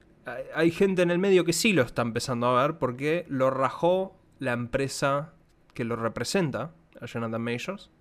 hay 0.53 0.71
gente 0.71 1.01
en 1.01 1.11
el 1.11 1.19
medio 1.19 1.45
que 1.45 1.53
sí 1.53 1.73
lo 1.73 1.83
está 1.83 2.01
empezando 2.01 2.47
a 2.47 2.61
ver 2.61 2.77
porque 2.77 3.25
lo 3.29 3.51
rajó 3.51 4.17
la 4.39 4.53
empresa 4.53 5.33
que 5.73 5.83
lo 5.83 5.95
representa, 5.95 6.73
a 6.99 7.05
Jonathan 7.05 7.41
Majors. 7.41 7.91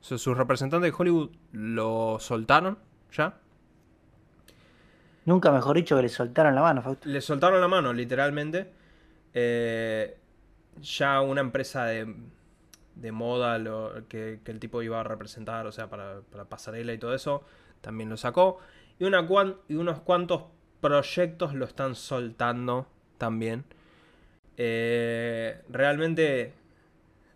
O 0.00 0.04
sea, 0.04 0.18
sus 0.18 0.36
representantes 0.36 0.90
de 0.90 0.96
Hollywood 0.96 1.30
lo 1.52 2.18
soltaron 2.18 2.78
ya. 3.12 3.40
Nunca 5.30 5.52
mejor 5.52 5.76
dicho 5.76 5.94
que 5.94 6.02
le 6.02 6.08
soltaron 6.08 6.56
la 6.56 6.60
mano, 6.60 6.82
Fausto. 6.82 7.08
Le 7.08 7.20
soltaron 7.20 7.60
la 7.60 7.68
mano, 7.68 7.92
literalmente. 7.92 8.72
Eh, 9.32 10.18
ya 10.82 11.20
una 11.20 11.40
empresa 11.40 11.84
de, 11.84 12.16
de 12.96 13.12
moda 13.12 13.56
lo, 13.58 14.08
que, 14.08 14.40
el 14.44 14.58
tipo 14.58 14.82
iba 14.82 14.98
a 14.98 15.04
representar, 15.04 15.68
o 15.68 15.70
sea, 15.70 15.88
para, 15.88 16.22
pasarela 16.48 16.92
y 16.92 16.98
todo 16.98 17.14
eso, 17.14 17.44
también 17.80 18.10
lo 18.10 18.16
sacó. 18.16 18.58
Y 18.98 19.04
unos 19.04 20.00
cuantos 20.00 20.46
proyectos 20.80 21.54
lo 21.54 21.64
están 21.64 21.94
soltando 21.94 22.88
también. 23.16 23.64
Eh, 24.56 25.62
realmente 25.68 26.54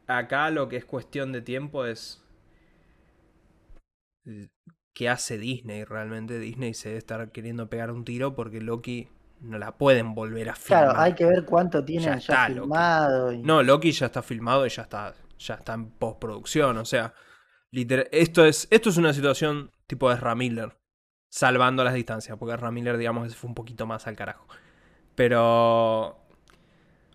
acá 0.08 0.50
lo 0.50 0.68
que 0.68 0.78
es 0.78 0.84
cuestión 0.84 1.30
de 1.30 1.42
tiempo 1.42 1.86
es 1.86 2.24
qué 4.94 5.08
hace 5.08 5.36
Disney 5.36 5.84
realmente. 5.84 6.38
Disney 6.38 6.72
se 6.72 6.88
debe 6.88 6.98
estar 6.98 7.30
queriendo 7.32 7.68
pegar 7.68 7.90
un 7.90 8.04
tiro 8.04 8.34
porque 8.34 8.60
Loki 8.60 9.08
no 9.40 9.58
la 9.58 9.76
pueden 9.76 10.14
volver 10.14 10.48
a 10.48 10.54
filmar. 10.54 10.84
Claro, 10.84 11.00
hay 11.00 11.14
que 11.14 11.26
ver 11.26 11.44
cuánto 11.44 11.84
tienen 11.84 12.18
ya, 12.20 12.46
filmado. 12.46 13.32
No, 13.32 13.62
Loki 13.62 13.92
ya 13.92 14.06
está 14.06 14.22
filmado 14.22 14.64
y 14.64 14.70
ya 14.70 14.82
está, 14.82 15.14
ya 15.38 15.54
está 15.54 15.74
en 15.74 15.90
postproducción. 15.90 16.78
O 16.78 16.84
sea, 16.84 17.12
esto, 17.72 18.44
es, 18.44 18.68
esto 18.70 18.88
es 18.88 18.96
una 18.96 19.12
situación 19.12 19.70
tipo 19.86 20.08
de 20.08 20.16
Ramiller. 20.16 20.78
Salvando 21.28 21.82
las 21.82 21.94
distancias, 21.94 22.38
porque 22.38 22.56
Ramiller, 22.56 22.96
digamos, 22.96 23.34
fue 23.34 23.48
un 23.48 23.54
poquito 23.54 23.86
más 23.86 24.06
al 24.06 24.14
carajo. 24.14 24.46
Pero. 25.16 26.20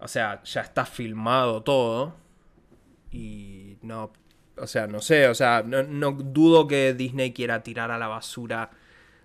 O 0.02 0.08
sea, 0.08 0.44
ya 0.44 0.62
está 0.62 0.86
filmado 0.86 1.64
todo. 1.64 2.18
Y 3.12 3.78
no. 3.82 4.12
O 4.62 4.68
sea, 4.68 4.88
no 4.88 5.02
sé, 5.02 5.28
o 5.28 5.36
sea, 5.36 5.64
no, 5.64 6.12
dudo 6.12 6.68
que 6.68 6.94
Disney 6.94 7.34
quiera 7.34 7.64
tirar 7.64 7.92
a 7.92 7.98
la 7.98 8.08
basura 8.08 8.72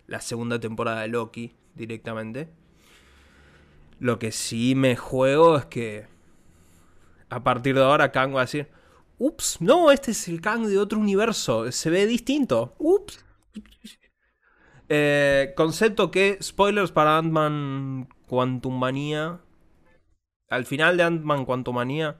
la 0.06 0.20
segunda 0.20 0.60
temporada 0.60 1.02
de 1.02 1.08
Loki 1.08 1.54
directamente. 1.74 2.48
Lo 3.98 4.18
que 4.18 4.32
sí 4.32 4.74
me 4.74 4.96
juego 4.96 5.56
es 5.56 5.66
que 5.66 6.06
a 7.30 7.42
partir 7.42 7.74
de 7.74 7.82
ahora 7.82 8.12
Kang 8.12 8.34
va 8.34 8.40
a 8.40 8.44
decir, 8.44 8.68
ups, 9.18 9.58
no, 9.60 9.90
este 9.90 10.12
es 10.12 10.28
el 10.28 10.40
Kang 10.40 10.66
de 10.66 10.78
otro 10.78 10.98
universo, 10.98 11.70
se 11.72 11.90
ve 11.90 12.06
distinto, 12.06 12.74
ups. 12.78 13.24
Eh, 14.88 15.54
concepto 15.56 16.10
que, 16.10 16.38
spoilers 16.42 16.92
para 16.92 17.16
Ant-Man 17.18 18.08
Quantum 18.28 18.78
Manía, 18.78 19.40
al 20.50 20.66
final 20.66 20.96
de 20.96 21.04
Ant-Man 21.04 21.44
Quantum 21.44 21.76
Manía 21.76 22.18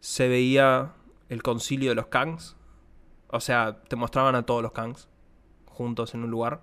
se 0.00 0.28
veía 0.28 0.94
el 1.30 1.42
concilio 1.42 1.90
de 1.90 1.94
los 1.94 2.08
Kangs. 2.08 2.56
O 3.28 3.40
sea, 3.40 3.80
te 3.88 3.96
mostraban 3.96 4.34
a 4.34 4.44
todos 4.44 4.62
los 4.62 4.72
Kangs 4.72 5.08
juntos 5.64 6.12
en 6.14 6.24
un 6.24 6.30
lugar. 6.30 6.60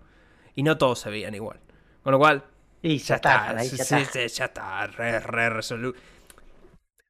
Y 0.54 0.62
no 0.62 0.78
todos 0.78 1.00
se 1.00 1.10
veían 1.10 1.34
igual. 1.34 1.60
Con 2.04 2.12
lo 2.12 2.20
cual, 2.20 2.44
y 2.82 3.00
ya, 3.00 3.16
está, 3.16 3.62
ya 3.62 3.62
está. 3.62 4.28
ya 4.28 4.46
está, 4.46 4.88
re, 4.88 5.20
re 5.20 5.50
resoluto. 5.50 6.00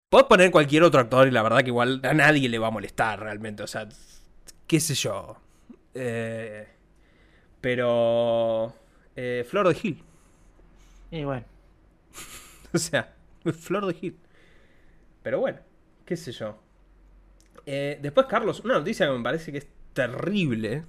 Puedes 0.10 0.28
poner 0.28 0.52
cualquier 0.52 0.84
otro 0.84 1.02
actor 1.02 1.28
y 1.28 1.32
la 1.32 1.44
verdad 1.44 1.60
que 1.60 1.68
igual 1.68 2.00
a 2.04 2.14
nadie 2.14 2.48
le 2.48 2.60
va 2.60 2.68
a 2.68 2.72
molestar 2.72 3.20
realmente. 3.20 3.64
O 3.64 3.68
sea, 3.68 3.88
qué 4.66 4.80
sé 4.80 4.96
yo. 4.96 5.38
Eh, 5.94 6.68
pero... 7.60 8.74
Eh, 9.16 9.46
Flor 9.50 9.68
de 9.68 9.74
Gil. 9.74 10.04
Y 11.12 11.24
bueno. 11.24 11.46
o 12.74 12.78
sea, 12.78 13.14
Flor 13.60 13.88
de 13.88 13.94
Gil. 13.94 14.20
Pero 15.24 15.40
bueno, 15.40 15.60
qué 16.06 16.16
sé 16.16 16.32
yo. 16.32 16.58
Eh, 17.68 18.00
después, 18.02 18.26
Carlos, 18.26 18.62
una 18.62 18.80
noticia 18.80 19.06
que 19.06 19.14
me 19.14 19.24
parece 19.24 19.52
que 19.52 19.60
es 19.60 19.68
terrible. 19.94 20.86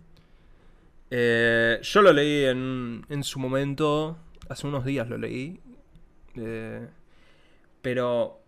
yo 1.10 2.02
lo 2.02 2.12
leí 2.14 2.44
en, 2.46 3.04
en 3.10 3.22
su 3.22 3.38
momento 3.38 4.16
hace 4.48 4.66
unos 4.66 4.84
días 4.84 5.08
lo 5.08 5.18
leí. 5.18 5.60
Eh, 6.34 6.88
pero 7.82 8.40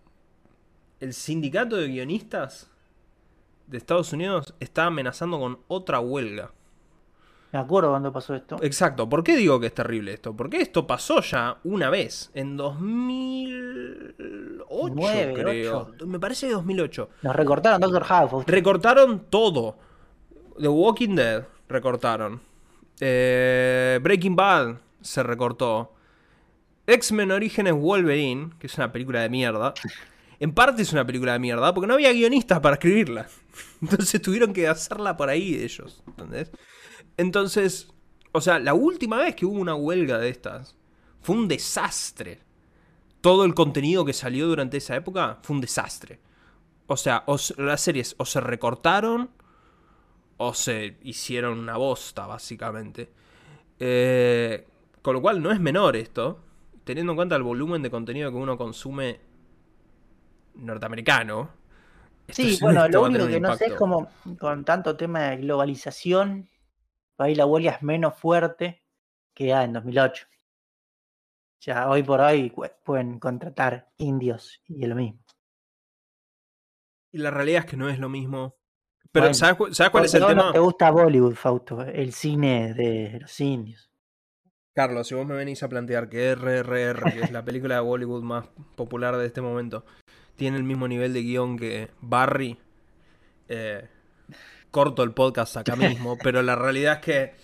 el 1.01 1.15
sindicato 1.15 1.77
de 1.77 1.89
guionistas 1.89 2.71
de 3.67 3.79
Estados 3.79 4.13
Unidos 4.13 4.55
está 4.61 4.87
amenazando 4.87 5.39
con 5.39 5.61
otra 5.69 6.01
huelga. 6.01 6.53
Me 7.53 7.59
acuerdo 7.59 7.91
cuando 7.91 8.13
pasó 8.13 8.33
esto. 8.35 8.59
Exacto. 8.63 9.09
¿Por 9.09 9.25
qué 9.25 9.37
digo 9.37 9.59
que 9.59 9.67
es 9.67 9.75
terrible 9.75 10.13
esto? 10.13 10.37
Porque 10.37 10.61
esto 10.61 10.87
pasó 10.87 11.21
ya 11.21 11.59
una 11.65 11.91
vez, 11.91 12.31
en 12.35 12.57
2008, 12.57 15.35
creo. 15.35 15.93
Me 16.07 16.21
parece 16.21 16.47
que 16.47 16.53
2008. 16.53 17.09
Nos 17.23 17.35
recortaron 17.35 17.81
Doctor 17.81 18.05
House. 18.05 18.45
Recortaron 18.47 19.25
todo. 19.29 19.77
The 20.61 20.69
Walking 20.69 21.17
Dead 21.17 21.45
recortaron. 21.69 22.41
Eh, 23.01 23.99
Breaking 24.03 24.37
Bad 24.37 24.77
se 25.01 25.23
recortó. 25.23 25.95
X-Men 26.87 27.31
Orígenes 27.31 27.75
Wolverine, 27.75 28.51
que 28.59 28.67
es 28.67 28.77
una 28.77 28.93
película 28.93 29.21
de 29.21 29.29
mierda. 29.29 29.75
En 30.39 30.53
parte 30.53 30.83
es 30.83 30.93
una 30.93 31.07
película 31.07 31.33
de 31.33 31.39
mierda 31.39 31.75
porque 31.75 31.87
no 31.87 31.95
había 31.95 32.13
guionistas 32.13 32.61
para 32.61 32.75
escribirla. 32.75 33.27
Entonces 33.83 34.21
tuvieron 34.23 34.53
que 34.53 34.69
hacerla 34.69 35.17
por 35.17 35.29
ahí 35.29 35.55
ellos. 35.55 36.03
¿Entendés? 36.07 36.51
Entonces, 37.21 37.93
o 38.33 38.41
sea, 38.41 38.59
la 38.59 38.73
última 38.73 39.19
vez 39.19 39.37
que 39.37 39.45
hubo 39.45 39.61
una 39.61 39.75
huelga 39.75 40.17
de 40.17 40.31
estas 40.31 40.75
fue 41.21 41.37
un 41.37 41.49
desastre. 41.49 42.41
Todo 43.21 43.45
el 43.45 43.55
contenido 43.55 44.07
que 44.07 44.15
salió 44.15 44.47
durante 44.47 44.79
esa 44.79 44.97
época 44.97 45.39
fue 45.43 45.57
un 45.57 45.61
desastre. 45.61 46.19
O 46.87 46.97
sea, 46.97 47.25
las 47.59 47.81
series 47.83 48.15
o 48.17 48.25
se 48.25 48.41
recortaron 48.41 49.29
o 50.39 50.55
se 50.55 50.97
hicieron 51.03 51.59
una 51.59 51.77
bosta, 51.77 52.27
básicamente. 52.27 53.11
Eh, 53.79 54.67
con 55.03 55.13
lo 55.13 55.21
cual 55.21 55.43
no 55.43 55.53
es 55.53 55.61
menor 55.61 55.97
esto, 55.97 56.41
teniendo 56.85 57.13
en 57.13 57.17
cuenta 57.17 57.37
el 57.37 57.43
volumen 57.43 57.83
de 57.83 57.91
contenido 57.91 58.31
que 58.31 58.39
uno 58.39 58.57
consume 58.57 59.21
norteamericano. 60.55 61.51
Sí, 62.31 62.57
bueno, 62.63 62.89
lo 62.89 63.03
único 63.03 63.27
que 63.27 63.41
no 63.41 63.55
sé 63.57 63.67
es 63.67 63.75
como 63.75 64.09
con 64.39 64.65
tanto 64.65 64.97
tema 64.97 65.21
de 65.25 65.37
globalización, 65.37 66.49
ahí 67.23 67.35
la 67.35 67.47
huelga 67.47 67.73
es 67.73 67.83
menos 67.83 68.15
fuerte 68.17 68.83
que 69.35 69.47
ya 69.47 69.65
en 69.65 69.73
2008. 69.73 70.27
Ya 71.63 71.89
hoy 71.89 72.03
por 72.03 72.21
hoy 72.21 72.53
pueden 72.85 73.19
contratar 73.19 73.91
indios 73.99 74.63
y 74.67 74.83
es 74.83 74.89
lo 74.89 74.95
mismo. 74.97 75.21
Y 77.13 77.19
la 77.19 77.31
realidad 77.31 77.65
es 77.65 77.71
que 77.71 77.77
no 77.77 77.89
es 77.89 77.99
lo 77.99 78.09
mismo 78.09 78.57
Pero 79.13 79.25
Bueno, 79.27 79.35
¿sabes, 79.35 79.57
cu- 79.57 79.75
sabes 79.75 79.91
cuál 79.91 80.05
es 80.05 80.15
el 80.15 80.21
tema? 80.27 80.43
no 80.47 80.53
te 80.53 80.59
gusta 80.59 80.91
Bollywood, 80.91 81.35
Fausto, 81.35 81.83
el 81.83 82.13
cine 82.13 82.73
de 82.75 83.19
los 83.21 83.41
indios. 83.41 83.91
Carlos, 84.73 85.09
si 85.09 85.15
vos 85.17 85.27
me 85.27 85.35
venís 85.35 85.63
a 85.65 85.69
plantear 85.69 86.09
que 86.09 86.31
RRR, 86.31 87.13
que 87.13 87.23
es 87.25 87.31
la 87.31 87.45
película 87.45 87.75
de 87.75 87.81
Bollywood 87.81 88.23
más 88.23 88.47
popular 88.77 89.17
de 89.17 89.27
este 89.27 89.41
momento, 89.41 89.85
tiene 90.37 90.57
el 90.57 90.63
mismo 90.63 90.87
nivel 90.87 91.13
de 91.13 91.23
guion 91.23 91.59
que 91.59 91.91
Barry, 92.01 92.57
eh, 93.49 93.89
corto 94.71 95.03
el 95.03 95.13
podcast 95.13 95.57
acá 95.57 95.77
mismo, 95.77 96.17
pero 96.23 96.43
la 96.43 96.57
realidad 96.57 96.95
es 96.95 97.01
que 97.01 97.35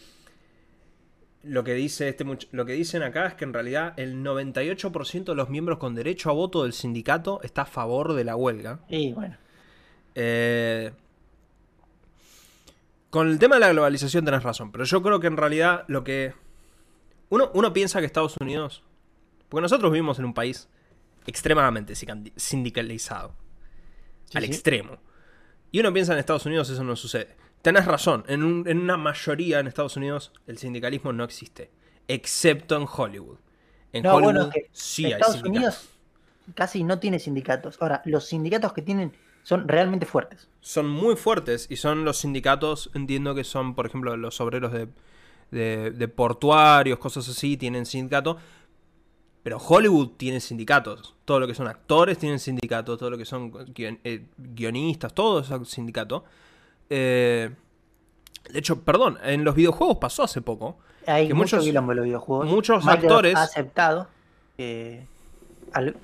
lo 1.43 1.63
que, 1.63 1.75
dice 1.75 2.09
este 2.09 2.25
lo 2.51 2.67
que 2.67 2.73
dicen 2.73 3.03
acá 3.03 3.27
es 3.27 3.35
que 3.35 3.45
en 3.45 3.53
realidad 3.53 3.95
el 3.97 4.17
98% 4.25 5.25
de 5.25 5.35
los 5.35 5.49
miembros 5.49 5.79
con 5.79 5.95
derecho 5.95 6.31
a 6.31 6.33
voto 6.33 6.65
del 6.65 6.73
sindicato 6.73 7.41
está 7.43 7.63
a 7.63 7.67
favor 7.67 8.15
de 8.15 8.25
la 8.25 8.37
huelga. 8.37 8.81
Y 8.89 9.13
bueno, 9.13 9.37
Eh, 10.15 10.93
con 13.11 13.29
el 13.29 13.39
tema 13.39 13.57
de 13.57 13.61
la 13.61 13.71
globalización 13.71 14.25
tenés 14.25 14.43
razón, 14.43 14.73
pero 14.73 14.85
yo 14.85 15.03
creo 15.03 15.21
que 15.21 15.27
en 15.27 15.37
realidad 15.37 15.85
lo 15.89 16.05
que... 16.05 16.35
Uno, 17.29 17.51
uno 17.55 17.73
piensa 17.73 18.01
que 18.01 18.07
Estados 18.07 18.37
Unidos... 18.41 18.83
Porque 19.49 19.63
nosotros 19.63 19.93
vivimos 19.93 20.19
en 20.19 20.25
un 20.25 20.35
país 20.35 20.69
extremadamente 21.27 21.95
sindicalizado. 22.37 23.35
Sí, 24.25 24.39
al 24.39 24.45
sí. 24.45 24.51
extremo. 24.51 24.99
Y 25.73 25.81
uno 25.81 25.93
piensa 25.93 26.13
en 26.13 26.19
Estados 26.19 26.47
Unidos 26.47 26.71
eso 26.71 26.85
no 26.85 26.97
sucede. 26.97 27.37
Tenés 27.63 27.85
razón, 27.87 28.25
en, 28.29 28.43
un- 28.45 28.69
en 28.69 28.79
una 28.81 28.97
mayoría 28.97 29.61
en 29.61 29.67
Estados 29.67 29.97
Unidos 29.97 30.33
el 30.47 30.59
sindicalismo 30.59 31.13
no 31.13 31.25
existe. 31.25 31.71
Excepto 32.09 32.77
en 32.77 32.87
Hollywood. 32.91 33.39
En 33.93 34.03
no, 34.03 34.15
Hollywood 34.15 34.25
bueno, 34.35 34.49
es 34.49 34.55
que 34.55 34.71
sí 34.73 35.13
hay 35.13 35.21
Estados. 35.21 35.43
Unidos 35.43 35.89
casi 36.55 36.85
no 36.85 36.99
tiene 36.99 37.19
sindicatos. 37.19 37.77
Ahora, 37.81 38.03
los 38.05 38.27
sindicatos 38.27 38.73
que 38.73 38.83
tienen 38.83 39.13
son 39.43 39.69
realmente 39.69 40.07
fuertes. 40.07 40.49
son 40.61 40.89
muy 40.89 41.17
fuertes 41.17 41.67
y 41.71 41.77
son 41.77 42.05
los 42.05 42.19
sindicatos, 42.19 42.91
entiendo 42.95 43.35
que 43.35 43.45
son, 43.45 43.75
por 43.75 43.87
ejemplo, 43.87 44.17
los 44.17 44.41
obreros 44.41 44.73
de, 44.73 44.89
de- 45.51 45.91
de 45.93 46.09
portuarios, 46.09 46.99
cosas 46.99 47.29
así, 47.29 47.57
tienen 47.57 47.87
sindicato. 47.87 48.39
Pero 49.47 49.59
Hollywood 49.59 50.17
tiene 50.17 50.41
sindicatos. 50.41 51.15
Todo 51.25 51.39
lo 51.39 51.47
que 51.47 51.55
son 51.55 51.69
actores 51.69 52.19
tienen 52.19 52.41
sindicatos, 52.41 52.99
todo 52.99 53.11
lo 53.11 53.17
que 53.17 53.25
son 53.25 53.53
guion- 53.53 54.01
eh, 54.03 54.27
guionistas, 54.37 55.15
todo 55.15 55.39
es 55.39 55.69
sindicato. 55.69 56.25
Eh, 56.91 57.55
de 58.51 58.59
hecho, 58.59 58.83
perdón, 58.83 59.19
en 59.23 59.45
los 59.45 59.55
videojuegos 59.55 59.99
pasó 59.99 60.25
hace 60.25 60.43
poco. 60.43 60.79
Hay 61.07 61.29
Que 61.29 61.35
mucho 61.35 61.59
muchos- 61.59 61.69
en 61.69 61.75
los 61.97 62.05
videojuegos. 62.05 62.49
muchos 62.49 62.85
Microsoft 62.85 63.05
actores- 63.05 63.37
ha 63.37 63.43
aceptado 63.45 64.09
que, 64.57 65.07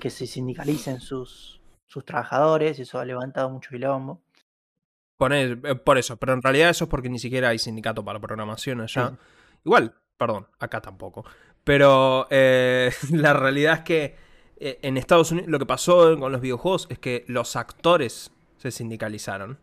se 0.09 0.25
sindicalicen 0.25 1.01
sus, 1.01 1.59
sus 1.85 2.05
trabajadores 2.05 2.79
eso 2.79 2.97
ha 2.97 3.03
levantado 3.03 3.49
mucho 3.49 3.71
quilombo. 3.71 4.21
Poner, 5.17 5.59
eh, 5.65 5.75
por 5.75 5.97
eso, 5.97 6.15
pero 6.15 6.31
en 6.31 6.41
realidad 6.41 6.69
eso 6.69 6.85
es 6.85 6.89
porque 6.89 7.09
ni 7.09 7.19
siquiera 7.19 7.49
hay 7.49 7.59
sindicato 7.59 8.05
para 8.05 8.21
programación 8.21 8.79
allá. 8.79 9.09
Sí. 9.09 9.15
Igual, 9.65 9.93
perdón, 10.17 10.47
acá 10.59 10.79
tampoco. 10.79 11.25
Pero 11.63 12.27
eh, 12.29 12.91
la 13.11 13.33
realidad 13.33 13.73
es 13.75 13.79
que 13.81 14.15
eh, 14.57 14.79
en 14.81 14.97
Estados 14.97 15.31
Unidos 15.31 15.49
lo 15.49 15.59
que 15.59 15.65
pasó 15.65 16.17
con 16.19 16.31
los 16.31 16.41
videojuegos 16.41 16.87
es 16.89 16.99
que 16.99 17.25
los 17.27 17.55
actores 17.55 18.31
se 18.57 18.71
sindicalizaron. 18.71 19.59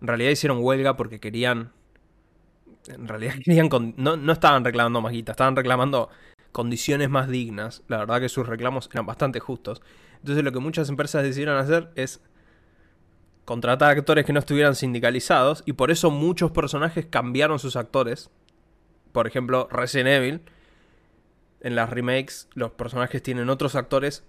En 0.00 0.08
realidad 0.08 0.30
hicieron 0.30 0.58
huelga 0.60 0.96
porque 0.96 1.20
querían... 1.20 1.72
En 2.88 3.08
realidad 3.08 3.34
querían... 3.44 3.68
con- 3.68 3.94
no, 3.96 4.16
no 4.16 4.32
estaban 4.32 4.64
reclamando 4.64 5.00
más 5.00 5.12
guita, 5.12 5.32
estaban 5.32 5.56
reclamando 5.56 6.10
condiciones 6.52 7.10
más 7.10 7.28
dignas. 7.28 7.82
La 7.88 7.98
verdad 7.98 8.20
que 8.20 8.28
sus 8.28 8.46
reclamos 8.46 8.88
eran 8.92 9.06
bastante 9.06 9.40
justos. 9.40 9.82
Entonces 10.18 10.44
lo 10.44 10.52
que 10.52 10.58
muchas 10.60 10.88
empresas 10.88 11.22
decidieron 11.22 11.56
hacer 11.56 11.90
es 11.96 12.22
contratar 13.44 13.90
actores 13.96 14.24
que 14.24 14.32
no 14.32 14.38
estuvieran 14.38 14.74
sindicalizados 14.74 15.62
y 15.66 15.74
por 15.74 15.90
eso 15.90 16.10
muchos 16.10 16.50
personajes 16.50 17.06
cambiaron 17.06 17.58
sus 17.58 17.76
actores. 17.76 18.30
Por 19.12 19.26
ejemplo, 19.26 19.68
Resident 19.70 20.08
Evil. 20.08 20.40
En 21.64 21.74
las 21.74 21.90
remakes 21.90 22.48
los 22.54 22.70
personajes 22.72 23.20
tienen 23.22 23.48
otros 23.48 23.74
actores 23.74 24.22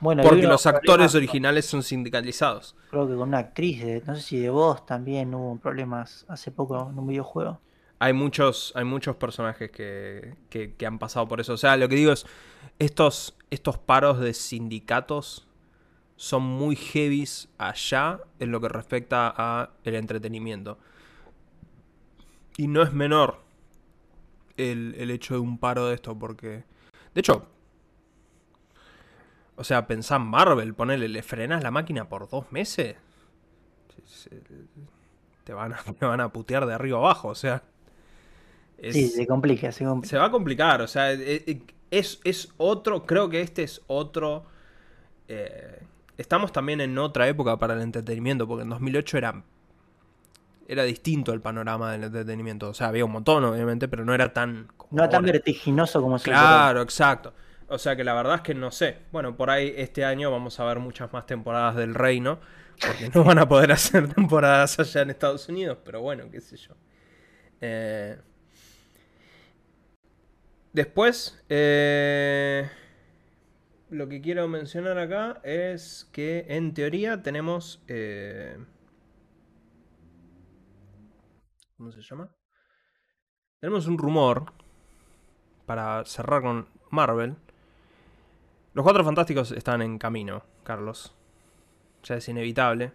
Bueno, 0.00 0.22
porque 0.22 0.46
los 0.46 0.66
actores 0.66 1.14
originales 1.14 1.66
son 1.66 1.82
sindicalizados. 1.82 2.74
Creo 2.90 3.06
que 3.06 3.14
con 3.14 3.28
una 3.28 3.38
actriz, 3.38 3.84
de, 3.84 4.02
no 4.06 4.16
sé 4.16 4.22
si 4.22 4.38
de 4.40 4.50
voz 4.50 4.84
también 4.86 5.34
hubo 5.34 5.56
problemas 5.58 6.24
hace 6.28 6.50
poco 6.50 6.88
en 6.90 6.98
un 6.98 7.06
videojuego. 7.06 7.60
Hay 7.98 8.14
muchos, 8.14 8.72
hay 8.74 8.84
muchos 8.84 9.16
personajes 9.16 9.70
que, 9.70 10.34
que- 10.48 10.74
que 10.74 10.86
han 10.86 10.98
pasado 10.98 11.28
por 11.28 11.38
eso. 11.40 11.52
O 11.52 11.58
sea, 11.58 11.76
lo 11.76 11.86
que 11.88 11.96
digo 11.96 12.12
es, 12.12 12.24
estos, 12.78 13.36
estos 13.50 13.76
paros 13.76 14.18
de 14.20 14.32
sindicatos 14.32 15.46
son 16.16 16.42
muy 16.42 16.76
heavies 16.76 17.50
allá 17.58 18.20
en 18.38 18.50
lo 18.52 18.60
que 18.62 18.68
respecta 18.70 19.32
a 19.36 19.70
el 19.84 19.94
entretenimiento. 19.96 20.78
Y 22.56 22.66
no 22.68 22.82
es 22.82 22.92
menor 22.92 23.40
el, 24.60 24.94
el 24.98 25.10
hecho 25.10 25.34
de 25.34 25.40
un 25.40 25.58
paro 25.58 25.86
de 25.86 25.94
esto, 25.94 26.18
porque... 26.18 26.64
De 27.14 27.20
hecho, 27.20 27.46
o 29.56 29.64
sea, 29.64 29.86
pensá 29.86 30.16
en 30.16 30.22
Marvel, 30.22 30.74
ponele, 30.74 31.08
le 31.08 31.22
frenas 31.22 31.62
la 31.62 31.70
máquina 31.70 32.08
por 32.08 32.28
dos 32.28 32.50
meses. 32.52 32.96
Se- 34.06 34.30
se- 34.30 34.42
Te 35.44 35.52
van 35.52 35.72
a, 35.74 35.76
te 35.98 36.04
van 36.06 36.20
a 36.20 36.32
putear 36.32 36.66
de 36.66 36.74
arriba 36.74 36.98
abajo, 36.98 37.28
o 37.28 37.34
sea... 37.34 37.62
es- 38.78 38.94
Sí, 38.94 39.08
se 39.08 39.26
complica, 39.26 39.70
se 39.72 39.84
complica. 39.84 40.08
se 40.10 40.18
va 40.18 40.26
a 40.26 40.30
complicar, 40.30 40.80
o 40.82 40.86
sea, 40.88 41.12
e- 41.12 41.44
e- 41.46 41.62
es, 41.90 42.20
es 42.24 42.52
otro, 42.56 43.04
creo 43.04 43.28
que 43.28 43.40
este 43.42 43.62
es 43.64 43.82
otro... 43.88 44.44
eh, 45.28 45.82
estamos 46.16 46.52
también 46.52 46.80
en 46.80 46.96
otra 46.98 47.28
época 47.28 47.58
para 47.58 47.74
el 47.74 47.80
entretenimiento, 47.82 48.46
porque 48.46 48.62
en 48.62 48.68
2008 48.70 49.18
era, 49.18 49.42
era 50.70 50.84
distinto 50.84 51.32
el 51.32 51.40
panorama 51.40 51.92
del 51.92 52.04
entretenimiento. 52.04 52.68
O 52.70 52.74
sea, 52.74 52.88
había 52.88 53.04
un 53.04 53.12
montón, 53.12 53.44
obviamente, 53.44 53.88
pero 53.88 54.04
no 54.04 54.14
era 54.14 54.32
tan... 54.32 54.68
No 54.90 55.08
tan 55.08 55.24
ahora. 55.24 55.32
vertiginoso 55.32 56.00
como 56.00 56.18
se 56.18 56.30
Claro, 56.30 56.82
exacto. 56.82 57.34
O 57.68 57.78
sea 57.78 57.96
que 57.96 58.04
la 58.04 58.14
verdad 58.14 58.36
es 58.36 58.40
que 58.42 58.54
no 58.54 58.70
sé. 58.70 58.98
Bueno, 59.12 59.36
por 59.36 59.50
ahí 59.50 59.72
este 59.76 60.04
año 60.04 60.30
vamos 60.30 60.58
a 60.60 60.64
ver 60.64 60.78
muchas 60.78 61.12
más 61.12 61.26
temporadas 61.26 61.76
del 61.76 61.94
Reino, 61.94 62.40
porque 62.84 63.10
no 63.14 63.24
van 63.24 63.38
a 63.38 63.48
poder 63.48 63.72
hacer 63.72 64.12
temporadas 64.12 64.78
allá 64.78 65.02
en 65.02 65.10
Estados 65.10 65.48
Unidos, 65.48 65.78
pero 65.84 66.00
bueno, 66.02 66.30
qué 66.30 66.40
sé 66.40 66.56
yo. 66.56 66.74
Eh, 67.60 68.16
Después, 70.72 71.42
eh, 71.48 72.68
lo 73.90 74.08
que 74.08 74.20
quiero 74.20 74.46
mencionar 74.48 74.98
acá 74.98 75.40
es 75.44 76.08
que 76.12 76.46
en 76.48 76.74
teoría 76.74 77.22
tenemos... 77.22 77.82
eh, 77.88 78.58
¿Cómo 81.80 81.92
se 81.92 82.02
llama? 82.02 82.28
Tenemos 83.58 83.86
un 83.86 83.96
rumor 83.96 84.52
para 85.64 86.04
cerrar 86.04 86.42
con 86.42 86.66
Marvel. 86.90 87.36
Los 88.74 88.82
Cuatro 88.82 89.02
Fantásticos 89.02 89.50
están 89.52 89.80
en 89.80 89.98
camino, 89.98 90.42
Carlos. 90.62 91.14
Ya 92.02 92.16
es 92.16 92.28
inevitable. 92.28 92.92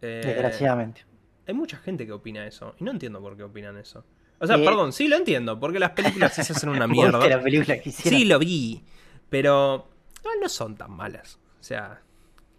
Eh, 0.00 0.20
Desgraciadamente. 0.24 1.04
hay 1.48 1.54
mucha 1.54 1.76
gente 1.78 2.06
que 2.06 2.12
opina 2.12 2.46
eso. 2.46 2.76
Y 2.78 2.84
no 2.84 2.92
entiendo 2.92 3.20
por 3.20 3.36
qué 3.36 3.42
opinan 3.42 3.76
eso. 3.78 4.04
O 4.38 4.46
sea, 4.46 4.58
Eh, 4.58 4.64
perdón, 4.64 4.92
sí 4.92 5.08
lo 5.08 5.16
entiendo. 5.16 5.58
Porque 5.58 5.80
las 5.80 5.90
películas 5.90 6.34
sí 6.36 6.44
se 6.44 6.52
hacen 6.52 6.68
una 6.68 6.86
¿Viste 6.86 7.10
la 7.10 7.18
mierda. 7.18 7.42
película 7.42 7.80
que? 7.80 7.90
Sí 7.90 8.26
lo 8.26 8.38
vi. 8.38 8.84
Pero 9.28 9.88
no, 10.24 10.30
no 10.40 10.48
son 10.48 10.76
tan 10.76 10.92
malas. 10.92 11.40
O 11.58 11.64
sea, 11.64 12.00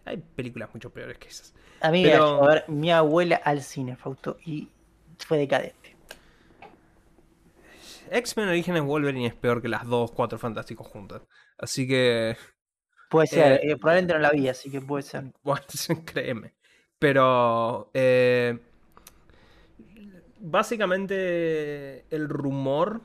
hay 0.03 0.17
películas 0.17 0.67
mucho 0.73 0.89
peores 0.91 1.17
que 1.17 1.29
esas. 1.29 1.53
A 1.79 1.91
mí 1.91 2.03
pero- 2.03 2.41
me 2.41 2.47
ver 2.49 2.65
mi 2.67 2.91
abuela 2.91 3.37
al 3.37 3.61
cine, 3.61 3.95
Fausto, 3.95 4.37
y 4.45 4.67
fue 5.19 5.37
decadente. 5.37 5.95
X-Men 8.11 8.49
Orígenes 8.49 8.83
Wolverine 8.83 9.27
es 9.27 9.33
peor 9.33 9.61
que 9.61 9.67
las 9.67 9.85
dos 9.85 10.11
Cuatro 10.11 10.37
Fantásticos 10.37 10.87
juntas. 10.87 11.21
Así 11.57 11.87
que... 11.87 12.37
Puede 13.09 13.27
ser, 13.27 13.53
Eh, 13.53 13.71
eh, 13.71 13.77
probablemente 13.77 14.13
no 14.13 14.19
la 14.19 14.31
vi, 14.31 14.47
así 14.47 14.69
que 14.69 14.81
puede 14.81 15.03
ser. 15.03 15.31
Bueno, 15.43 15.63
créeme. 16.05 16.53
Pero 16.99 17.91
eh, 17.93 18.59
básicamente 20.39 22.05
el 22.09 22.29
rumor 22.29 23.01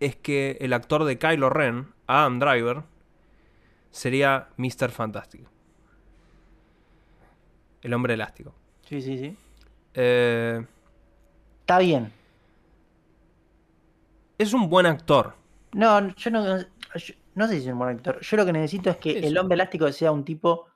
es 0.00 0.16
que 0.16 0.58
el 0.60 0.72
actor 0.72 1.04
de 1.04 1.18
Kylo 1.18 1.50
Ren, 1.50 1.92
Adam 2.06 2.38
Driver, 2.38 2.82
sería 3.90 4.48
Mr. 4.56 4.90
Fantástico. 4.90 5.50
El 7.82 7.94
hombre 7.94 8.14
elástico. 8.14 8.54
Sí, 8.88 9.00
sí, 9.02 9.18
sí. 9.18 9.36
Eh, 9.94 10.64
Está 11.60 11.78
bien. 11.78 12.12
es 14.38 14.52
un 14.52 14.68
buen 14.68 14.86
actor. 14.86 15.34
No, 15.72 16.14
yo 16.14 16.30
no, 16.30 16.58
yo- 16.58 17.14
no 17.34 17.46
sé 17.48 17.54
si 17.60 17.66
es 17.66 17.72
un 17.72 17.78
buen 17.78 17.96
actor. 17.96 18.20
Yo 18.20 18.36
lo 18.36 18.44
que 18.46 18.52
necesito 18.52 18.90
es 18.90 18.96
que 18.98 19.18
el 19.18 19.36
hombre 19.38 19.54
elástico 19.54 19.90
sea 19.92 20.12
un 20.12 20.24
tipo 20.24 20.66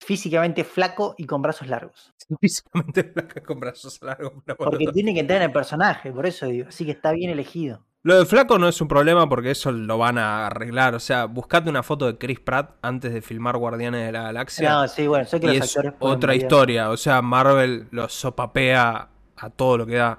físicamente 0.00 0.64
flaco 0.64 1.14
y 1.16 1.26
con 1.26 1.42
brazos 1.42 1.68
largos. 1.68 2.12
Físicamente 2.40 3.04
flaca 3.04 3.42
con 3.42 3.60
brazos 3.60 4.00
largos. 4.02 4.32
Porque 4.56 4.86
tiene 4.92 5.14
que 5.14 5.20
entrar 5.20 5.38
en 5.38 5.44
el 5.48 5.52
personaje, 5.52 6.12
por 6.12 6.26
eso 6.26 6.46
digo. 6.46 6.68
Así 6.68 6.84
que 6.84 6.92
está 6.92 7.12
bien 7.12 7.30
elegido. 7.30 7.84
Lo 8.04 8.18
de 8.18 8.26
Flaco 8.26 8.58
no 8.58 8.68
es 8.68 8.80
un 8.80 8.88
problema 8.88 9.28
porque 9.28 9.52
eso 9.52 9.70
lo 9.70 9.96
van 9.96 10.18
a 10.18 10.48
arreglar. 10.48 10.96
O 10.96 11.00
sea, 11.00 11.26
buscate 11.26 11.70
una 11.70 11.84
foto 11.84 12.06
de 12.06 12.18
Chris 12.18 12.40
Pratt 12.40 12.74
antes 12.82 13.12
de 13.12 13.22
filmar 13.22 13.56
Guardianes 13.56 14.06
de 14.06 14.12
la 14.12 14.22
Galaxia. 14.22 14.70
No, 14.70 14.88
sí, 14.88 15.06
bueno, 15.06 15.24
sé 15.24 15.38
que 15.38 15.46
los 15.46 15.56
es 15.56 15.76
actores 15.76 15.94
otra 16.00 16.34
historia. 16.34 16.90
O 16.90 16.96
sea, 16.96 17.22
Marvel 17.22 17.86
lo 17.92 18.08
sopapea 18.08 19.08
a 19.36 19.50
todo 19.50 19.78
lo 19.78 19.86
que 19.86 19.96
da. 19.96 20.18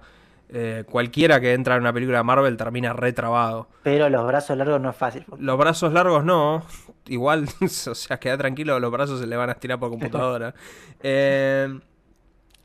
Eh, 0.55 0.85
cualquiera 0.89 1.41
que 1.41 1.53
entra 1.53 1.75
en 1.75 1.81
una 1.81 1.91
película 1.91 2.19
de 2.19 2.23
Marvel 2.23 2.55
termina 2.55 2.93
retrabado. 2.93 3.67
Pero 3.81 4.07
los 4.07 4.25
brazos 4.27 4.55
largos 4.55 4.79
no 4.79 4.91
es 4.91 4.95
fácil. 4.95 5.25
Los 5.37 5.57
brazos 5.57 5.91
largos 5.91 6.23
no. 6.23 6.63
Igual, 7.07 7.49
o 7.61 7.95
sea, 7.95 8.17
queda 8.17 8.37
tranquilo, 8.37 8.79
los 8.79 8.91
brazos 8.91 9.19
se 9.19 9.27
le 9.27 9.35
van 9.35 9.49
a 9.49 9.53
estirar 9.53 9.79
por 9.79 9.89
computadora. 9.89 10.53
Eh, 11.05 11.67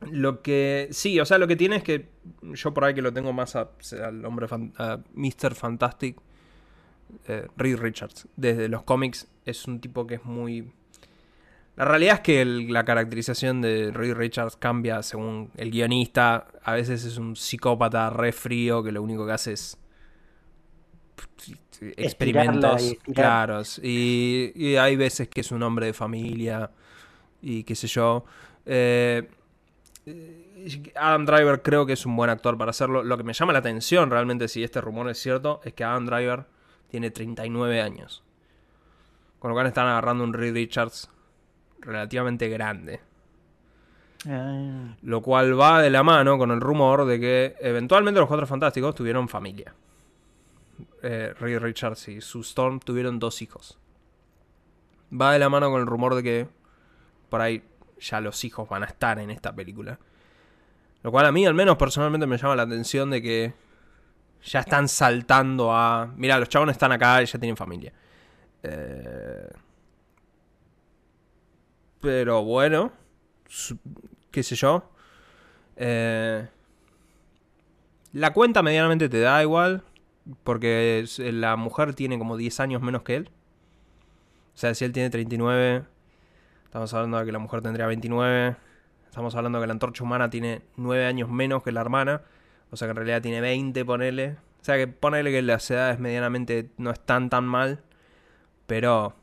lo 0.01 0.43
que. 0.43 0.89
Sí, 0.93 1.19
o 1.21 1.25
sea, 1.25 1.39
lo 1.39 1.47
que 1.49 1.57
tiene 1.57 1.77
es 1.77 1.83
que. 1.83 2.09
Yo 2.43 2.73
por 2.75 2.85
ahí 2.85 2.95
que 2.95 3.03
lo 3.03 3.13
tengo 3.13 3.33
más 3.33 3.57
a- 3.57 3.71
al 4.05 4.25
hombre. 4.25 4.47
fan- 4.49 4.73
a 4.79 5.01
Mr. 5.15 5.55
Fantastic. 5.55 6.17
eh, 7.27 7.47
Reed 7.57 7.79
Richards. 7.79 8.29
Desde 8.37 8.69
los 8.69 8.83
cómics 8.83 9.29
es 9.47 9.67
un 9.67 9.81
tipo 9.81 10.07
que 10.07 10.17
es 10.17 10.25
muy. 10.25 10.71
La 11.77 11.85
realidad 11.87 12.17
es 12.17 12.21
que 12.21 12.43
el- 12.43 12.73
la 12.73 12.85
caracterización 12.85 13.61
de 13.63 13.91
Reed 13.93 14.15
Richards 14.15 14.57
cambia 14.57 15.03
según 15.03 15.51
el 15.57 15.71
guionista. 15.71 16.49
A 16.63 16.73
veces 16.75 17.05
es 17.05 17.17
un 17.17 17.35
psicópata 17.37 18.11
re 18.11 18.33
frío 18.33 18.83
que 18.83 18.93
lo 18.93 19.03
único 19.03 19.25
que 19.27 19.33
hace 19.33 19.53
es 19.55 19.79
experimentos 21.97 22.83
y 23.07 23.13
claros. 23.13 23.81
Y, 23.83 24.53
y 24.55 24.77
hay 24.77 24.97
veces 24.97 25.29
que 25.29 25.41
es 25.41 25.51
un 25.53 25.63
hombre 25.63 25.87
de 25.87 25.93
familia 25.93 26.71
y 27.41 27.63
qué 27.65 27.75
sé 27.75 27.87
yo. 27.87 28.25
Eh, 28.67 29.29
Adam 30.95 31.25
Driver 31.25 31.63
creo 31.63 31.87
que 31.87 31.93
es 31.95 32.07
un 32.07 32.17
buen 32.17 32.31
actor 32.31 32.59
para 32.59 32.71
hacerlo. 32.71 33.03
Lo 33.03 33.17
que 33.17 33.25
me 33.25 33.33
llama 33.33 33.53
la 33.53 33.61
atención 33.61 34.11
realmente, 34.11 34.49
si 34.49 34.63
este 34.63 34.81
rumor 34.81 35.09
es 35.09 35.19
cierto, 35.19 35.61
es 35.65 35.73
que 35.75 35.85
Adam 35.85 36.07
Driver 36.07 36.47
tiene 36.89 37.11
39 37.11 37.81
años. 37.81 38.23
Con 39.39 39.51
lo 39.51 39.55
cual 39.55 39.67
están 39.67 39.87
agarrando 39.87 40.25
un 40.25 40.33
Reed 40.33 40.55
Richards 40.55 41.09
relativamente 41.81 42.49
grande. 42.49 43.01
Ah, 44.27 44.97
Lo 45.03 45.23
cual 45.23 45.59
va 45.59 45.81
de 45.81 45.91
la 45.91 46.03
mano 46.03 46.39
con 46.39 46.51
el 46.51 46.61
rumor 46.61 47.05
de 47.05 47.21
que 47.21 47.57
eventualmente 47.61 48.19
los 48.19 48.29
Cuatro 48.29 48.47
Fantásticos 48.47 48.95
tuvieron 48.95 49.29
familia. 49.29 49.75
Eh, 51.03 51.35
Reed 51.39 51.61
Richards 51.61 52.09
y 52.09 52.21
Sue 52.21 52.43
Storm 52.43 52.81
tuvieron 52.81 53.19
dos 53.21 53.43
hijos. 53.43 53.79
Va 55.13 55.33
de 55.33 55.39
la 55.39 55.49
mano 55.49 55.71
con 55.71 55.81
el 55.81 55.87
rumor 55.87 56.17
de 56.17 56.23
que 56.23 56.49
por 57.29 57.41
ahí 57.41 57.63
ya 58.01 58.21
los 58.21 58.45
hijos 58.45 58.69
van 58.69 58.83
a 58.83 58.87
estar 58.87 59.19
en 59.19 59.31
esta 59.31 59.55
película. 59.55 59.99
Lo 61.03 61.11
cual 61.11 61.27
a 61.27 61.33
mí 61.33 61.47
al 61.47 61.55
menos 61.55 61.77
personalmente 61.77 62.27
me 62.27 62.37
llama 62.37 62.57
la 62.57 62.63
atención 62.63 63.11
de 63.11 63.23
que 63.23 63.55
ya 64.43 64.61
están 64.61 64.89
saltando 64.89 65.73
a... 65.73 66.13
Mira, 66.17 66.39
los 66.39 66.49
chabones 66.49 66.75
están 66.75 66.93
acá 66.93 67.23
y 67.23 67.27
ya 67.27 67.39
tienen 67.39 67.57
familia. 67.57 67.93
Eh, 68.63 69.49
Pero 72.01 72.43
bueno, 72.45 72.93
qué 74.31 74.43
sé 74.43 74.57
yo. 74.57 74.91
Eh, 75.77 76.49
la 78.13 78.33
cuenta 78.33 78.63
medianamente 78.63 79.09
te 79.09 79.21
da 79.21 79.43
igual, 79.43 79.85
porque 80.45 81.05
la 81.19 81.57
mujer 81.57 81.95
tiene 81.95 82.19
como 82.19 82.37
10 82.37 82.61
años 82.61 82.83
menos 82.83 83.03
que 83.03 83.17
él. 83.17 83.31
O 84.55 84.59
sea, 84.59 84.75
si 84.75 84.85
él 84.85 84.93
tiene 84.93 85.11
39, 85.11 85.85
estamos 86.69 86.93
hablando 86.93 87.19
de 87.19 87.25
que 87.25 87.33
la 87.33 87.39
mujer 87.39 87.63
tendría 87.63 87.87
29. 87.87 88.57
Estamos 89.07 89.35
hablando 89.35 89.59
de 89.59 89.63
que 89.63 89.67
la 89.69 89.73
antorcha 89.73 90.05
humana 90.05 90.29
tiene 90.29 90.63
9 90.77 91.07
años 91.07 91.31
menos 91.31 91.63
que 91.63 91.73
la 91.73 91.81
hermana. 91.81 92.21
O 92.71 92.77
sea 92.77 92.87
que 92.87 92.91
en 92.91 92.97
realidad 92.97 93.23
tiene 93.23 93.41
20, 93.41 93.85
ponele. 93.87 94.37
O 94.61 94.65
sea 94.65 94.77
que 94.77 94.87
ponele 94.87 95.31
que 95.31 95.41
las 95.41 95.71
edades 95.71 95.99
medianamente 95.99 96.71
no 96.77 96.91
están 96.91 97.31
tan 97.31 97.45
mal. 97.47 97.83
Pero... 98.67 99.15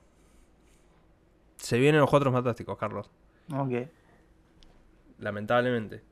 Se 1.58 1.78
vienen 1.78 2.02
los 2.02 2.10
cuatro 2.10 2.32
fantásticos, 2.32 2.78
Carlos. 2.78 3.10
ok. 3.54 3.88
Lamentablemente. 5.20 6.04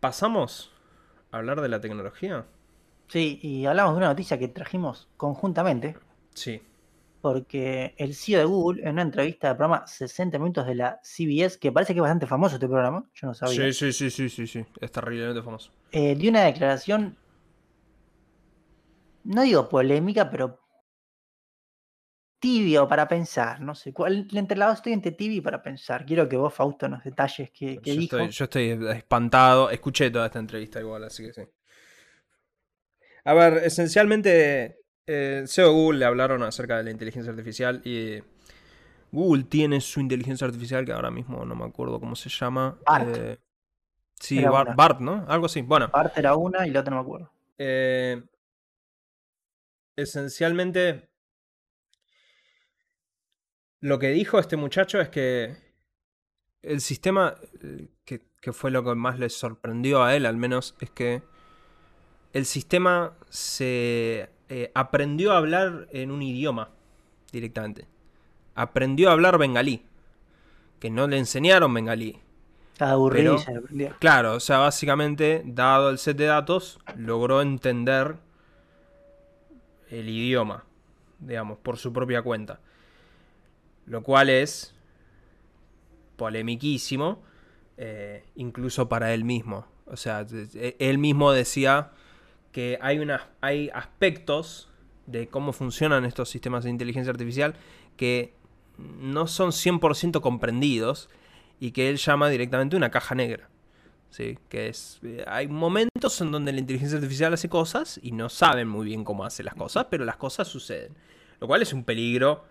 Pasamos 0.00 0.72
a 1.32 1.38
hablar 1.38 1.60
de 1.60 1.68
la 1.68 1.80
tecnología. 1.80 2.46
Sí, 3.08 3.38
y 3.42 3.66
hablamos 3.66 3.94
de 3.94 3.98
una 3.98 4.08
noticia 4.08 4.38
que 4.38 4.48
trajimos 4.48 5.08
conjuntamente, 5.16 5.96
Sí. 6.34 6.62
Porque 7.24 7.94
el 7.96 8.14
CEO 8.14 8.38
de 8.38 8.44
Google, 8.44 8.82
en 8.82 8.90
una 8.90 9.00
entrevista 9.02 9.48
del 9.48 9.56
programa 9.56 9.86
60 9.86 10.38
Minutos 10.38 10.66
de 10.66 10.74
la 10.74 11.00
CBS, 11.02 11.58
que 11.58 11.72
parece 11.72 11.94
que 11.94 12.00
es 12.00 12.02
bastante 12.02 12.26
famoso 12.26 12.56
este 12.56 12.68
programa, 12.68 13.08
yo 13.14 13.28
no 13.28 13.32
sabía, 13.32 13.72
Sí, 13.72 13.72
sí, 13.72 13.92
sí, 13.94 14.10
sí, 14.10 14.28
sí, 14.28 14.46
sí. 14.46 14.66
Es 14.78 14.92
terriblemente 14.92 15.40
famoso. 15.42 15.70
eh, 15.90 16.14
dio 16.16 16.28
una 16.30 16.42
declaración, 16.42 17.16
no 19.24 19.40
digo 19.40 19.70
polémica, 19.70 20.30
pero 20.30 20.60
tibio 22.38 22.86
para 22.86 23.08
pensar, 23.08 23.58
no 23.62 23.74
sé, 23.74 23.94
cuál, 23.94 24.28
entre 24.34 24.58
la 24.58 24.66
dos 24.66 24.74
estoy 24.76 24.92
entre 24.92 25.12
tibio 25.12 25.38
y 25.38 25.40
para 25.40 25.62
pensar. 25.62 26.04
Quiero 26.04 26.28
que 26.28 26.36
vos, 26.36 26.52
Fausto, 26.52 26.90
nos 26.90 27.02
detalles 27.02 27.50
qué, 27.52 27.80
qué 27.82 27.94
Yo 27.94 28.00
dijo. 28.00 28.18
estoy, 28.18 28.30
yo 28.32 28.44
estoy 28.44 28.96
espantado. 28.96 29.70
Escuché 29.70 30.10
toda 30.10 30.26
esta 30.26 30.40
entrevista 30.40 30.78
igual, 30.78 31.04
así 31.04 31.24
que 31.24 31.32
sí. 31.32 31.40
A 33.24 33.32
ver, 33.32 33.62
esencialmente, 33.64 34.83
eh, 35.06 35.44
CEO 35.46 35.66
de 35.66 35.72
Google 35.72 35.98
le 35.98 36.04
hablaron 36.04 36.42
acerca 36.42 36.76
de 36.76 36.84
la 36.84 36.90
inteligencia 36.90 37.30
artificial 37.30 37.82
y 37.84 38.22
Google 39.14 39.44
tiene 39.44 39.80
su 39.80 40.00
inteligencia 40.00 40.46
artificial 40.46 40.84
que 40.84 40.92
ahora 40.92 41.10
mismo 41.10 41.44
no 41.44 41.54
me 41.54 41.64
acuerdo 41.64 42.00
cómo 42.00 42.16
se 42.16 42.28
llama. 42.28 42.78
Bart. 42.84 43.16
Eh, 43.16 43.38
sí, 44.14 44.42
Bart. 44.42 44.74
Bart, 44.74 45.00
¿no? 45.00 45.24
Algo 45.28 45.46
así. 45.46 45.62
Bueno, 45.62 45.90
Parte 45.90 46.20
era 46.20 46.34
una 46.34 46.66
y 46.66 46.70
la 46.70 46.80
otra 46.80 46.90
no 46.90 46.96
me 46.96 47.02
acuerdo. 47.02 47.30
Eh, 47.58 48.22
esencialmente, 49.94 51.08
lo 53.80 54.00
que 54.00 54.08
dijo 54.08 54.40
este 54.40 54.56
muchacho 54.56 55.00
es 55.00 55.10
que 55.10 55.56
el 56.62 56.80
sistema, 56.80 57.36
eh, 57.62 57.88
que, 58.04 58.26
que 58.40 58.52
fue 58.52 58.72
lo 58.72 58.82
que 58.82 58.96
más 58.96 59.20
le 59.20 59.28
sorprendió 59.28 60.02
a 60.02 60.16
él 60.16 60.26
al 60.26 60.36
menos, 60.36 60.74
es 60.80 60.90
que 60.90 61.22
el 62.32 62.46
sistema 62.46 63.16
se 63.28 64.33
eh, 64.48 64.70
aprendió 64.74 65.32
a 65.32 65.38
hablar 65.38 65.88
en 65.92 66.10
un 66.10 66.22
idioma 66.22 66.70
directamente. 67.32 67.86
Aprendió 68.54 69.08
a 69.10 69.12
hablar 69.12 69.38
bengalí, 69.38 69.82
que 70.78 70.90
no 70.90 71.06
le 71.06 71.18
enseñaron 71.18 71.72
bengalí. 71.74 72.18
Estaba 72.72 72.92
aburrido 72.92 73.36
Pero- 73.44 73.58
aprendió. 73.58 73.96
Claro, 74.00 74.34
o 74.34 74.40
sea, 74.40 74.58
básicamente, 74.58 75.42
dado 75.44 75.90
el 75.90 75.98
set 75.98 76.16
de 76.16 76.26
datos, 76.26 76.78
logró 76.96 77.40
entender 77.42 78.16
el 79.90 80.08
idioma, 80.08 80.64
digamos, 81.20 81.58
por 81.58 81.76
su 81.78 81.92
propia 81.92 82.22
cuenta. 82.22 82.60
Lo 83.86 84.02
cual 84.02 84.28
es 84.30 84.74
polemiquísimo, 86.16 87.22
eh, 87.76 88.24
incluso 88.36 88.88
para 88.88 89.12
él 89.14 89.24
mismo. 89.24 89.66
O 89.86 89.96
sea, 89.96 90.24
de- 90.24 90.76
él 90.78 90.98
mismo 90.98 91.32
decía 91.32 91.90
que 92.54 92.78
hay, 92.80 93.00
unas, 93.00 93.22
hay 93.40 93.68
aspectos 93.74 94.68
de 95.06 95.26
cómo 95.26 95.52
funcionan 95.52 96.04
estos 96.04 96.28
sistemas 96.28 96.62
de 96.62 96.70
inteligencia 96.70 97.10
artificial 97.10 97.56
que 97.96 98.32
no 98.78 99.26
son 99.26 99.50
100% 99.50 100.20
comprendidos 100.20 101.10
y 101.58 101.72
que 101.72 101.90
él 101.90 101.96
llama 101.96 102.28
directamente 102.28 102.76
una 102.76 102.92
caja 102.92 103.16
negra. 103.16 103.50
¿sí? 104.08 104.38
Que 104.48 104.68
es, 104.68 105.00
eh, 105.02 105.24
hay 105.26 105.48
momentos 105.48 106.20
en 106.20 106.30
donde 106.30 106.52
la 106.52 106.60
inteligencia 106.60 106.96
artificial 106.96 107.34
hace 107.34 107.48
cosas 107.48 107.98
y 108.00 108.12
no 108.12 108.28
saben 108.28 108.68
muy 108.68 108.86
bien 108.86 109.02
cómo 109.02 109.24
hace 109.24 109.42
las 109.42 109.56
cosas, 109.56 109.88
pero 109.90 110.04
las 110.04 110.16
cosas 110.16 110.46
suceden. 110.46 110.94
Lo 111.40 111.48
cual 111.48 111.60
es 111.60 111.72
un 111.72 111.82
peligro 111.82 112.44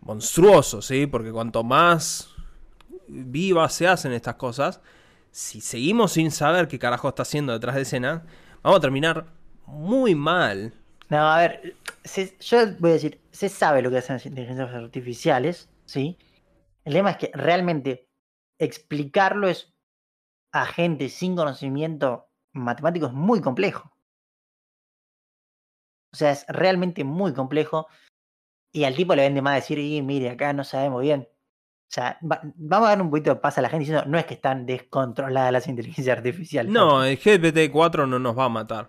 monstruoso, 0.00 0.80
¿sí? 0.80 1.06
Porque 1.06 1.30
cuanto 1.30 1.62
más 1.62 2.30
vivas 3.08 3.74
se 3.74 3.86
hacen 3.86 4.12
estas 4.12 4.36
cosas, 4.36 4.80
si 5.30 5.60
seguimos 5.60 6.12
sin 6.12 6.30
saber 6.30 6.66
qué 6.66 6.78
carajo 6.78 7.10
está 7.10 7.24
haciendo 7.24 7.52
detrás 7.52 7.74
de 7.74 7.82
escena, 7.82 8.24
vamos 8.62 8.78
a 8.78 8.80
terminar 8.80 9.26
muy 9.66 10.14
mal. 10.14 10.72
No, 11.08 11.18
a 11.18 11.38
ver, 11.38 11.76
se- 12.04 12.36
yo 12.40 12.58
voy 12.78 12.90
a 12.90 12.94
decir, 12.94 13.20
se 13.30 13.48
sabe 13.48 13.82
lo 13.82 13.90
que 13.90 13.98
hacen 13.98 14.16
las 14.16 14.26
inteligencias 14.26 14.72
artificiales, 14.74 15.68
¿sí? 15.84 16.18
El 16.84 16.94
tema 16.94 17.10
es 17.12 17.16
que 17.18 17.30
realmente 17.34 18.08
explicarlo 18.58 19.48
es 19.48 19.72
a 20.52 20.66
gente 20.66 21.08
sin 21.08 21.36
conocimiento 21.36 22.28
matemático 22.52 23.06
es 23.06 23.12
muy 23.12 23.40
complejo. 23.40 23.92
O 26.12 26.16
sea, 26.16 26.30
es 26.32 26.44
realmente 26.48 27.04
muy 27.04 27.32
complejo. 27.32 27.86
Y 28.72 28.84
al 28.84 28.96
tipo 28.96 29.14
le 29.14 29.22
vende 29.22 29.42
más 29.42 29.56
decir, 29.56 29.78
y 29.78 30.02
mire, 30.02 30.30
acá 30.30 30.52
no 30.52 30.64
sabemos 30.64 31.02
bien. 31.02 31.28
O 31.92 31.94
sea, 31.94 32.18
va- 32.22 32.40
vamos 32.56 32.86
a 32.86 32.92
dar 32.92 33.02
un 33.02 33.10
poquito 33.10 33.34
de 33.34 33.36
paz 33.36 33.58
a 33.58 33.60
la 33.60 33.68
gente 33.68 33.80
diciendo, 33.80 34.04
no 34.06 34.18
es 34.18 34.24
que 34.24 34.32
están 34.32 34.64
descontroladas 34.64 35.52
las 35.52 35.66
inteligencias 35.68 36.16
artificiales. 36.16 36.72
No, 36.72 37.04
el 37.04 37.18
GPT-4 37.18 38.08
no 38.08 38.18
nos 38.18 38.38
va 38.38 38.46
a 38.46 38.48
matar. 38.48 38.88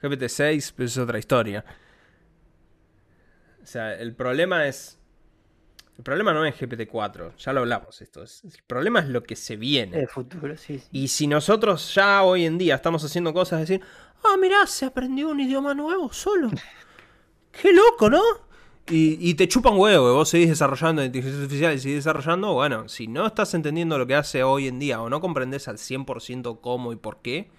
GPT-6 0.00 0.72
pues, 0.76 0.92
es 0.92 0.98
otra 0.98 1.18
historia. 1.18 1.64
O 3.60 3.66
sea, 3.66 3.92
el 3.94 4.14
problema 4.14 4.68
es... 4.68 5.00
El 5.96 6.04
problema 6.04 6.32
no 6.32 6.44
es 6.44 6.54
GPT-4, 6.54 7.34
ya 7.38 7.52
lo 7.52 7.58
hablamos 7.58 8.00
esto. 8.00 8.22
El 8.22 8.62
problema 8.68 9.00
es 9.00 9.08
lo 9.08 9.24
que 9.24 9.34
se 9.34 9.56
viene. 9.56 9.98
El 9.98 10.06
futuro, 10.06 10.56
sí, 10.56 10.78
sí. 10.78 10.86
Y 10.92 11.08
si 11.08 11.26
nosotros 11.26 11.92
ya 11.92 12.22
hoy 12.22 12.44
en 12.46 12.56
día 12.56 12.76
estamos 12.76 13.02
haciendo 13.02 13.34
cosas, 13.34 13.58
decir, 13.58 13.82
ah, 14.22 14.36
mirá, 14.40 14.64
se 14.68 14.84
aprendió 14.86 15.28
un 15.28 15.40
idioma 15.40 15.74
nuevo 15.74 16.12
solo. 16.12 16.50
Qué 17.50 17.72
loco, 17.72 18.08
¿no? 18.08 18.22
Y, 18.90 19.34
te 19.34 19.46
chupan 19.48 19.76
huevo, 19.76 20.14
vos 20.14 20.30
seguís 20.30 20.48
desarrollando 20.48 21.04
inteligencia 21.04 21.42
artificial 21.42 21.74
y 21.74 21.78
seguís 21.78 21.96
desarrollando. 21.96 22.54
Bueno, 22.54 22.88
si 22.88 23.06
no 23.06 23.26
estás 23.26 23.52
entendiendo 23.52 23.98
lo 23.98 24.06
que 24.06 24.14
hace 24.14 24.42
hoy 24.42 24.66
en 24.66 24.78
día 24.78 25.02
o 25.02 25.10
no 25.10 25.20
comprendes 25.20 25.68
al 25.68 25.76
100% 25.76 26.60
cómo 26.62 26.92
y 26.92 26.96
por 26.96 27.20
qué, 27.20 27.50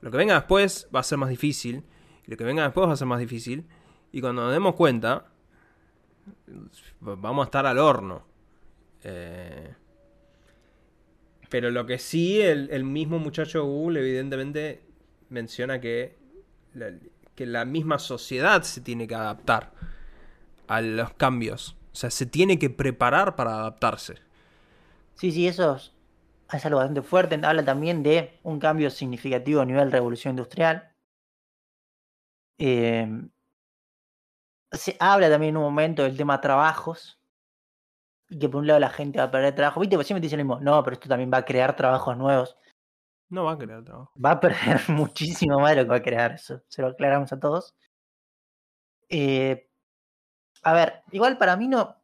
lo 0.00 0.10
que 0.10 0.16
venga 0.16 0.34
después 0.34 0.88
va 0.94 1.00
a 1.00 1.04
ser 1.04 1.18
más 1.18 1.28
difícil. 1.28 1.84
Y 2.26 2.30
lo 2.32 2.36
que 2.36 2.44
venga 2.44 2.64
después 2.64 2.88
va 2.88 2.94
a 2.94 2.96
ser 2.96 3.06
más 3.06 3.20
difícil. 3.20 3.64
Y 4.10 4.20
cuando 4.20 4.42
nos 4.42 4.52
demos 4.52 4.74
cuenta, 4.74 5.30
vamos 7.00 7.44
a 7.44 7.46
estar 7.46 7.66
al 7.66 7.78
horno. 7.78 8.26
Eh, 9.04 9.72
pero 11.48 11.70
lo 11.70 11.86
que 11.86 11.98
sí, 11.98 12.40
el, 12.40 12.82
mismo 12.82 13.20
muchacho 13.20 13.64
Google 13.64 14.00
evidentemente 14.00 14.82
menciona 15.28 15.80
que 15.80 16.16
que 17.34 17.46
la 17.46 17.64
misma 17.64 17.98
sociedad 17.98 18.62
se 18.62 18.80
tiene 18.80 19.06
que 19.06 19.14
adaptar 19.14 19.72
a 20.68 20.80
los 20.80 21.12
cambios. 21.14 21.76
O 21.92 21.96
sea, 21.96 22.10
se 22.10 22.26
tiene 22.26 22.58
que 22.58 22.70
preparar 22.70 23.36
para 23.36 23.54
adaptarse. 23.54 24.16
Sí, 25.14 25.30
sí, 25.30 25.46
eso 25.46 25.76
es, 25.76 26.64
algo 26.64 26.78
bastante 26.78 27.02
fuerte. 27.02 27.40
Habla 27.42 27.64
también 27.64 28.02
de 28.02 28.38
un 28.42 28.58
cambio 28.58 28.90
significativo 28.90 29.60
a 29.60 29.64
nivel 29.64 29.92
revolución 29.92 30.32
industrial. 30.32 30.92
Eh, 32.58 33.08
se 34.72 34.96
habla 34.98 35.30
también 35.30 35.50
en 35.50 35.56
un 35.58 35.62
momento 35.64 36.02
del 36.02 36.16
tema 36.16 36.40
trabajos. 36.40 37.20
Y 38.28 38.38
que 38.38 38.48
por 38.48 38.60
un 38.60 38.66
lado 38.66 38.80
la 38.80 38.90
gente 38.90 39.18
va 39.18 39.26
a 39.26 39.30
perder 39.30 39.54
trabajo. 39.54 39.80
Viste, 39.80 39.96
pues 39.96 40.06
siempre 40.06 40.22
dice 40.22 40.36
lo 40.36 40.44
mismo. 40.44 40.60
No, 40.60 40.82
pero 40.82 40.94
esto 40.94 41.08
también 41.08 41.30
va 41.32 41.38
a 41.38 41.44
crear 41.44 41.76
trabajos 41.76 42.16
nuevos. 42.16 42.56
No 43.28 43.44
va 43.44 43.52
a 43.52 43.58
crear 43.58 43.84
trabajo. 43.84 44.12
Va 44.22 44.32
a 44.32 44.40
perder 44.40 44.80
muchísimo 44.88 45.60
más 45.60 45.70
de 45.70 45.76
lo 45.76 45.82
que 45.84 45.90
va 45.90 45.96
a 45.96 46.02
crear 46.02 46.32
eso. 46.32 46.62
Se 46.68 46.82
lo 46.82 46.88
aclaramos 46.88 47.32
a 47.32 47.38
todos. 47.38 47.74
Eh, 49.08 49.68
a 50.64 50.72
ver, 50.72 51.02
igual 51.12 51.38
para 51.38 51.56
mí 51.56 51.68
no 51.68 51.96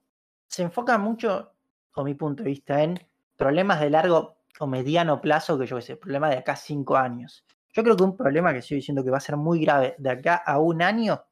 se 0.47 0.63
enfoca 0.63 0.99
mucho, 0.99 1.53
con 1.91 2.05
mi 2.05 2.15
punto 2.15 2.43
de 2.43 2.51
vista, 2.51 2.83
en 2.83 3.01
problemas 3.37 3.81
de 3.81 3.91
largo 3.91 4.37
o 4.59 4.67
mediano 4.67 5.21
plazo, 5.21 5.59
que 5.59 5.67
yo 5.67 5.77
qué 5.77 5.83
sé, 5.83 5.97
problemas 5.97 6.31
de 6.31 6.39
acá 6.39 6.57
cinco 6.57 6.97
años. 6.97 7.45
Yo 7.73 7.83
creo 7.83 7.97
que 7.97 8.03
un 8.03 8.17
problema 8.17 8.53
que 8.53 8.59
estoy 8.59 8.77
diciendo 8.77 9.05
que 9.05 9.11
va 9.11 9.19
a 9.19 9.21
ser 9.21 9.37
muy 9.37 9.61
grave 9.61 9.95
de 9.99 10.11
acá 10.11 10.35
a 10.35 10.59
un 10.59 10.83
año 10.83 11.25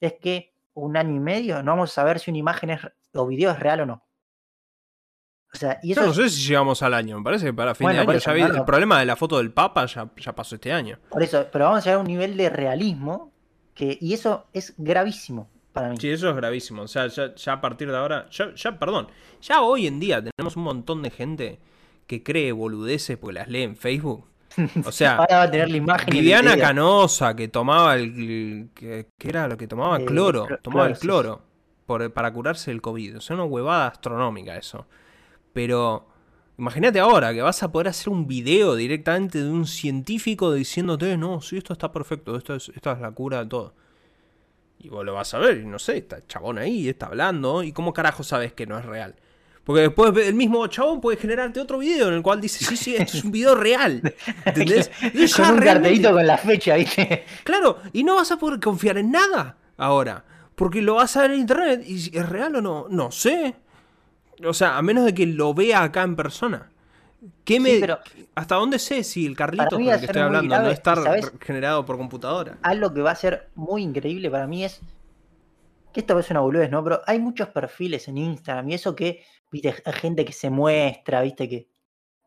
es 0.00 0.14
que 0.14 0.54
un 0.74 0.96
año 0.96 1.14
y 1.14 1.20
medio 1.20 1.62
no 1.62 1.72
vamos 1.72 1.90
a 1.90 1.94
saber 1.94 2.18
si 2.18 2.30
una 2.30 2.38
imagen 2.38 2.70
es, 2.70 2.80
o 3.14 3.26
video 3.26 3.50
es 3.52 3.60
real 3.60 3.80
o 3.80 3.86
no. 3.86 4.06
O 5.54 5.56
sea, 5.56 5.78
y 5.82 5.92
eso 5.92 6.00
Yo 6.00 6.06
no 6.06 6.14
sé 6.14 6.30
si 6.30 6.48
llegamos 6.48 6.82
al 6.82 6.94
año, 6.94 7.18
me 7.18 7.24
parece 7.24 7.44
que 7.44 7.52
para 7.52 7.74
fin 7.74 7.88
de 7.88 7.98
año 7.98 8.18
ya 8.18 8.32
el 8.32 8.64
problema 8.64 8.98
de 8.98 9.04
la 9.04 9.16
foto 9.16 9.36
del 9.36 9.52
Papa 9.52 9.84
ya, 9.84 10.10
ya 10.16 10.34
pasó 10.34 10.54
este 10.54 10.72
año. 10.72 10.98
Por 11.10 11.22
eso, 11.22 11.46
pero 11.52 11.66
vamos 11.66 11.80
a 11.80 11.84
llegar 11.84 11.98
a 11.98 12.00
un 12.00 12.06
nivel 12.06 12.38
de 12.38 12.48
realismo 12.48 13.30
que, 13.74 13.98
y 14.00 14.14
eso 14.14 14.46
es 14.54 14.74
gravísimo. 14.78 15.51
Sí, 15.98 16.10
eso 16.10 16.28
es 16.28 16.36
gravísimo. 16.36 16.82
O 16.82 16.88
sea, 16.88 17.06
ya, 17.06 17.32
a 17.52 17.60
partir 17.60 17.90
de 17.90 17.96
ahora, 17.96 18.28
ya, 18.30 18.54
ya, 18.54 18.78
perdón, 18.78 19.08
ya 19.40 19.62
hoy 19.62 19.86
en 19.86 20.00
día 20.00 20.22
tenemos 20.22 20.56
un 20.56 20.64
montón 20.64 21.02
de 21.02 21.10
gente 21.10 21.60
que 22.06 22.22
cree 22.22 22.52
boludeces 22.52 23.16
porque 23.16 23.34
las 23.34 23.48
lee 23.48 23.62
en 23.62 23.76
Facebook. 23.76 24.26
O 24.84 24.92
sea, 24.92 25.16
ahora 25.16 25.36
va 25.36 25.42
a 25.44 25.50
tener 25.50 25.70
la 25.70 25.76
imagen. 25.78 26.12
Viviana 26.12 26.56
Canosa 26.58 27.34
que 27.34 27.48
tomaba 27.48 27.96
el. 27.96 28.68
que, 28.74 29.06
era 29.20 29.48
lo 29.48 29.56
que 29.56 29.66
tomaba? 29.66 29.98
Eh, 29.98 30.04
cloro. 30.04 30.46
tomaba 30.60 30.88
el 30.88 30.98
cloro 30.98 31.42
para 31.86 32.32
curarse 32.32 32.70
el 32.70 32.82
COVID. 32.82 33.18
O 33.18 33.20
sea, 33.20 33.36
una 33.36 33.44
huevada 33.44 33.88
astronómica 33.88 34.56
eso. 34.56 34.86
Pero. 35.52 36.08
Imagínate 36.58 37.00
ahora 37.00 37.32
que 37.32 37.40
vas 37.40 37.62
a 37.62 37.72
poder 37.72 37.88
hacer 37.88 38.10
un 38.10 38.26
video 38.26 38.76
directamente 38.76 39.42
de 39.42 39.50
un 39.50 39.66
científico 39.66 40.52
diciéndote, 40.52 41.16
no, 41.16 41.40
sí, 41.40 41.56
esto 41.56 41.72
está 41.72 41.90
perfecto, 41.90 42.36
esto 42.36 42.54
es, 42.54 42.68
esto 42.68 42.92
es 42.92 43.00
la 43.00 43.10
cura 43.10 43.42
de 43.42 43.46
todo. 43.46 43.74
Y 44.82 44.88
vos 44.88 45.04
lo 45.04 45.14
vas 45.14 45.32
a 45.32 45.38
ver, 45.38 45.58
y 45.58 45.64
no 45.64 45.78
sé, 45.78 45.98
está 45.98 46.16
el 46.16 46.26
chabón 46.26 46.58
ahí, 46.58 46.88
está 46.88 47.06
hablando, 47.06 47.62
y 47.62 47.70
cómo 47.72 47.92
carajo 47.92 48.24
sabes 48.24 48.52
que 48.52 48.66
no 48.66 48.76
es 48.78 48.84
real. 48.84 49.14
Porque 49.62 49.82
después 49.82 50.12
el 50.16 50.34
mismo 50.34 50.66
chabón 50.66 51.00
puede 51.00 51.16
generarte 51.16 51.60
otro 51.60 51.78
video 51.78 52.08
en 52.08 52.14
el 52.14 52.22
cual 52.22 52.40
dice, 52.40 52.64
sí, 52.64 52.76
sí, 52.76 52.96
es 52.96 53.22
un 53.22 53.30
video 53.30 53.54
real. 53.54 54.02
¿Entendés? 54.44 54.90
con 55.36 55.50
un 55.52 55.60
cartelito 55.60 56.12
con 56.12 56.26
la 56.26 56.36
fecha, 56.36 56.74
¿viste? 56.74 57.24
Claro, 57.44 57.78
y 57.92 58.02
no 58.02 58.16
vas 58.16 58.32
a 58.32 58.38
poder 58.38 58.58
confiar 58.58 58.98
en 58.98 59.12
nada 59.12 59.56
ahora. 59.76 60.24
Porque 60.56 60.82
lo 60.82 60.96
vas 60.96 61.16
a 61.16 61.22
ver 61.22 61.30
en 61.30 61.40
internet 61.40 61.84
y 61.86 62.16
es 62.16 62.28
real 62.28 62.56
o 62.56 62.60
no, 62.60 62.86
no 62.90 63.12
sé. 63.12 63.54
O 64.44 64.52
sea, 64.52 64.76
a 64.76 64.82
menos 64.82 65.04
de 65.04 65.14
que 65.14 65.26
lo 65.26 65.54
vea 65.54 65.84
acá 65.84 66.02
en 66.02 66.16
persona. 66.16 66.71
¿Qué 67.44 67.60
me, 67.60 67.80
¿Hasta 68.34 68.56
dónde 68.56 68.78
sé 68.78 69.04
si 69.04 69.26
el 69.26 69.36
Carlito 69.36 69.76
con 69.76 69.82
el 69.82 69.98
que 70.00 70.06
estoy 70.06 70.22
hablando 70.22 70.58
no 70.58 70.70
está 70.70 70.96
generado 71.40 71.84
por 71.84 71.96
computadora? 71.96 72.58
Algo 72.62 72.92
que 72.92 73.00
va 73.00 73.12
a 73.12 73.16
ser 73.16 73.50
muy 73.54 73.82
increíble 73.82 74.30
para 74.30 74.46
mí 74.46 74.64
es 74.64 74.80
que 75.92 76.00
esta 76.00 76.14
vez 76.14 76.26
es 76.26 76.30
una 76.32 76.40
boludez, 76.40 76.70
¿no? 76.70 76.82
Pero 76.82 77.00
hay 77.06 77.18
muchos 77.20 77.48
perfiles 77.48 78.08
en 78.08 78.18
Instagram 78.18 78.68
y 78.70 78.74
eso 78.74 78.96
que, 78.96 79.24
viste, 79.50 79.74
hay 79.84 79.92
gente 79.92 80.24
que 80.24 80.32
se 80.32 80.50
muestra, 80.50 81.20
viste, 81.22 81.48
que 81.48 81.68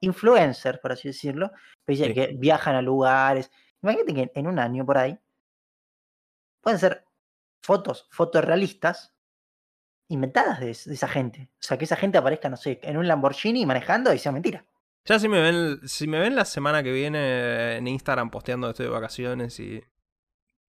influencers, 0.01 0.79
por 0.79 0.93
así 0.93 1.09
decirlo, 1.09 1.51
que 1.85 2.35
viajan 2.37 2.75
a 2.75 2.81
lugares. 2.81 3.51
Imagínate 3.81 4.13
que 4.13 4.31
en 4.33 4.47
un 4.47 4.59
año 4.59 4.85
por 4.85 4.97
ahí 4.97 5.17
pueden 6.61 6.79
ser 6.79 7.05
fotos, 7.61 8.07
fotos 8.11 8.45
realistas 8.45 9.13
inventadas 10.07 10.59
de, 10.59 10.69
esa 10.69 11.07
gente. 11.07 11.49
O 11.53 11.63
sea, 11.63 11.77
que 11.77 11.85
esa 11.85 11.95
gente 11.95 12.17
aparezca, 12.17 12.49
no 12.49 12.57
sé, 12.57 12.79
en 12.83 12.97
un 12.97 13.07
Lamborghini 13.07 13.65
manejando 13.65 14.13
y 14.13 14.19
sea 14.19 14.31
mentira. 14.31 14.65
Ya 15.05 15.19
si 15.19 15.29
me 15.29 15.39
ven, 15.39 15.87
si 15.87 16.07
me 16.07 16.19
ven 16.19 16.35
la 16.35 16.45
semana 16.45 16.81
que 16.81 16.91
viene 16.91 17.77
en 17.77 17.87
Instagram 17.87 18.31
posteando 18.31 18.71
estoy 18.71 18.87
de 18.87 18.91
vacaciones 18.91 19.59
y, 19.59 19.83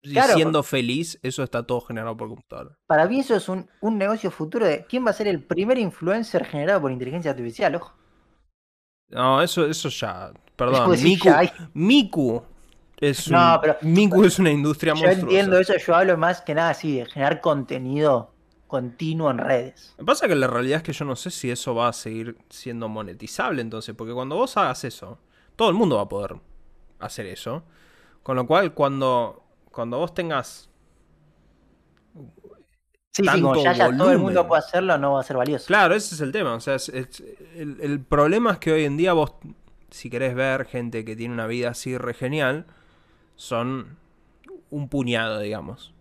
siendo 0.02 0.64
feliz, 0.64 1.20
eso 1.22 1.44
está 1.44 1.64
todo 1.64 1.82
generado 1.82 2.16
por 2.16 2.30
computadora. 2.30 2.78
Para 2.88 3.08
mí 3.08 3.20
eso 3.20 3.36
es 3.36 3.50
un, 3.50 3.68
negocio 3.82 4.32
futuro 4.32 4.66
de 4.66 4.86
quién 4.86 5.06
va 5.06 5.10
a 5.10 5.14
ser 5.14 5.28
el 5.28 5.44
primer 5.44 5.78
influencer 5.78 6.46
generado 6.46 6.82
por 6.82 6.92
inteligencia 6.92 7.32
artificial, 7.32 7.76
ojo. 7.76 7.94
No, 9.10 9.42
eso, 9.42 9.66
eso 9.66 9.90
ya. 9.90 10.32
Perdón, 10.56 10.92
Miku, 11.04 11.30
Miku 11.74 12.44
es 13.02 13.30
Miku 13.82 14.24
es 14.24 14.40
una 14.40 14.52
industria 14.52 14.94
yo 14.94 15.02
monstruosa. 15.02 15.22
Yo 15.22 15.28
entiendo 15.28 15.58
eso, 15.60 15.74
yo 15.76 15.96
hablo 15.96 16.18
más 16.18 16.42
que 16.42 16.56
nada 16.56 16.70
así 16.70 17.00
de 17.00 17.06
generar 17.06 17.42
contenido 17.42 18.31
continuo 18.72 19.30
en 19.30 19.38
redes. 19.38 19.94
Me 19.98 20.06
pasa 20.06 20.30
que 20.30 20.36
la 20.36 20.48
realidad 20.48 20.78
es 20.78 20.84
que 20.84 20.94
yo 20.94 21.04
no 21.04 21.18
sé 21.18 21.30
si 21.30 21.52
eso 21.52 21.76
va 21.76 21.90
a 21.90 21.94
seguir 21.94 22.38
siendo 22.50 22.88
monetizable 22.88 23.62
entonces, 23.62 23.94
porque 23.94 24.14
cuando 24.14 24.38
vos 24.38 24.56
hagas 24.56 24.86
eso, 24.86 25.20
todo 25.58 25.68
el 25.68 25.76
mundo 25.76 25.98
va 25.98 26.04
a 26.04 26.08
poder 26.08 26.38
hacer 27.00 27.26
eso. 27.26 27.64
Con 28.24 28.38
lo 28.38 28.48
cual, 28.48 28.74
cuando, 28.74 29.44
cuando 29.74 29.98
vos 29.98 30.14
tengas... 30.14 30.70
Sí, 33.12 33.24
sí, 33.30 33.42
como 33.42 33.62
ya, 33.62 33.76
todo 33.98 34.10
el 34.10 34.20
mundo 34.20 34.48
puede 34.48 34.60
hacerlo, 34.60 34.98
no 34.98 35.12
va 35.16 35.20
a 35.20 35.24
ser 35.24 35.36
valioso. 35.36 35.66
Claro, 35.68 35.94
ese 35.94 36.16
es 36.16 36.22
el 36.22 36.32
tema. 36.32 36.54
O 36.54 36.62
sea, 36.62 36.78
el, 37.58 38.00
problema 38.08 38.54
es 38.54 38.60
que 38.60 38.72
hoy 38.72 38.86
en 38.86 38.96
día 38.96 39.12
vos, 39.12 39.34
si 39.90 40.10
querés 40.10 40.34
ver 40.34 40.64
gente 40.64 41.04
que 41.04 41.18
tiene 41.18 41.34
una 41.34 41.46
vida 41.46 41.72
así 41.72 41.98
re 41.98 42.14
genial, 42.14 42.68
son 43.36 43.98
un 44.70 44.88
puñado, 44.88 45.40
digamos. 45.40 45.94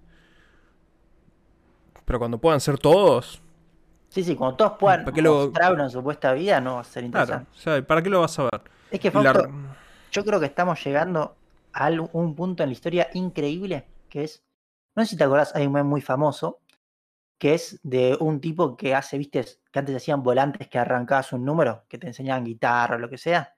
Pero 2.11 2.19
cuando 2.19 2.39
puedan 2.39 2.59
ser 2.59 2.77
todos. 2.77 3.41
Sí, 4.09 4.25
sí, 4.25 4.35
cuando 4.35 4.57
todos 4.57 4.73
puedan 4.81 5.05
mostrar 5.05 5.75
una 5.75 5.89
supuesta 5.89 6.33
vida, 6.33 6.61
no 6.61 6.75
va 6.75 6.81
a 6.81 6.85
ser 6.85 7.05
interesante. 7.05 7.49
Claro, 7.63 7.87
¿para 7.87 8.03
qué 8.03 8.11
lo 8.11 8.21
vas 8.21 8.37
a 8.37 8.49
ver? 8.51 8.63
Es 8.91 8.99
que 8.99 9.13
yo 10.11 10.25
creo 10.25 10.41
que 10.41 10.47
estamos 10.47 10.85
llegando 10.85 11.37
a 11.73 11.89
un 12.13 12.35
punto 12.35 12.65
en 12.65 12.71
la 12.71 12.73
historia 12.73 13.09
increíble 13.15 13.87
que 14.09 14.25
es. 14.25 14.43
No 14.97 15.05
sé 15.05 15.11
si 15.11 15.17
te 15.17 15.23
acordás, 15.23 15.55
hay 15.55 15.69
un 15.69 15.73
meme 15.73 15.89
muy 15.89 16.01
famoso 16.01 16.59
que 17.39 17.55
es 17.55 17.79
de 17.85 18.17
un 18.19 18.41
tipo 18.41 18.77
que 18.77 18.93
hace, 18.93 19.17
viste, 19.17 19.47
que 19.71 19.79
antes 19.79 19.95
hacían 19.95 20.25
volantes 20.25 20.67
que 20.67 20.81
arrancabas 20.81 21.33
un 21.33 21.45
número, 21.45 21.85
que 21.89 21.97
te 21.97 22.09
enseñaban 22.09 22.43
guitarra 22.43 22.97
o 22.97 22.99
lo 22.99 23.09
que 23.09 23.19
sea. 23.19 23.55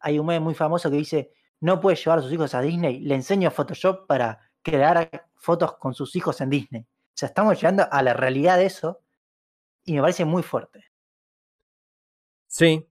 Hay 0.00 0.18
un 0.18 0.26
meme 0.26 0.40
muy 0.40 0.54
famoso 0.54 0.90
que 0.90 0.98
dice: 0.98 1.32
No 1.60 1.80
puedes 1.80 2.04
llevar 2.04 2.18
a 2.18 2.22
sus 2.22 2.32
hijos 2.34 2.54
a 2.54 2.60
Disney, 2.60 3.00
le 3.00 3.14
enseño 3.14 3.50
Photoshop 3.50 4.06
para 4.06 4.40
crear 4.60 5.26
fotos 5.36 5.78
con 5.78 5.94
sus 5.94 6.14
hijos 6.16 6.42
en 6.42 6.50
Disney. 6.50 6.86
O 7.16 7.18
sea, 7.18 7.28
estamos 7.28 7.56
llegando 7.56 7.88
a 7.90 8.02
la 8.02 8.12
realidad 8.12 8.58
de 8.58 8.66
eso 8.66 9.00
y 9.86 9.94
me 9.94 10.02
parece 10.02 10.26
muy 10.26 10.42
fuerte. 10.42 10.84
Sí. 12.46 12.86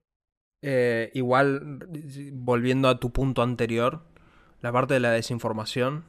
Eh, 0.62 1.12
igual, 1.14 1.86
volviendo 2.32 2.88
a 2.88 2.98
tu 2.98 3.12
punto 3.12 3.42
anterior, 3.42 4.02
la 4.62 4.72
parte 4.72 4.94
de 4.94 5.00
la 5.00 5.12
desinformación, 5.12 6.06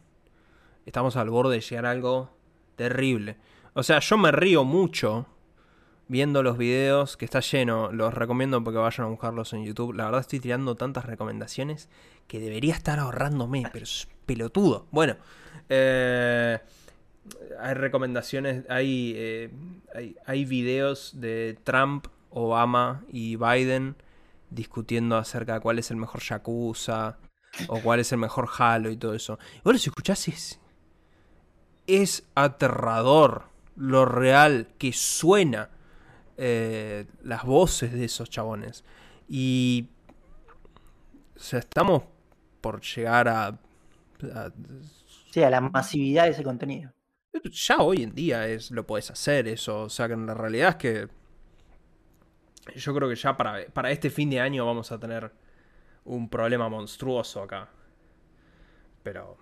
estamos 0.88 1.16
al 1.16 1.30
borde 1.30 1.58
de 1.58 1.62
llegar 1.62 1.86
a 1.86 1.92
algo 1.92 2.36
terrible. 2.76 3.38
O 3.76 3.84
sea, 3.84 4.00
yo 4.00 4.18
me 4.18 4.32
río 4.32 4.64
mucho 4.64 5.28
viendo 6.08 6.42
los 6.42 6.58
videos 6.58 7.18
que 7.18 7.26
está 7.26 7.42
lleno. 7.42 7.92
Los 7.92 8.16
recomiendo 8.16 8.64
porque 8.64 8.80
vayan 8.80 9.06
a 9.06 9.10
buscarlos 9.12 9.54
en 9.54 9.64
YouTube. 9.64 9.94
La 9.94 10.06
verdad 10.06 10.22
estoy 10.22 10.40
tirando 10.40 10.74
tantas 10.74 11.06
recomendaciones 11.06 11.88
que 12.28 12.40
debería 12.40 12.74
estar 12.74 12.98
ahorrándome, 12.98 13.62
pero 13.72 13.84
es 13.84 14.08
pelotudo. 14.26 14.88
Bueno, 14.90 15.18
eh, 15.70 16.58
hay 17.60 17.74
recomendaciones, 17.74 18.66
hay, 18.70 19.14
eh, 19.16 19.50
hay, 19.96 20.16
hay 20.26 20.46
videos 20.46 21.20
de 21.20 21.58
Trump, 21.64 22.08
Obama 22.30 23.04
y 23.10 23.36
Biden 23.36 23.96
discutiendo 24.50 25.18
acerca 25.18 25.56
de 25.56 25.60
cuál 25.60 25.80
es 25.80 25.92
el 25.92 25.98
mejor 25.98 26.22
Yakuza 26.22 27.18
o 27.68 27.80
cuál 27.82 28.00
es 28.00 28.12
el 28.12 28.20
mejor 28.20 28.50
Halo 28.58 28.90
y 28.90 28.98
todo 28.98 29.14
eso. 29.14 29.40
Y 29.58 29.62
bueno, 29.64 29.80
si 29.80 29.90
escuchás 29.90 30.28
es, 31.88 32.24
aterrador 32.36 33.46
lo 33.76 34.06
real 34.06 34.68
que 34.78 34.94
suena 34.94 35.70
eh, 36.38 37.06
las 37.24 37.44
voces 37.44 37.94
de 37.94 38.06
esos 38.06 38.30
chabones. 38.30 38.84
Y 39.28 39.90
estamos 41.36 42.04
por 42.62 42.82
llegar 42.82 43.28
a, 43.28 43.48
a 43.48 44.52
la 45.36 45.62
masividad 45.62 46.26
de 46.26 46.32
ese 46.32 46.44
contenido. 46.44 46.92
Ya 47.44 47.78
hoy 47.80 48.04
en 48.04 48.14
día 48.16 48.48
es 48.48 48.72
lo 48.72 48.86
puedes 48.86 49.12
hacer 49.12 49.48
eso. 49.48 49.84
O 49.84 49.90
sea 49.90 50.08
que 50.08 50.14
en 50.14 50.26
la 50.26 50.34
realidad 50.34 50.70
es 50.70 50.76
que 50.78 51.08
yo 52.76 52.94
creo 52.94 53.10
que 53.10 53.16
ya 53.16 53.36
para, 53.38 53.66
para 53.74 53.92
este 53.92 54.10
fin 54.10 54.30
de 54.30 54.40
año 54.40 54.66
vamos 54.66 54.92
a 54.92 55.00
tener 55.00 55.32
un 56.06 56.30
problema 56.30 56.70
monstruoso 56.70 57.42
acá. 57.44 57.70
Pero... 59.04 59.38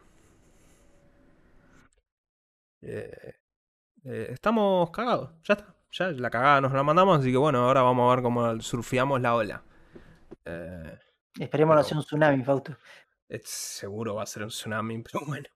eh, 2.82 3.34
eh, 4.06 4.28
estamos 4.32 4.90
cagados. 4.92 5.32
Ya 5.44 5.54
está. 5.56 5.76
Ya 5.92 6.12
la 6.12 6.30
cagada 6.30 6.62
nos 6.62 6.74
la 6.74 6.84
mandamos. 6.84 7.20
Así 7.20 7.32
que 7.32 7.38
bueno, 7.38 7.60
ahora 7.66 7.82
vamos 7.82 8.12
a 8.12 8.16
ver 8.16 8.24
cómo 8.24 8.60
surfeamos 8.62 9.22
la 9.22 9.36
ola. 9.36 9.64
Eh, 10.46 11.00
Esperemos 11.40 11.76
no 11.76 11.84
sea 11.84 11.98
un 11.98 12.04
tsunami, 12.04 12.44
Fausto. 12.44 12.76
es- 13.30 13.50
seguro 13.50 14.16
va 14.16 14.24
a 14.24 14.26
ser 14.26 14.44
un 14.44 14.50
tsunami, 14.50 15.02
pero 15.04 15.26
bueno. 15.26 15.48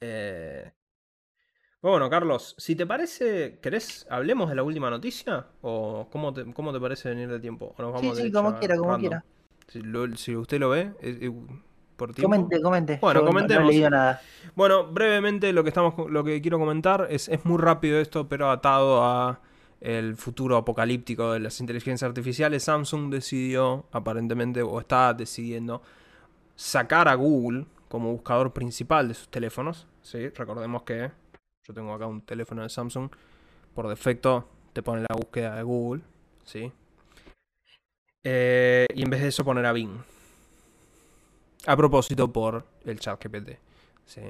Eh, 0.00 0.72
bueno, 1.82 2.08
Carlos, 2.08 2.54
si 2.58 2.76
te 2.76 2.86
parece, 2.86 3.58
¿querés 3.60 4.06
hablemos 4.08 4.48
de 4.48 4.54
la 4.54 4.62
última 4.62 4.88
noticia? 4.88 5.46
¿O 5.62 6.08
cómo 6.10 6.32
te, 6.32 6.44
cómo 6.54 6.72
te 6.72 6.80
parece 6.80 7.08
venir 7.08 7.28
de 7.28 7.40
tiempo? 7.40 7.74
¿O 7.76 7.82
nos 7.82 8.00
Sí, 8.00 8.06
vamos 8.06 8.18
sí, 8.18 8.32
como 8.32 8.58
quiera, 8.58 8.76
como 8.76 8.90
random? 8.92 9.00
quiera. 9.00 9.24
Si, 9.68 9.80
lo- 9.82 10.16
si 10.16 10.36
usted 10.36 10.60
lo 10.60 10.70
ve, 10.70 10.92
eh, 11.00 11.18
eh, 11.22 11.32
por 11.96 12.14
tiempo. 12.14 12.30
Comente, 12.34 12.62
comente. 12.62 12.98
Bueno, 13.00 13.20
Yo 13.20 13.24
no- 13.26 13.32
No, 13.32 13.36
comentemos. 13.36 13.68
he 13.70 13.72
leído 13.72 13.90
nada. 13.90 14.20
Bueno, 14.54 14.86
brevemente 14.86 15.52
lo 15.52 15.62
que 15.64 15.70
estamos 15.70 15.94
lo 16.10 16.22
que 16.24 16.40
quiero 16.40 16.58
comentar 16.58 17.06
es, 17.10 17.28
es 17.28 17.44
muy 17.44 17.58
rápido 17.58 17.98
esto, 18.00 18.28
pero 18.28 18.50
atado 18.50 19.02
a 19.04 19.40
el 19.80 20.14
futuro 20.16 20.56
apocalíptico 20.56 21.32
de 21.32 21.40
las 21.40 21.58
inteligencias 21.60 22.08
artificiales, 22.08 22.62
Samsung 22.64 23.10
decidió, 23.10 23.86
aparentemente, 23.90 24.62
o 24.62 24.78
está 24.78 25.12
decidiendo, 25.14 25.82
sacar 26.54 27.08
a 27.08 27.14
Google 27.14 27.66
como 27.88 28.12
buscador 28.12 28.52
principal 28.52 29.08
de 29.08 29.14
sus 29.14 29.28
teléfonos. 29.28 29.88
¿sí? 30.02 30.28
Recordemos 30.28 30.82
que 30.84 31.10
yo 31.64 31.74
tengo 31.74 31.92
acá 31.94 32.06
un 32.06 32.22
teléfono 32.22 32.62
de 32.62 32.68
Samsung, 32.68 33.10
por 33.74 33.88
defecto 33.88 34.48
te 34.72 34.82
pone 34.82 35.02
la 35.02 35.14
búsqueda 35.16 35.56
de 35.56 35.62
Google, 35.62 36.02
¿sí? 36.44 36.72
Eh, 38.24 38.86
y 38.94 39.02
en 39.02 39.10
vez 39.10 39.20
de 39.22 39.28
eso 39.28 39.44
poner 39.44 39.66
a 39.66 39.72
Bing. 39.72 39.98
A 41.66 41.76
propósito 41.76 42.32
por 42.32 42.64
el 42.84 42.98
chat 42.98 43.22
GPT. 43.22 43.58
¿sí? 44.04 44.20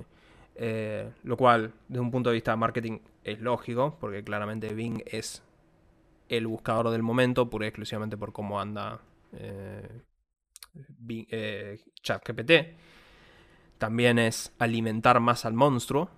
Eh, 0.54 1.10
lo 1.24 1.36
cual, 1.36 1.72
desde 1.88 2.00
un 2.00 2.10
punto 2.10 2.28
de 2.30 2.34
vista 2.34 2.54
marketing, 2.56 2.98
es 3.24 3.40
lógico, 3.40 3.96
porque 4.00 4.22
claramente 4.22 4.74
Bing 4.74 5.02
es 5.06 5.42
el 6.28 6.46
buscador 6.48 6.90
del 6.90 7.02
momento, 7.02 7.50
pura 7.50 7.66
y 7.66 7.68
exclusivamente 7.70 8.16
por 8.18 8.32
cómo 8.32 8.60
anda 8.60 9.00
eh, 9.34 9.88
Bing- 11.06 11.26
eh, 11.30 11.78
ChatGPT. 12.02 12.52
También 13.78 14.18
es 14.18 14.52
alimentar 14.58 15.18
más 15.20 15.44
al 15.44 15.54
monstruo. 15.54 16.08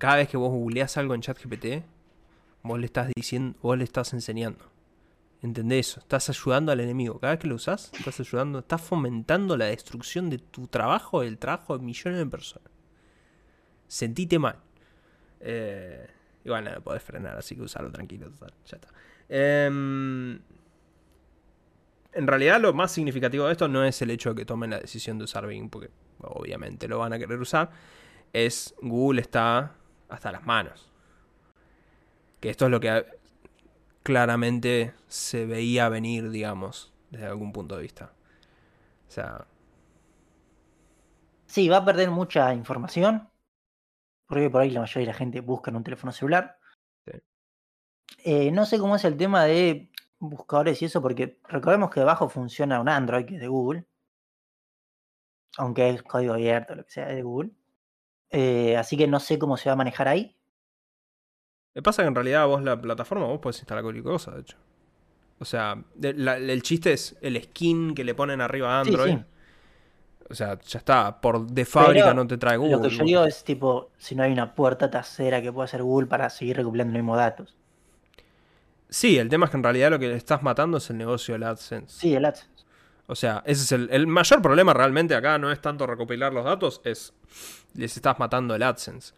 Cada 0.00 0.16
vez 0.16 0.28
que 0.30 0.38
vos 0.38 0.50
googleás 0.50 0.96
algo 0.96 1.14
en 1.14 1.20
ChatGPT, 1.20 1.84
vos 2.62 2.80
le 2.80 2.86
estás 2.86 3.10
diciendo, 3.14 3.58
vos 3.60 3.76
le 3.76 3.84
estás 3.84 4.14
enseñando. 4.14 4.64
¿Entendés 5.42 5.90
eso? 5.90 6.00
Estás 6.00 6.30
ayudando 6.30 6.72
al 6.72 6.80
enemigo. 6.80 7.20
Cada 7.20 7.34
vez 7.34 7.40
que 7.40 7.48
lo 7.48 7.56
usás, 7.56 7.92
estás 7.92 8.18
ayudando, 8.18 8.60
estás 8.60 8.80
fomentando 8.80 9.58
la 9.58 9.66
destrucción 9.66 10.30
de 10.30 10.38
tu 10.38 10.68
trabajo, 10.68 11.20
del 11.20 11.36
trabajo 11.36 11.76
de 11.76 11.84
millones 11.84 12.18
de 12.18 12.24
personas. 12.24 12.72
Sentite 13.88 14.38
mal. 14.38 14.56
Eh, 15.38 16.08
igual 16.46 16.64
no 16.64 16.72
lo 16.72 16.80
podés 16.80 17.02
frenar, 17.02 17.36
así 17.36 17.54
que 17.54 17.60
usarlo 17.60 17.92
tranquilo. 17.92 18.30
ya 18.64 18.76
está. 18.76 18.88
Em, 19.28 20.40
en 22.14 22.26
realidad 22.26 22.58
lo 22.58 22.72
más 22.72 22.90
significativo 22.90 23.44
de 23.44 23.52
esto 23.52 23.68
no 23.68 23.84
es 23.84 24.00
el 24.00 24.08
hecho 24.08 24.30
de 24.30 24.36
que 24.36 24.46
tomen 24.46 24.70
la 24.70 24.80
decisión 24.80 25.18
de 25.18 25.24
usar 25.24 25.46
Bing, 25.46 25.68
porque 25.68 25.90
obviamente 26.20 26.88
lo 26.88 27.00
van 27.00 27.12
a 27.12 27.18
querer 27.18 27.38
usar. 27.38 27.70
Es 28.32 28.74
Google 28.80 29.20
está 29.20 29.74
hasta 30.10 30.32
las 30.32 30.44
manos. 30.46 30.90
Que 32.40 32.50
esto 32.50 32.66
es 32.66 32.70
lo 32.70 32.80
que 32.80 33.04
claramente 34.02 34.94
se 35.08 35.46
veía 35.46 35.88
venir, 35.88 36.30
digamos, 36.30 36.92
desde 37.10 37.26
algún 37.26 37.52
punto 37.52 37.76
de 37.76 37.82
vista. 37.82 38.12
O 39.08 39.10
sea, 39.10 39.46
Sí, 41.50 41.68
va 41.68 41.78
a 41.78 41.84
perder 41.84 42.12
mucha 42.12 42.54
información. 42.54 43.28
Porque 44.26 44.48
por 44.50 44.60
ahí 44.60 44.70
la 44.70 44.80
mayoría 44.82 45.08
de 45.08 45.12
la 45.12 45.18
gente 45.18 45.40
busca 45.40 45.72
en 45.72 45.78
un 45.78 45.82
teléfono 45.82 46.12
celular. 46.12 46.56
Sí. 47.04 47.12
Eh, 48.24 48.52
no 48.52 48.64
sé 48.66 48.78
cómo 48.78 48.94
es 48.94 49.04
el 49.04 49.16
tema 49.16 49.44
de 49.46 49.90
buscadores 50.20 50.80
y 50.80 50.84
eso, 50.84 51.02
porque 51.02 51.40
recordemos 51.48 51.90
que 51.90 51.98
debajo 51.98 52.28
funciona 52.28 52.80
un 52.80 52.88
Android 52.88 53.26
que 53.26 53.34
es 53.34 53.40
de 53.40 53.48
Google. 53.48 53.84
Aunque 55.58 55.90
es 55.90 56.04
código 56.04 56.34
abierto, 56.34 56.76
lo 56.76 56.84
que 56.84 56.92
sea, 56.92 57.10
es 57.10 57.16
de 57.16 57.22
Google. 57.22 57.50
Eh, 58.30 58.76
así 58.76 58.96
que 58.96 59.06
no 59.08 59.20
sé 59.20 59.38
cómo 59.38 59.56
se 59.56 59.68
va 59.68 59.74
a 59.74 59.76
manejar 59.76 60.08
ahí. 60.08 60.36
Me 61.74 61.82
pasa 61.82 62.02
que 62.02 62.08
en 62.08 62.14
realidad 62.14 62.46
vos 62.46 62.62
la 62.62 62.80
plataforma 62.80 63.26
vos 63.26 63.38
podés 63.40 63.58
instalar 63.58 63.82
cualquier 63.82 64.04
cosa, 64.04 64.32
de 64.32 64.40
hecho. 64.40 64.56
O 65.38 65.44
sea, 65.44 65.82
la- 66.00 66.36
el 66.36 66.62
chiste 66.62 66.92
es 66.92 67.16
el 67.22 67.40
skin 67.42 67.94
que 67.94 68.04
le 68.04 68.14
ponen 68.14 68.40
arriba 68.40 68.80
a 68.80 68.84
Sí, 68.84 68.90
Android. 68.90 69.12
sí. 69.14 69.24
O 70.28 70.34
sea, 70.34 70.58
ya 70.60 70.78
está. 70.78 71.20
Por 71.20 71.46
de 71.46 71.64
fábrica 71.64 72.04
Pero 72.06 72.14
no 72.14 72.26
te 72.26 72.38
trae 72.38 72.56
Google. 72.56 72.76
Lo 72.76 72.82
que 72.82 72.90
yo 72.90 73.04
digo 73.04 73.24
es 73.24 73.42
tipo, 73.42 73.90
si 73.98 74.14
no 74.14 74.22
hay 74.22 74.32
una 74.32 74.54
puerta 74.54 74.90
trasera 74.90 75.42
que 75.42 75.52
pueda 75.52 75.64
hacer 75.64 75.82
Google 75.82 76.06
para 76.06 76.30
seguir 76.30 76.56
recopilando 76.56 76.92
los 76.92 77.02
mismos 77.02 77.16
datos. 77.16 77.56
Sí, 78.88 79.18
el 79.18 79.28
tema 79.28 79.46
es 79.46 79.50
que 79.50 79.56
en 79.56 79.62
realidad 79.62 79.90
lo 79.90 79.98
que 79.98 80.08
le 80.08 80.16
estás 80.16 80.42
matando 80.42 80.78
es 80.78 80.90
el 80.90 80.98
negocio 80.98 81.34
del 81.34 81.44
AdSense. 81.44 81.98
Sí, 82.00 82.14
el 82.14 82.24
AdSense. 82.24 82.64
O 83.06 83.14
sea, 83.16 83.42
ese 83.46 83.62
es 83.64 83.72
el, 83.72 83.88
el 83.90 84.06
mayor 84.06 84.40
problema 84.42 84.72
realmente 84.72 85.14
acá, 85.16 85.36
no 85.38 85.50
es 85.50 85.60
tanto 85.60 85.86
recopilar 85.86 86.32
los 86.32 86.44
datos, 86.44 86.80
es 86.84 87.12
les 87.74 87.96
estás 87.96 88.18
matando 88.18 88.54
el 88.54 88.62
AdSense. 88.62 89.14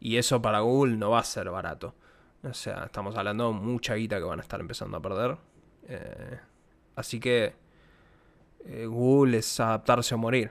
Y 0.00 0.16
eso 0.16 0.42
para 0.42 0.60
Google 0.60 0.96
no 0.96 1.10
va 1.10 1.20
a 1.20 1.24
ser 1.24 1.50
barato. 1.50 1.94
O 2.42 2.52
sea, 2.54 2.84
estamos 2.84 3.16
hablando 3.16 3.52
de 3.52 3.54
mucha 3.54 3.94
guita 3.94 4.18
que 4.18 4.24
van 4.24 4.40
a 4.40 4.42
estar 4.42 4.60
empezando 4.60 4.96
a 4.96 5.02
perder. 5.02 5.36
Eh, 5.86 6.38
así 6.96 7.20
que 7.20 7.54
eh, 8.64 8.86
Google 8.86 9.38
es 9.38 9.60
adaptarse 9.60 10.14
o 10.14 10.18
morir. 10.18 10.50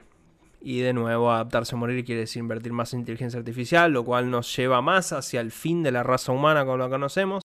Y 0.60 0.80
de 0.80 0.92
nuevo, 0.92 1.30
adaptarse 1.30 1.74
o 1.74 1.78
morir 1.78 2.04
quiere 2.04 2.22
decir 2.22 2.40
invertir 2.40 2.72
más 2.72 2.94
en 2.94 3.00
inteligencia 3.00 3.38
artificial, 3.38 3.92
lo 3.92 4.04
cual 4.04 4.30
nos 4.30 4.54
lleva 4.56 4.80
más 4.80 5.12
hacia 5.12 5.40
el 5.40 5.50
fin 5.50 5.82
de 5.82 5.92
la 5.92 6.02
raza 6.02 6.32
humana 6.32 6.64
como 6.64 6.78
la 6.78 6.88
conocemos. 6.88 7.42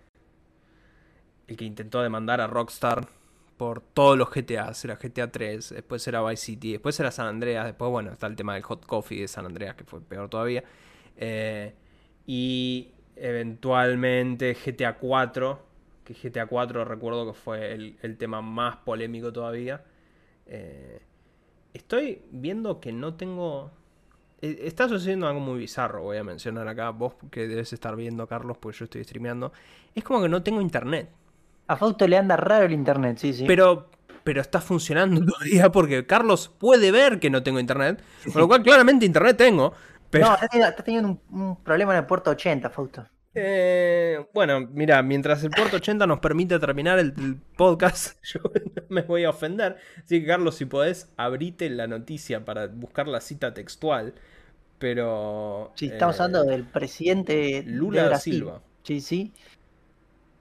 el 1.46 1.56
que 1.56 1.64
intentó 1.64 2.02
demandar 2.02 2.40
a 2.40 2.46
Rockstar 2.46 3.08
por 3.56 3.80
todos 3.80 4.18
los 4.18 4.30
GTAs. 4.30 4.84
Era 4.84 4.96
GTA 4.96 5.30
3, 5.30 5.70
después 5.70 6.06
era 6.08 6.22
Vice 6.22 6.44
City, 6.44 6.72
después 6.72 6.98
era 7.00 7.10
San 7.10 7.26
Andreas, 7.26 7.66
después, 7.66 7.90
bueno, 7.90 8.12
está 8.12 8.26
el 8.26 8.36
tema 8.36 8.54
del 8.54 8.62
Hot 8.62 8.86
Coffee 8.86 9.20
de 9.20 9.28
San 9.28 9.46
Andreas, 9.46 9.74
que 9.76 9.84
fue 9.84 10.00
peor 10.00 10.28
todavía. 10.28 10.64
Eh, 11.16 11.74
y 12.26 12.92
eventualmente 13.16 14.54
GTA 14.54 14.96
4, 14.98 15.62
que 16.04 16.14
GTA 16.14 16.46
4 16.46 16.84
recuerdo 16.84 17.26
que 17.26 17.38
fue 17.38 17.72
el, 17.72 17.96
el 18.02 18.16
tema 18.16 18.42
más 18.42 18.76
polémico 18.78 19.32
todavía. 19.32 19.84
Eh, 20.46 21.00
estoy 21.72 22.22
viendo 22.30 22.80
que 22.80 22.92
no 22.92 23.14
tengo... 23.14 23.70
eh, 24.40 24.58
Está 24.62 24.88
sucediendo 24.88 25.26
algo 25.26 25.40
muy 25.40 25.58
bizarro, 25.58 26.02
voy 26.02 26.16
a 26.16 26.24
mencionar 26.24 26.68
acá, 26.68 26.90
vos 26.90 27.14
que 27.30 27.46
debes 27.46 27.72
estar 27.72 27.96
viendo, 27.96 28.26
Carlos, 28.26 28.56
porque 28.58 28.78
yo 28.78 28.84
estoy 28.84 29.04
streameando. 29.04 29.52
Es 29.94 30.04
como 30.04 30.22
que 30.22 30.28
no 30.28 30.42
tengo 30.42 30.60
internet. 30.60 31.10
A 31.66 31.76
Fausto 31.76 32.06
le 32.06 32.16
anda 32.16 32.36
raro 32.36 32.66
el 32.66 32.72
internet, 32.72 33.18
sí, 33.18 33.32
sí. 33.32 33.44
Pero, 33.46 33.90
pero 34.22 34.40
está 34.40 34.60
funcionando 34.60 35.24
todavía 35.32 35.70
porque 35.72 36.06
Carlos 36.06 36.48
puede 36.58 36.90
ver 36.90 37.20
que 37.20 37.30
no 37.30 37.42
tengo 37.42 37.58
internet. 37.60 38.02
Con 38.32 38.42
lo 38.42 38.48
cual, 38.48 38.62
claramente 38.62 39.06
internet 39.06 39.36
tengo. 39.36 39.72
Pero, 40.10 40.26
No, 40.26 40.34
está 40.34 40.48
teniendo, 40.48 40.70
está 40.70 40.82
teniendo 40.84 41.08
un, 41.30 41.40
un 41.40 41.56
problema 41.62 41.92
en 41.92 42.00
el 42.00 42.06
puerto 42.06 42.30
80, 42.30 42.70
Fausto. 42.70 43.06
Eh, 43.34 44.26
bueno, 44.32 44.60
mira, 44.72 45.02
mientras 45.02 45.42
el 45.42 45.50
puerto 45.50 45.76
80 45.76 46.06
nos 46.06 46.20
permite 46.20 46.58
terminar 46.58 46.98
el, 46.98 47.14
el 47.18 47.36
podcast, 47.56 48.16
yo 48.22 48.40
no 48.44 48.82
me 48.88 49.02
voy 49.02 49.24
a 49.24 49.30
ofender. 49.30 49.76
Así 49.98 50.20
que, 50.20 50.26
Carlos, 50.26 50.56
si 50.56 50.66
podés, 50.66 51.12
abrite 51.16 51.68
la 51.70 51.86
noticia 51.86 52.44
para 52.44 52.68
buscar 52.68 53.08
la 53.08 53.20
cita 53.20 53.52
textual. 53.54 54.14
Pero. 54.78 55.72
Sí, 55.76 55.86
estamos 55.86 56.18
eh, 56.18 56.22
hablando 56.22 56.44
del 56.50 56.64
presidente 56.64 57.62
Lula 57.66 58.02
de 58.02 58.02
da 58.02 58.08
Brasil. 58.10 58.34
Silva. 58.34 58.62
Sí, 58.82 59.00
sí. 59.00 59.32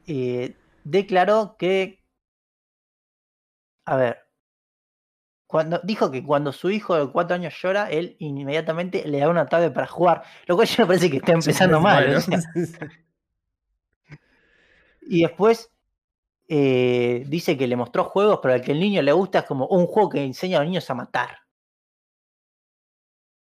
Eh, 0.07 0.55
declaró 0.83 1.55
que. 1.57 1.99
A 3.85 3.95
ver. 3.97 4.22
Cuando, 5.53 5.79
dijo 5.83 6.09
que 6.09 6.23
cuando 6.23 6.51
su 6.51 6.71
hijo 6.71 6.95
de 6.95 7.11
cuatro 7.11 7.35
años 7.35 7.53
llora, 7.61 7.87
él 7.91 8.15
inmediatamente 8.17 9.07
le 9.07 9.19
da 9.19 9.29
una 9.29 9.45
tablet 9.45 9.71
para 9.71 9.85
jugar. 9.85 10.23
Lo 10.47 10.55
cual 10.55 10.67
ya 10.67 10.83
me 10.83 10.87
parece 10.87 11.11
que 11.11 11.17
está 11.17 11.33
empezando 11.33 11.79
mal. 11.79 12.15
O 12.15 12.21
sea. 12.21 12.39
Y 15.05 15.21
después 15.21 15.69
eh, 16.47 17.23
dice 17.27 17.55
que 17.55 17.67
le 17.67 17.75
mostró 17.75 18.05
juegos, 18.05 18.39
pero 18.41 18.55
al 18.55 18.61
que 18.61 18.71
el 18.71 18.79
niño 18.79 19.03
le 19.03 19.11
gusta 19.11 19.39
es 19.39 19.45
como 19.45 19.67
un 19.67 19.85
juego 19.85 20.09
que 20.09 20.23
enseña 20.23 20.57
a 20.57 20.61
los 20.61 20.69
niños 20.69 20.89
a 20.89 20.95
matar. 20.95 21.37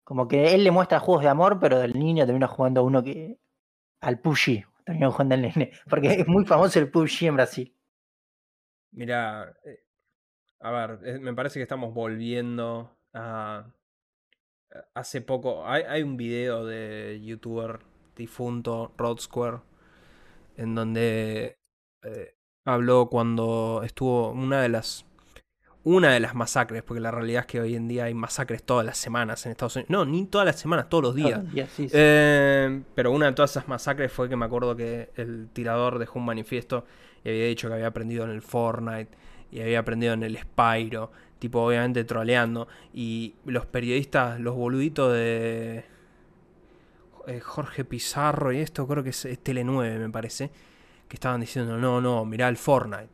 Como 0.03 0.27
que 0.27 0.53
él 0.53 0.63
le 0.63 0.69
muestra 0.69 0.99
juegos 0.99 1.23
de 1.23 1.29
amor, 1.29 1.57
pero 1.59 1.81
el 1.81 1.97
niño 1.97 2.27
termina 2.27 2.47
jugando 2.47 2.83
uno 2.83 3.01
que. 3.01 3.39
al 4.01 4.19
Pushy. 4.19 4.63
Termina 4.85 5.09
jugando 5.09 5.33
al 5.33 5.41
nene. 5.41 5.71
Porque 5.89 6.09
es 6.09 6.27
muy 6.27 6.45
famoso 6.45 6.77
el 6.77 6.91
Pushy 6.91 7.25
en 7.25 7.35
Brasil. 7.37 7.75
Mira, 8.91 9.51
eh, 9.65 9.86
a 10.59 10.71
ver, 10.71 10.99
eh, 11.03 11.19
me 11.19 11.33
parece 11.33 11.59
que 11.59 11.63
estamos 11.63 11.93
volviendo 11.93 12.91
a... 13.13 13.65
a- 14.71 14.85
Hace 14.95 15.21
poco, 15.21 15.65
hay, 15.67 15.83
hay 15.83 16.03
un 16.03 16.17
video 16.17 16.65
de 16.65 17.21
youtuber 17.23 17.79
difunto, 18.15 18.93
Rod 18.97 19.19
Square, 19.19 19.59
en 20.57 20.75
donde 20.75 21.57
eh, 22.03 22.35
habló 22.65 23.09
cuando 23.09 23.81
estuvo 23.83 24.31
una 24.31 24.61
de 24.61 24.69
las... 24.69 25.05
Una 25.83 26.11
de 26.11 26.19
las 26.19 26.35
masacres, 26.35 26.83
porque 26.83 26.99
la 26.99 27.11
realidad 27.11 27.41
es 27.41 27.45
que 27.47 27.61
hoy 27.61 27.75
en 27.75 27.87
día 27.87 28.05
hay 28.05 28.13
masacres 28.13 28.61
todas 28.61 28.85
las 28.85 28.97
semanas 28.97 29.45
en 29.45 29.53
Estados 29.53 29.77
Unidos. 29.77 29.89
No, 29.89 30.03
ni 30.03 30.25
todas 30.25 30.45
las 30.45 30.59
semanas, 30.59 30.89
todos 30.89 31.01
los 31.01 31.15
días. 31.15 31.41
Sí, 31.69 31.87
sí. 31.87 31.95
Eh, 31.97 32.81
pero 32.93 33.11
una 33.11 33.27
de 33.27 33.31
todas 33.31 33.51
esas 33.51 33.69
masacres 33.69 34.11
fue 34.11 34.27
que 34.27 34.35
me 34.35 34.43
acuerdo 34.43 34.75
que 34.75 35.11
el 35.15 35.47
tirador 35.53 35.97
dejó 35.97 36.19
un 36.19 36.25
manifiesto 36.25 36.83
y 37.23 37.29
había 37.29 37.45
dicho 37.45 37.69
que 37.69 37.75
había 37.75 37.87
aprendido 37.87 38.25
en 38.25 38.31
el 38.31 38.41
Fortnite 38.41 39.17
y 39.51 39.61
había 39.61 39.79
aprendido 39.79 40.13
en 40.13 40.23
el 40.23 40.37
Spyro, 40.37 41.11
tipo 41.39 41.61
obviamente 41.61 42.03
troleando. 42.03 42.67
Y 42.93 43.35
los 43.45 43.65
periodistas, 43.65 44.39
los 44.39 44.55
boluditos 44.55 45.13
de 45.13 45.85
eh, 47.27 47.39
Jorge 47.39 47.85
Pizarro 47.85 48.51
y 48.51 48.59
esto, 48.59 48.87
creo 48.87 49.03
que 49.03 49.09
es, 49.09 49.27
Tele 49.43 49.63
9 49.63 49.99
me 49.99 50.09
parece, 50.09 50.49
que 51.07 51.15
estaban 51.15 51.41
diciendo, 51.41 51.77
no, 51.77 52.01
no, 52.01 52.25
mirá 52.25 52.47
el 52.49 52.57
Fortnite. 52.57 53.09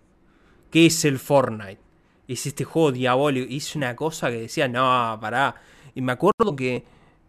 ¿Qué 0.70 0.88
es 0.88 1.06
el 1.06 1.20
Fortnite? 1.20 1.80
Es 2.28 2.46
este 2.46 2.64
juego 2.64 2.92
diabólico. 2.92 3.52
Hice 3.52 3.78
una 3.78 3.96
cosa 3.96 4.30
que 4.30 4.42
decía, 4.42 4.68
no, 4.68 5.18
pará. 5.20 5.56
Y 5.94 6.02
me 6.02 6.14
acuerdo 6.14 6.56
que 6.56 6.84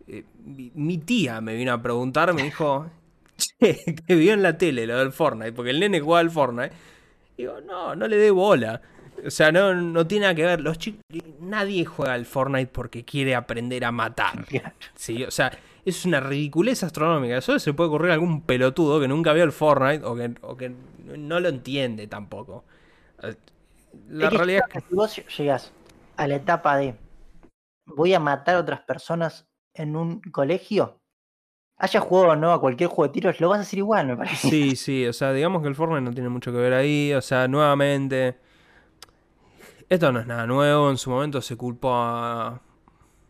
eh, 0.07 0.25
mi, 0.45 0.71
mi 0.75 0.99
tía 0.99 1.41
me 1.41 1.55
vino 1.55 1.73
a 1.73 1.83
preguntar, 1.83 2.33
me 2.33 2.43
dijo, 2.43 2.87
che, 3.37 3.83
que 4.07 4.15
vio 4.15 4.33
en 4.33 4.43
la 4.43 4.57
tele 4.57 4.87
lo 4.87 4.99
del 4.99 5.13
Fortnite, 5.13 5.53
porque 5.53 5.71
el 5.71 5.81
nene 5.81 6.01
jugaba 6.01 6.21
al 6.21 6.31
Fortnite. 6.31 6.73
Digo, 7.37 7.61
no, 7.61 7.95
no 7.97 8.07
le 8.07 8.17
dé 8.17 8.31
bola. 8.31 8.81
O 9.25 9.31
sea, 9.31 9.53
no, 9.53 9.75
no 9.75 10.07
tiene 10.07 10.23
nada 10.23 10.35
que 10.35 10.45
ver. 10.45 10.61
Los 10.61 10.79
chicos, 10.79 11.01
nadie 11.41 11.85
juega 11.85 12.15
al 12.15 12.27
Fortnite 12.27 12.71
porque 12.73 13.05
quiere 13.05 13.35
aprender 13.35 13.85
a 13.85 13.93
matar. 13.93 14.45
Sí, 14.95 15.25
o 15.25 15.31
sea, 15.31 15.53
es 15.85 16.05
una 16.05 16.21
ridiculez 16.21 16.83
astronómica. 16.83 17.39
Eso 17.39 17.59
se 17.59 17.73
puede 17.73 17.89
ocurrir 17.89 18.11
a 18.11 18.15
algún 18.15 18.43
pelotudo 18.43 19.01
que 19.01 19.09
nunca 19.09 19.33
vio 19.33 19.45
el 19.45 19.53
Fortnite 19.53 20.05
o 20.05 20.15
que, 20.15 20.35
o 20.43 20.57
que 20.57 20.75
no 21.05 21.41
lo 21.41 21.49
entiende 21.49 22.07
tampoco. 22.07 22.65
Eh, 23.23 23.35
La 24.09 24.27
Es 24.27 24.31
que 24.31 24.37
realidad 24.37 24.63
es 24.69 24.73
que 24.73 24.89
si 24.89 24.95
vos 24.95 25.17
llegas 25.39 25.73
a 26.17 26.27
la 26.29 26.37
etapa 26.37 26.77
de 26.77 26.97
voy 27.87 28.15
a 28.15 28.21
matar 28.21 28.57
a 28.57 28.61
otras 28.61 28.81
personas 28.83 29.49
en 29.75 29.97
un 29.97 30.21
colegio, 30.21 31.01
haya 31.77 32.01
jugado 32.01 32.33
o 32.33 32.37
no 32.37 32.53
a 32.53 32.61
cualquier 32.61 32.89
juego 32.89 33.09
de 33.09 33.13
tiros, 33.13 33.41
lo 33.41 33.49
vas 33.49 33.59
a 33.59 33.63
hacer 33.63 33.79
igual, 33.79 34.07
me 34.07 34.17
parece. 34.17 34.49
Sí, 34.49 34.77
sí, 34.77 35.07
o 35.07 35.13
sea, 35.13 35.33
digamos 35.33 35.63
que 35.63 35.69
el 35.69 35.75
Fortnite 35.75 36.03
no 36.03 36.13
tiene 36.13 36.29
mucho 36.29 36.53
que 36.53 36.59
ver 36.59 36.73
ahí, 36.75 37.13
o 37.15 37.21
sea, 37.23 37.49
nuevamente, 37.49 38.39
esto 39.89 40.13
no 40.13 40.21
es 40.21 40.27
nada 40.27 40.47
nuevo, 40.47 40.91
en 40.91 40.99
su 40.99 41.11
momento 41.11 41.41
se 41.41 41.57
culpó 41.57 41.93
a, 41.95 42.61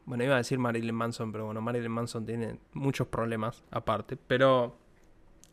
bueno, 0.06 0.24
iba 0.24 0.34
a 0.34 0.38
decir 0.38 0.58
Marilyn 0.58 0.94
Manson, 0.94 1.32
pero 1.32 1.46
bueno, 1.46 1.60
Marilyn 1.60 1.90
Manson 1.92 2.24
tiene 2.26 2.58
muchos 2.72 3.06
problemas 3.08 3.62
aparte, 3.70 4.16
pero 4.16 4.76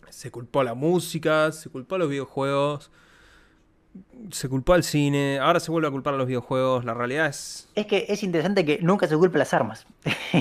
se 0.09 0.31
culpó 0.31 0.61
a 0.61 0.63
la 0.65 0.73
música, 0.73 1.51
se 1.51 1.69
culpó 1.69 1.95
a 1.95 1.99
los 1.99 2.09
videojuegos, 2.09 2.91
se 4.31 4.47
culpó 4.47 4.73
al 4.73 4.83
cine, 4.83 5.39
ahora 5.39 5.59
se 5.59 5.71
vuelve 5.71 5.87
a 5.87 5.91
culpar 5.91 6.13
a 6.13 6.17
los 6.17 6.27
videojuegos, 6.27 6.85
la 6.85 6.93
realidad 6.93 7.27
es... 7.27 7.69
Es 7.75 7.85
que 7.87 8.05
es 8.07 8.23
interesante 8.23 8.63
que 8.65 8.79
nunca 8.81 9.07
se 9.07 9.17
culpe 9.17 9.37
las 9.37 9.53
armas. 9.53 9.85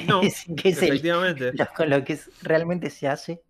No, 0.07 0.23
Es- 0.23 0.45
que 0.57 0.69
es 0.71 0.83
el- 0.83 0.89
efectivamente. 0.91 1.53
lo, 1.55 1.67
con 1.77 1.91
lo 1.91 2.05
que 2.05 2.15
es- 2.15 2.31
realmente 2.43 2.91
se 2.91 3.09
hace. 3.09 3.43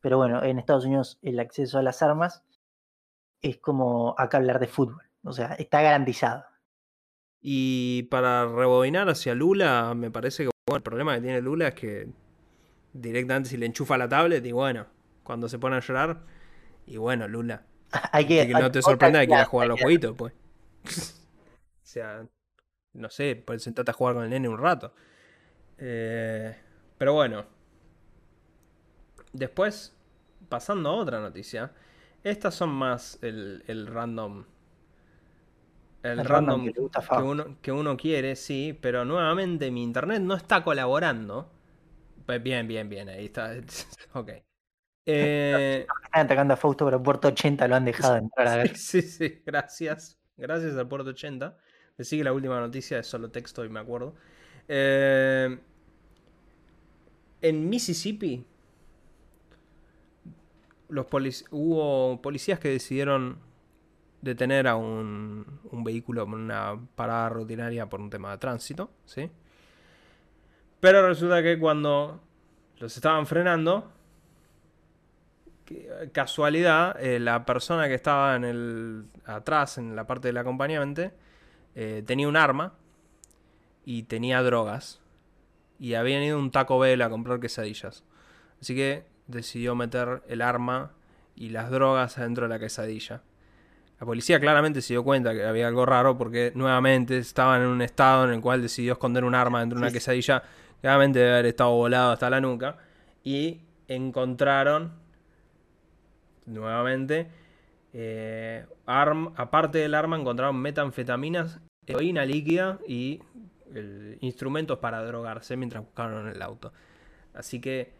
Pero 0.00 0.18
bueno, 0.18 0.42
en 0.42 0.58
Estados 0.58 0.84
Unidos 0.84 1.18
el 1.22 1.38
acceso 1.38 1.78
a 1.78 1.82
las 1.82 2.02
armas 2.02 2.42
es 3.40 3.58
como 3.58 4.14
acá 4.18 4.38
hablar 4.38 4.58
de 4.58 4.66
fútbol. 4.66 5.02
O 5.24 5.32
sea, 5.32 5.54
está 5.54 5.82
garantizado. 5.82 6.44
Y 7.40 8.04
para 8.04 8.46
rebobinar 8.46 9.08
hacia 9.08 9.34
Lula, 9.34 9.94
me 9.94 10.10
parece 10.10 10.44
que 10.44 10.50
bueno, 10.68 10.76
el 10.76 10.82
problema 10.82 11.14
que 11.16 11.22
tiene 11.22 11.40
Lula 11.40 11.68
es 11.68 11.74
que 11.74 12.08
directamente 12.92 13.50
si 13.50 13.56
le 13.56 13.66
enchufa 13.66 13.98
la 13.98 14.08
tablet 14.08 14.44
y 14.44 14.52
bueno, 14.52 14.86
cuando 15.24 15.48
se 15.48 15.58
pone 15.58 15.76
a 15.76 15.80
llorar, 15.80 16.20
y 16.86 16.96
bueno, 16.96 17.26
Lula, 17.28 17.64
Hay 18.12 18.26
que, 18.26 18.46
no 18.46 18.70
te 18.70 18.82
sorprenda 18.82 19.20
que 19.20 19.26
quieras 19.26 19.48
jugar 19.48 19.68
los 19.68 19.76
que- 19.76 19.82
jueguitos, 19.84 20.16
pues. 20.16 20.32
o 21.54 21.84
sea, 21.84 22.26
no 22.94 23.10
sé, 23.10 23.42
pues 23.44 23.62
sentate 23.62 23.90
a 23.90 23.94
jugar 23.94 24.14
con 24.14 24.24
el 24.24 24.30
nene 24.30 24.48
un 24.48 24.58
rato. 24.58 24.94
Eh, 25.78 26.56
pero 26.98 27.14
bueno. 27.14 27.44
Después, 29.32 29.96
pasando 30.48 30.90
a 30.90 30.94
otra 30.94 31.20
noticia. 31.20 31.72
Estas 32.22 32.54
son 32.54 32.70
más 32.70 33.18
el, 33.22 33.64
el 33.66 33.86
random. 33.86 34.44
El, 36.02 36.18
El 36.20 36.24
random, 36.24 36.66
random 36.66 36.72
que 36.74 36.80
gusta 36.80 37.22
uno, 37.22 37.56
que 37.62 37.72
uno 37.72 37.96
quiere, 37.96 38.36
sí. 38.36 38.76
Pero 38.80 39.04
nuevamente 39.04 39.70
mi 39.70 39.82
internet 39.82 40.20
no 40.20 40.34
está 40.34 40.62
colaborando. 40.64 41.50
Pues 42.26 42.42
bien, 42.42 42.66
bien, 42.68 42.88
bien. 42.88 43.08
Ahí 43.08 43.26
está. 43.26 43.52
ok. 44.14 44.30
Eh, 45.06 45.86
Están 46.04 46.24
atacando 46.26 46.54
a 46.54 46.56
Fausto 46.56 46.84
por 46.84 46.94
el 46.94 47.02
puerto 47.02 47.28
80, 47.28 47.66
lo 47.68 47.76
han 47.76 47.84
dejado 47.84 48.16
entrar 48.18 48.48
a 48.48 48.56
ver. 48.56 48.76
Sí, 48.76 49.02
sí, 49.02 49.08
sí, 49.28 49.42
gracias. 49.44 50.18
Gracias 50.36 50.76
al 50.76 50.88
puerto 50.88 51.10
80. 51.10 51.56
Le 51.96 52.04
sigue 52.04 52.24
la 52.24 52.32
última 52.32 52.58
noticia, 52.60 52.98
es 52.98 53.06
solo 53.06 53.30
texto 53.30 53.64
y 53.64 53.68
me 53.68 53.80
acuerdo. 53.80 54.14
Eh, 54.68 55.58
en 57.42 57.68
Mississippi 57.68 58.44
los 60.88 61.06
polic- 61.06 61.46
hubo 61.50 62.20
policías 62.22 62.58
que 62.58 62.68
decidieron 62.68 63.38
detener 64.22 64.68
a 64.68 64.76
un, 64.76 65.60
vehículo 65.84 66.22
en 66.22 66.34
una 66.34 66.78
parada 66.94 67.28
rutinaria 67.28 67.88
por 67.88 68.00
un 68.00 68.08
tema 68.08 68.30
de 68.30 68.38
tránsito, 68.38 68.90
¿sí? 69.04 69.30
Pero 70.80 71.06
resulta 71.06 71.42
que 71.42 71.58
cuando 71.58 72.20
los 72.82 72.96
estaban 72.96 73.26
frenando. 73.26 73.92
Casualidad, 76.12 77.00
eh, 77.02 77.18
la 77.18 77.46
persona 77.46 77.88
que 77.88 77.94
estaba 77.94 78.34
en 78.36 78.44
el 78.44 79.04
atrás, 79.24 79.78
en 79.78 79.96
la 79.96 80.06
parte 80.06 80.28
del 80.28 80.36
acompañante, 80.36 81.12
eh, 81.74 82.02
tenía 82.04 82.28
un 82.28 82.36
arma 82.36 82.74
y 83.84 84.02
tenía 84.02 84.42
drogas. 84.42 85.00
Y 85.78 85.94
habían 85.94 86.22
ido 86.22 86.36
a 86.36 86.40
un 86.40 86.50
Taco 86.50 86.78
Bell 86.78 87.00
a 87.02 87.08
comprar 87.08 87.40
quesadillas. 87.40 88.04
Así 88.60 88.74
que 88.74 89.06
decidió 89.28 89.74
meter 89.74 90.22
el 90.28 90.42
arma 90.42 90.92
y 91.34 91.50
las 91.50 91.70
drogas 91.70 92.18
adentro 92.18 92.44
de 92.44 92.48
la 92.50 92.58
quesadilla. 92.58 93.22
La 94.02 94.06
policía 94.06 94.40
claramente 94.40 94.82
se 94.82 94.94
dio 94.94 95.04
cuenta 95.04 95.32
que 95.32 95.44
había 95.44 95.68
algo 95.68 95.86
raro 95.86 96.18
porque 96.18 96.50
nuevamente 96.56 97.18
estaban 97.18 97.62
en 97.62 97.68
un 97.68 97.82
estado 97.82 98.24
en 98.24 98.32
el 98.32 98.40
cual 98.40 98.60
decidió 98.60 98.94
esconder 98.94 99.22
un 99.22 99.32
arma 99.32 99.60
dentro 99.60 99.78
de 99.78 99.84
una 99.84 99.92
quesadilla. 99.92 100.42
Claramente 100.80 101.20
debe 101.20 101.30
haber 101.34 101.46
estado 101.46 101.70
volado 101.70 102.10
hasta 102.10 102.28
la 102.28 102.40
nuca. 102.40 102.78
Y 103.22 103.60
encontraron 103.86 104.90
nuevamente 106.46 107.28
eh, 107.92 108.66
aparte 108.86 109.78
del 109.78 109.94
arma 109.94 110.18
encontraron 110.18 110.56
metanfetaminas, 110.56 111.60
heroína 111.86 112.24
líquida 112.24 112.80
y 112.88 113.20
instrumentos 114.18 114.80
para 114.80 115.00
drogarse 115.04 115.56
mientras 115.56 115.84
buscaron 115.84 116.26
en 116.26 116.34
el 116.34 116.42
auto. 116.42 116.72
Así 117.34 117.60
que 117.60 117.92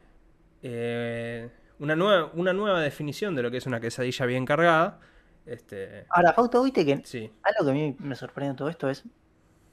eh, 0.65 1.49
una, 1.79 1.95
nueva, 1.95 2.33
una 2.35 2.53
nueva 2.53 2.81
definición 2.81 3.37
de 3.37 3.43
lo 3.45 3.53
que 3.53 3.59
es 3.59 3.67
una 3.67 3.81
quesadilla 3.81 4.27
bien 4.27 4.45
cargada. 4.45 4.99
Este... 5.47 6.07
Ahora, 6.11 6.33
Fausto, 6.33 6.63
viste 6.63 6.85
que 6.85 6.93
algo 6.93 7.65
que 7.65 7.71
a 7.71 7.75
mí 7.75 7.97
me 7.99 8.15
sorprende 8.15 8.55
todo 8.57 8.69
esto 8.69 8.89
es, 8.89 9.05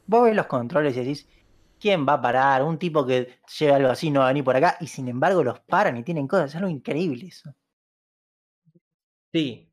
vos 0.07 0.23
ves 0.23 0.35
los 0.35 0.47
controles 0.47 0.95
y 0.95 0.99
decís, 0.99 1.27
¿quién 1.79 2.07
va 2.07 2.13
a 2.13 2.21
parar? 2.21 2.63
Un 2.63 2.77
tipo 2.77 3.05
que 3.05 3.39
lleva 3.59 3.75
algo 3.75 3.89
así 3.89 4.09
no 4.09 4.21
va 4.21 4.27
a 4.27 4.29
venir 4.29 4.43
por 4.43 4.55
acá 4.55 4.77
y 4.81 4.87
sin 4.87 5.07
embargo 5.07 5.43
los 5.43 5.59
paran 5.59 5.97
y 5.97 6.03
tienen 6.03 6.27
cosas, 6.27 6.51
es 6.51 6.55
algo 6.55 6.69
increíble 6.69 7.27
eso. 7.27 7.53
Sí. 9.31 9.71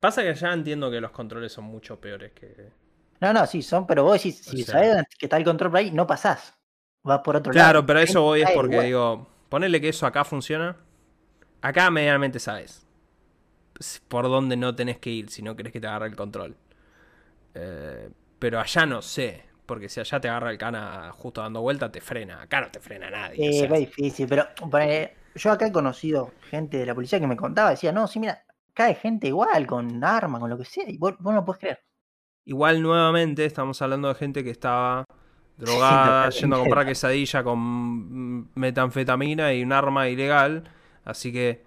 Pasa 0.00 0.22
que 0.22 0.34
ya 0.34 0.52
entiendo 0.52 0.90
que 0.90 1.00
los 1.00 1.10
controles 1.10 1.52
son 1.52 1.64
mucho 1.64 2.00
peores 2.00 2.32
que, 2.32 2.72
no, 3.20 3.32
no, 3.32 3.46
sí, 3.46 3.62
son, 3.62 3.86
pero 3.86 4.04
vos 4.04 4.14
decís, 4.14 4.38
si 4.38 4.62
sabes 4.64 5.02
que 5.18 5.26
está 5.26 5.38
el 5.38 5.44
control 5.44 5.70
por 5.70 5.78
ahí, 5.78 5.90
no 5.90 6.06
pasás. 6.06 6.54
Vas 7.02 7.20
por 7.20 7.36
otro 7.36 7.52
lado. 7.52 7.64
Claro, 7.64 7.86
pero 7.86 8.00
eso 8.00 8.20
voy 8.20 8.42
es 8.42 8.50
porque 8.50 8.82
digo, 8.82 9.26
ponele 9.48 9.80
que 9.80 9.88
eso 9.88 10.06
acá 10.06 10.24
funciona. 10.24 10.76
Acá 11.62 11.90
medianamente 11.90 12.38
sabes 12.38 12.86
por 14.08 14.24
dónde 14.24 14.56
no 14.56 14.74
tenés 14.74 14.98
que 14.98 15.10
ir 15.10 15.30
si 15.30 15.42
no 15.42 15.56
querés 15.56 15.72
que 15.72 15.80
te 15.80 15.86
agarre 15.86 16.06
el 16.06 16.16
control. 16.16 16.56
Eh, 17.54 18.10
pero 18.38 18.60
allá 18.60 18.86
no 18.86 19.02
sé, 19.02 19.44
porque 19.66 19.88
si 19.88 20.00
allá 20.00 20.20
te 20.20 20.28
agarra 20.28 20.50
el 20.50 20.58
cana 20.58 21.10
justo 21.12 21.40
dando 21.40 21.60
vuelta, 21.60 21.90
te 21.90 22.00
frena. 22.00 22.42
Acá 22.42 22.60
no 22.60 22.70
te 22.70 22.80
frena 22.80 23.10
nadie. 23.10 23.52
Sí, 23.52 23.64
es 23.64 23.78
difícil, 23.78 24.28
pero 24.28 24.46
yo 25.34 25.50
acá 25.50 25.66
he 25.66 25.72
conocido 25.72 26.32
gente 26.50 26.78
de 26.78 26.86
la 26.86 26.94
policía 26.94 27.18
que 27.20 27.26
me 27.26 27.36
contaba, 27.36 27.70
decía, 27.70 27.92
no, 27.92 28.06
sí, 28.06 28.20
mira, 28.20 28.44
acá 28.70 28.86
hay 28.86 28.94
gente 28.94 29.28
igual, 29.28 29.66
con 29.66 30.02
armas, 30.02 30.40
con 30.40 30.50
lo 30.50 30.58
que 30.58 30.64
sea, 30.64 30.84
y 30.88 30.98
vos, 30.98 31.14
vos 31.18 31.34
no 31.34 31.44
puedes 31.44 31.60
creer. 31.60 31.80
Igual 32.44 32.82
nuevamente 32.82 33.44
estamos 33.44 33.80
hablando 33.80 34.08
de 34.08 34.14
gente 34.14 34.44
que 34.44 34.50
estaba 34.50 35.04
drogada, 35.56 36.28
yendo 36.30 36.56
a 36.56 36.58
comprar 36.60 36.86
quesadilla 36.86 37.42
con 37.42 38.50
metanfetamina 38.54 39.52
y 39.54 39.62
un 39.62 39.72
arma 39.72 40.08
ilegal. 40.08 40.64
Así 41.04 41.32
que 41.32 41.63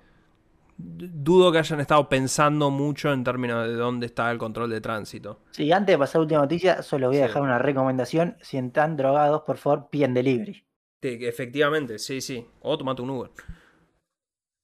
dudo 0.78 1.52
que 1.52 1.58
hayan 1.58 1.80
estado 1.80 2.08
pensando 2.08 2.70
mucho 2.70 3.12
en 3.12 3.24
términos 3.24 3.68
de 3.68 3.74
dónde 3.74 4.06
está 4.06 4.32
el 4.32 4.38
control 4.38 4.70
de 4.70 4.82
tránsito. 4.82 5.42
Sí, 5.52 5.72
antes 5.72 5.94
de 5.94 5.98
pasar 5.98 6.18
a 6.18 6.20
la 6.20 6.24
última 6.24 6.42
noticia, 6.42 6.84
solo 6.84 7.08
voy 7.08 7.18
a 7.18 7.24
dejar 7.24 7.42
una 7.42 7.60
recomendación. 7.60 8.38
Si 8.42 8.58
están 8.58 8.96
drogados, 8.96 9.42
por 9.42 9.58
favor, 9.58 9.90
piden 9.90 10.14
delivery. 10.14 10.66
Sí, 11.02 11.18
efectivamente, 11.22 12.00
sí, 12.00 12.22
sí. 12.22 12.46
O 12.62 12.78
tomate 12.78 13.02
un 13.02 13.10
Uber. 13.10 13.32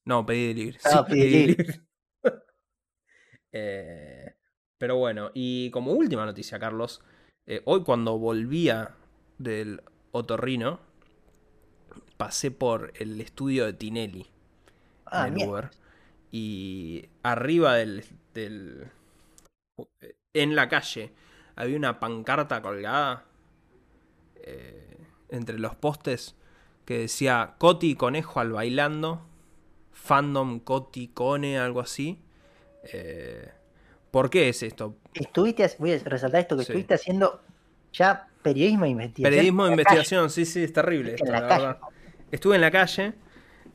No, 0.06 0.26
pedí 0.26 0.48
delivery. 0.48 0.78
No, 0.94 1.06
pedí 1.06 1.20
delivery. 1.20 1.82
eh, 3.52 4.36
pero 4.78 4.98
bueno, 4.98 5.32
y 5.34 5.72
como 5.72 5.94
última 5.94 6.26
noticia, 6.26 6.60
Carlos, 6.60 7.02
eh, 7.46 7.62
hoy 7.66 7.84
cuando 7.84 8.18
volvía 8.20 8.96
del 9.38 9.82
Otorrino, 10.12 10.80
pasé 12.18 12.52
por 12.52 12.94
el 12.96 13.20
estudio 13.20 13.66
de 13.66 13.74
Tinelli 13.74 14.28
ah, 15.06 15.28
en 15.28 15.48
Uber. 15.48 15.72
Y 16.36 17.10
arriba 17.22 17.76
del, 17.76 18.04
En 20.34 20.56
la 20.56 20.68
calle 20.68 21.12
había 21.56 21.78
una 21.78 22.00
pancarta 22.00 22.60
colgada 22.64 23.26
eh, 24.42 24.98
entre 25.30 25.60
los 25.60 25.76
postes 25.76 26.36
que 26.86 26.98
decía 27.02 27.54
Coti 27.60 27.94
Conejo 27.94 28.40
al 28.40 28.52
bailando, 28.52 29.22
fandom 29.92 30.60
Coti 30.60 31.10
Cone, 31.10 31.60
algo 31.60 31.82
así. 31.82 32.20
Eh, 32.92 33.52
¿Por 34.10 34.32
qué 34.32 34.50
es 34.50 34.64
esto? 34.64 34.96
Estuviste, 35.14 35.70
voy 35.78 35.94
a 35.94 36.00
resaltar 36.00 36.42
esto, 36.42 36.56
que 36.56 36.64
estuviste 36.64 36.96
haciendo 36.96 37.42
ya 37.94 38.28
periodismo 38.42 38.86
de 38.86 38.90
investigación. 38.90 39.32
Periodismo 39.32 39.66
de 39.66 39.72
investigación, 39.72 40.30
sí, 40.32 40.46
sí, 40.46 40.64
es 40.64 40.74
terrible 40.74 41.14
esto, 41.14 41.32
la, 41.32 41.42
verdad. 41.42 41.78
Estuve 42.32 42.56
en 42.56 42.62
la 42.62 42.72
calle, 42.72 43.14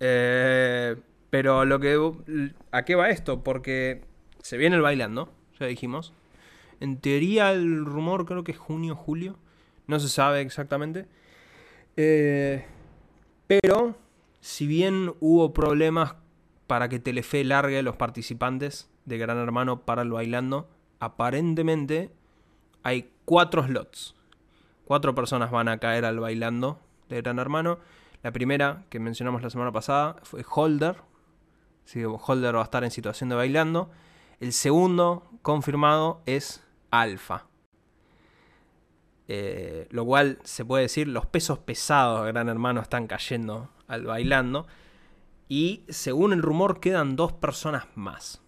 eh, 0.01 0.97
pero 1.31 1.65
lo 1.65 1.81
que... 1.81 2.53
¿A 2.73 2.85
qué 2.85 2.95
va 2.95 3.11
esto? 3.11 3.43
Porque 3.43 4.03
se 4.43 4.57
viene 4.57 4.77
el 4.77 4.83
bailando, 4.83 5.33
ya 5.59 5.67
dijimos. 5.67 6.15
En 6.81 6.99
teoría 6.99 7.53
el 7.53 7.85
rumor 7.85 8.25
creo 8.25 8.45
que 8.45 8.53
es 8.53 8.59
junio, 8.59 8.95
julio. 8.95 9.37
No 9.87 9.99
se 10.01 10.09
sabe 10.09 10.41
exactamente. 10.41 11.07
Eh, 11.97 12.65
pero, 13.47 13.97
si 14.41 14.67
bien 14.67 15.15
hubo 15.21 15.53
problemas 15.53 16.15
para 16.67 16.89
que 16.89 16.99
Telefe 16.99 17.43
largue 17.45 17.83
los 17.83 17.97
participantes 17.97 18.91
de 19.05 19.19
Gran 19.19 19.39
Hermano 19.39 19.81
para 19.81 20.03
el 20.03 20.11
bailando, 20.11 20.69
aparentemente 21.01 22.11
hay 22.83 23.11
cuatro 23.25 23.65
slots. 23.65 24.15
Cuatro 24.85 25.15
personas 25.15 25.51
van 25.51 25.69
a 25.69 25.79
caer 25.79 26.05
al 26.05 26.21
bailando 26.21 26.79
de 27.09 27.21
Gran 27.23 27.39
Hermano. 27.39 27.79
La 28.23 28.33
primera, 28.33 28.85
que 28.91 29.01
mencionamos 29.01 29.43
la 29.43 29.51
semana 29.51 29.73
pasada, 29.73 30.17
fue 30.23 30.45
Holder. 30.49 30.97
Sí, 31.89 32.05
Holder 32.05 32.55
va 32.55 32.61
a 32.61 32.65
estar 32.65 32.85
en 32.85 32.91
situación 32.91 33.31
de 33.31 33.35
bailando. 33.35 33.91
El 34.41 34.53
segundo 34.53 35.27
confirmado 35.41 36.21
es 36.27 36.63
Alfa. 36.91 37.47
Eh, 39.27 39.89
lo 39.91 40.05
cual 40.05 40.39
se 40.45 40.67
puede 40.67 40.83
decir, 40.83 41.09
los 41.09 41.25
pesos 41.25 41.61
pesados 41.61 42.27
Gran 42.27 42.51
Hermano 42.51 42.83
están 42.83 43.07
cayendo 43.07 43.71
al 43.87 44.05
bailando. 44.05 44.67
Y 45.49 45.87
según 45.89 46.35
el 46.35 46.43
rumor 46.43 46.79
quedan 46.79 47.17
dos 47.17 47.33
personas 47.33 47.87
más. 47.95 48.43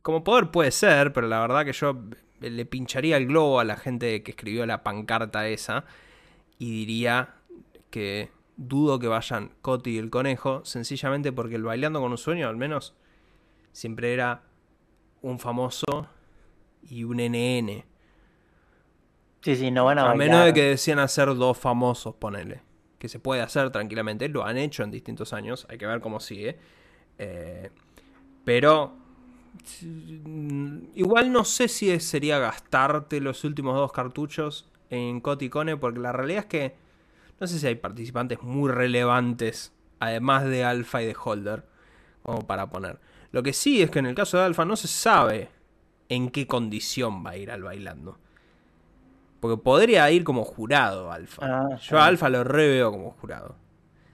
Como 0.00 0.24
poder 0.24 0.50
puede 0.52 0.70
ser, 0.70 1.12
pero 1.12 1.28
la 1.28 1.40
verdad 1.40 1.66
que 1.66 1.74
yo 1.74 2.02
le 2.40 2.64
pincharía 2.64 3.18
el 3.18 3.26
globo 3.26 3.60
a 3.60 3.64
la 3.64 3.76
gente 3.76 4.22
que 4.22 4.30
escribió 4.30 4.64
la 4.64 4.82
pancarta 4.82 5.46
esa 5.48 5.84
y 6.58 6.70
diría 6.70 7.34
que 7.90 8.30
dudo 8.56 8.98
que 8.98 9.08
vayan 9.08 9.50
Coti 9.62 9.90
y 9.90 9.98
el 9.98 10.10
conejo, 10.10 10.64
sencillamente 10.64 11.32
porque 11.32 11.56
el 11.56 11.62
bailando 11.62 12.00
con 12.00 12.10
un 12.10 12.18
sueño 12.18 12.48
al 12.48 12.56
menos 12.56 12.94
siempre 13.72 14.12
era 14.12 14.42
un 15.22 15.38
famoso 15.38 16.08
y 16.82 17.04
un 17.04 17.16
NN. 17.16 17.84
Sí, 19.40 19.56
sí, 19.56 19.70
no 19.70 19.84
van 19.84 19.98
a, 19.98 20.10
a 20.10 20.14
menos 20.14 20.44
de 20.44 20.54
que 20.54 20.62
decían 20.62 20.98
hacer 20.98 21.34
dos 21.34 21.58
famosos, 21.58 22.14
ponele. 22.14 22.62
Que 22.98 23.08
se 23.08 23.18
puede 23.18 23.42
hacer 23.42 23.70
tranquilamente, 23.70 24.28
lo 24.28 24.44
han 24.44 24.56
hecho 24.56 24.82
en 24.82 24.90
distintos 24.90 25.32
años, 25.32 25.66
hay 25.68 25.76
que 25.76 25.86
ver 25.86 26.00
cómo 26.00 26.20
sigue. 26.20 26.58
Eh, 27.18 27.70
pero 28.44 28.96
igual 30.94 31.32
no 31.32 31.44
sé 31.44 31.68
si 31.68 31.98
sería 32.00 32.38
gastarte 32.38 33.20
los 33.20 33.44
últimos 33.44 33.76
dos 33.76 33.92
cartuchos 33.92 34.68
en 34.90 35.20
Coticone, 35.20 35.76
porque 35.76 36.00
la 36.00 36.12
realidad 36.12 36.40
es 36.40 36.46
que 36.46 36.83
no 37.40 37.46
sé 37.46 37.58
si 37.58 37.66
hay 37.66 37.74
participantes 37.74 38.42
muy 38.42 38.70
relevantes, 38.70 39.72
además 40.00 40.44
de 40.44 40.64
Alpha 40.64 41.02
y 41.02 41.06
de 41.06 41.16
Holder, 41.22 41.64
como 42.22 42.46
para 42.46 42.68
poner. 42.70 42.98
Lo 43.32 43.42
que 43.42 43.52
sí 43.52 43.82
es 43.82 43.90
que 43.90 43.98
en 43.98 44.06
el 44.06 44.14
caso 44.14 44.38
de 44.38 44.44
Alpha 44.44 44.64
no 44.64 44.76
se 44.76 44.88
sabe 44.88 45.50
en 46.08 46.30
qué 46.30 46.46
condición 46.46 47.24
va 47.24 47.30
a 47.30 47.36
ir 47.36 47.50
al 47.50 47.62
bailando. 47.62 48.18
Porque 49.40 49.62
podría 49.62 50.10
ir 50.10 50.24
como 50.24 50.44
jurado 50.44 51.12
Alfa. 51.12 51.42
Ah, 51.44 51.76
Yo 51.76 51.98
a 51.98 52.06
Alfa 52.06 52.28
lo 52.28 52.44
reveo 52.44 52.90
como 52.90 53.10
jurado. 53.10 53.56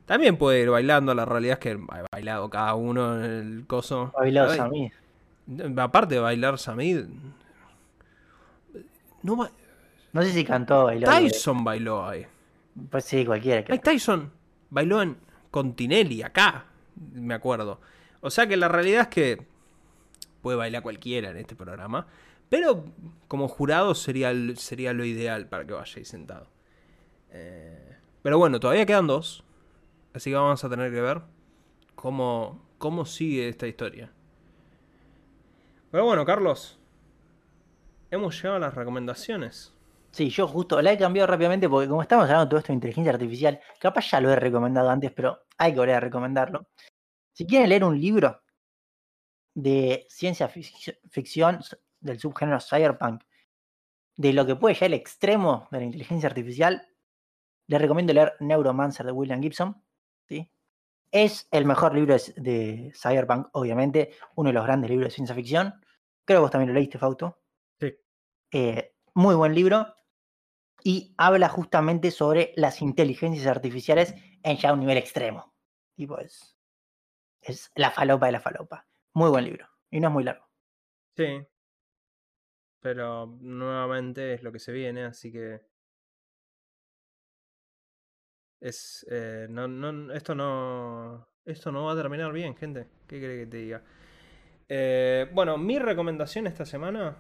También 0.07 0.37
puede 0.37 0.63
ir 0.63 0.71
bailando, 0.71 1.15
la 1.15 1.25
realidad 1.25 1.53
es 1.55 1.59
que 1.61 1.81
ha 1.89 2.05
bailado 2.11 2.51
cada 2.51 2.75
uno 2.75 3.23
en 3.23 3.31
el 3.31 3.67
coso. 3.69 4.11
Ha 4.17 4.21
bailado 4.21 4.55
Samid. 4.55 4.91
Aparte 5.77 6.17
de 6.17 6.21
bailar 6.21 6.59
Samid. 6.59 7.05
No, 9.23 9.49
no 10.13 10.23
sé 10.23 10.33
si 10.33 10.45
cantó 10.45 10.87
bailó. 10.87 11.09
Tyson 11.09 11.63
bailó 11.63 12.09
ahí. 12.09 12.27
Pues 12.91 13.05
sí, 13.05 13.25
cualquiera. 13.25 13.65
Mike 13.69 13.83
Tyson 13.83 14.33
bailó 14.71 15.03
en 15.03 15.17
Continelli, 15.51 16.23
acá, 16.23 16.67
me 17.13 17.35
acuerdo. 17.35 17.81
O 18.21 18.31
sea 18.31 18.47
que 18.47 18.57
la 18.57 18.69
realidad 18.69 19.03
es 19.03 19.09
que 19.09 19.47
puede 20.43 20.57
bailar 20.57 20.83
cualquiera 20.83 21.31
en 21.31 21.37
este 21.37 21.57
programa. 21.57 22.07
Pero 22.49 22.85
como 23.29 23.49
jurado 23.49 23.95
sería, 23.95 24.33
sería 24.57 24.93
lo 24.93 25.05
ideal 25.05 25.49
para 25.49 25.67
que 25.67 25.73
vayáis 25.73 26.09
sentado. 26.09 26.49
Eh, 27.31 27.97
pero 28.23 28.39
bueno, 28.39 28.59
todavía 28.59 28.87
quedan 28.87 29.07
dos. 29.07 29.45
Así 30.13 30.31
que 30.31 30.37
vamos 30.37 30.63
a 30.65 30.69
tener 30.69 30.93
que 30.93 31.01
ver 31.01 31.23
cómo, 31.95 32.61
cómo 32.79 33.05
sigue 33.07 33.49
esta 33.49 33.69
historia. 33.69 34.13
Pero 35.93 36.05
bueno, 36.05 36.25
Carlos, 36.25 36.79
hemos 38.11 38.35
llegado 38.37 38.57
a 38.57 38.61
las 38.61 38.75
recomendaciones. 38.75 39.73
Sí, 40.13 40.29
yo 40.29 40.49
justo 40.49 40.83
la 40.83 40.93
he 40.93 40.99
cambiado 40.99 41.29
rápidamente 41.29 41.69
porque 41.69 41.89
como 41.89 42.03
estamos 42.03 42.25
hablando 42.25 42.45
de 42.45 42.51
todo 42.51 42.59
esto 42.59 42.69
de 42.73 42.75
inteligencia 42.75 43.13
artificial, 43.13 43.61
capaz 43.79 44.11
ya 44.11 44.21
lo 44.21 44.31
he 44.31 44.37
recomendado 44.37 44.91
antes, 44.91 45.13
pero 45.13 45.47
hay 45.57 45.73
que 45.73 45.79
volver 45.79 45.95
a 45.95 46.01
recomendarlo. 46.01 46.69
Si 47.33 47.47
quieren 47.47 47.69
leer 47.69 47.85
un 47.85 48.01
libro 48.01 48.43
de 49.55 50.07
ciencia 50.09 50.49
ficción 50.49 51.61
del 52.01 52.19
subgénero 52.19 52.61
cyberpunk, 52.61 53.23
de 54.17 54.33
lo 54.33 54.45
que 54.47 54.57
puede 54.57 54.75
llegar 54.75 54.89
al 54.89 54.95
extremo 54.95 55.69
de 55.71 55.79
la 55.79 55.85
inteligencia 55.85 56.29
artificial, 56.29 56.89
les 57.69 57.81
recomiendo 57.81 58.13
leer 58.13 58.35
Neuromancer 58.41 59.07
de 59.07 59.13
William 59.13 59.41
Gibson. 59.41 59.81
¿sí? 60.29 60.51
Es 61.13 61.47
el 61.53 61.65
mejor 61.65 61.95
libro 61.95 62.17
de, 62.37 62.93
cyberpunk, 62.95 63.49
obviamente, 63.53 64.11
uno 64.35 64.51
de 64.51 64.55
los 64.55 64.65
grandes 64.65 64.91
libros 64.91 65.09
de 65.09 65.15
ciencia 65.15 65.37
ficción. 65.37 65.75
Creo 66.25 66.41
que 66.41 66.43
vos 66.43 66.51
también 66.51 66.69
lo 66.69 66.75
leíste, 66.75 66.99
Fausto. 66.99 67.39
Sí. 67.79 67.97
Eh, 68.51 68.93
muy 69.15 69.35
buen 69.35 69.55
libro 69.55 69.95
y 70.85 71.15
habla 71.17 71.49
justamente 71.49 72.11
sobre 72.11 72.53
las 72.57 72.83
inteligencias 72.83 73.47
artificiales 73.47 74.15
en 74.43 74.57
ya 74.57 74.73
un 74.73 74.81
nivel 74.81 74.99
extremo. 74.99 75.55
Tipo, 75.95 76.19
es, 76.19 76.57
es 77.41 77.71
la 77.75 77.91
falopa 77.91 78.27
de 78.27 78.33
la 78.33 78.41
falopa. 78.41 78.87
Muy 79.15 79.31
buen 79.31 79.45
libro. 79.45 79.69
Y 79.91 80.01
no 80.01 80.09
es 80.09 80.15
muy 80.15 80.25
largo. 80.25 80.49
Sí. 81.17 81.47
Pero 82.81 83.27
nuevamente 83.41 84.35
es 84.35 84.43
lo 84.43 84.53
que 84.53 84.59
se 84.59 84.73
viene, 84.73 85.05
así 85.05 85.31
que. 85.31 85.61
Es. 88.61 89.07
Eh, 89.11 89.47
no, 89.51 89.69
no, 89.69 90.13
esto 90.13 90.35
no. 90.35 91.29
Esto 91.45 91.73
no 91.73 91.85
va 91.85 91.93
a 91.93 91.97
terminar 91.97 92.33
bien, 92.33 92.57
gente. 92.57 92.87
¿Qué 93.07 93.19
cree 93.19 93.41
que 93.41 93.47
te 93.47 93.57
diga? 93.57 93.83
Eh, 94.69 95.29
bueno, 95.33 95.59
mi 95.59 95.79
recomendación 95.79 96.47
esta 96.47 96.65
semana. 96.65 97.17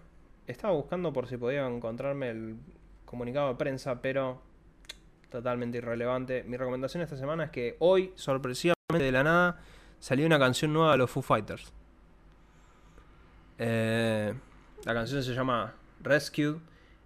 Estaba 0.46 0.74
buscando 0.74 1.12
por 1.12 1.28
si 1.28 1.36
podía 1.36 1.66
encontrarme 1.66 2.30
el 2.30 2.58
comunicado 3.10 3.48
de 3.48 3.56
prensa, 3.56 4.00
pero 4.00 4.40
totalmente 5.30 5.78
irrelevante. 5.78 6.44
Mi 6.44 6.56
recomendación 6.56 7.02
esta 7.02 7.16
semana 7.16 7.44
es 7.44 7.50
que 7.50 7.76
hoy, 7.80 8.12
sorpresivamente 8.14 9.04
de 9.04 9.10
la 9.10 9.24
nada, 9.24 9.60
salió 9.98 10.26
una 10.26 10.38
canción 10.38 10.72
nueva 10.72 10.92
de 10.92 10.98
los 10.98 11.10
Foo 11.10 11.20
Fighters. 11.20 11.72
Eh, 13.58 14.32
la 14.84 14.94
canción 14.94 15.24
se 15.24 15.34
llama 15.34 15.74
Rescue 16.00 16.60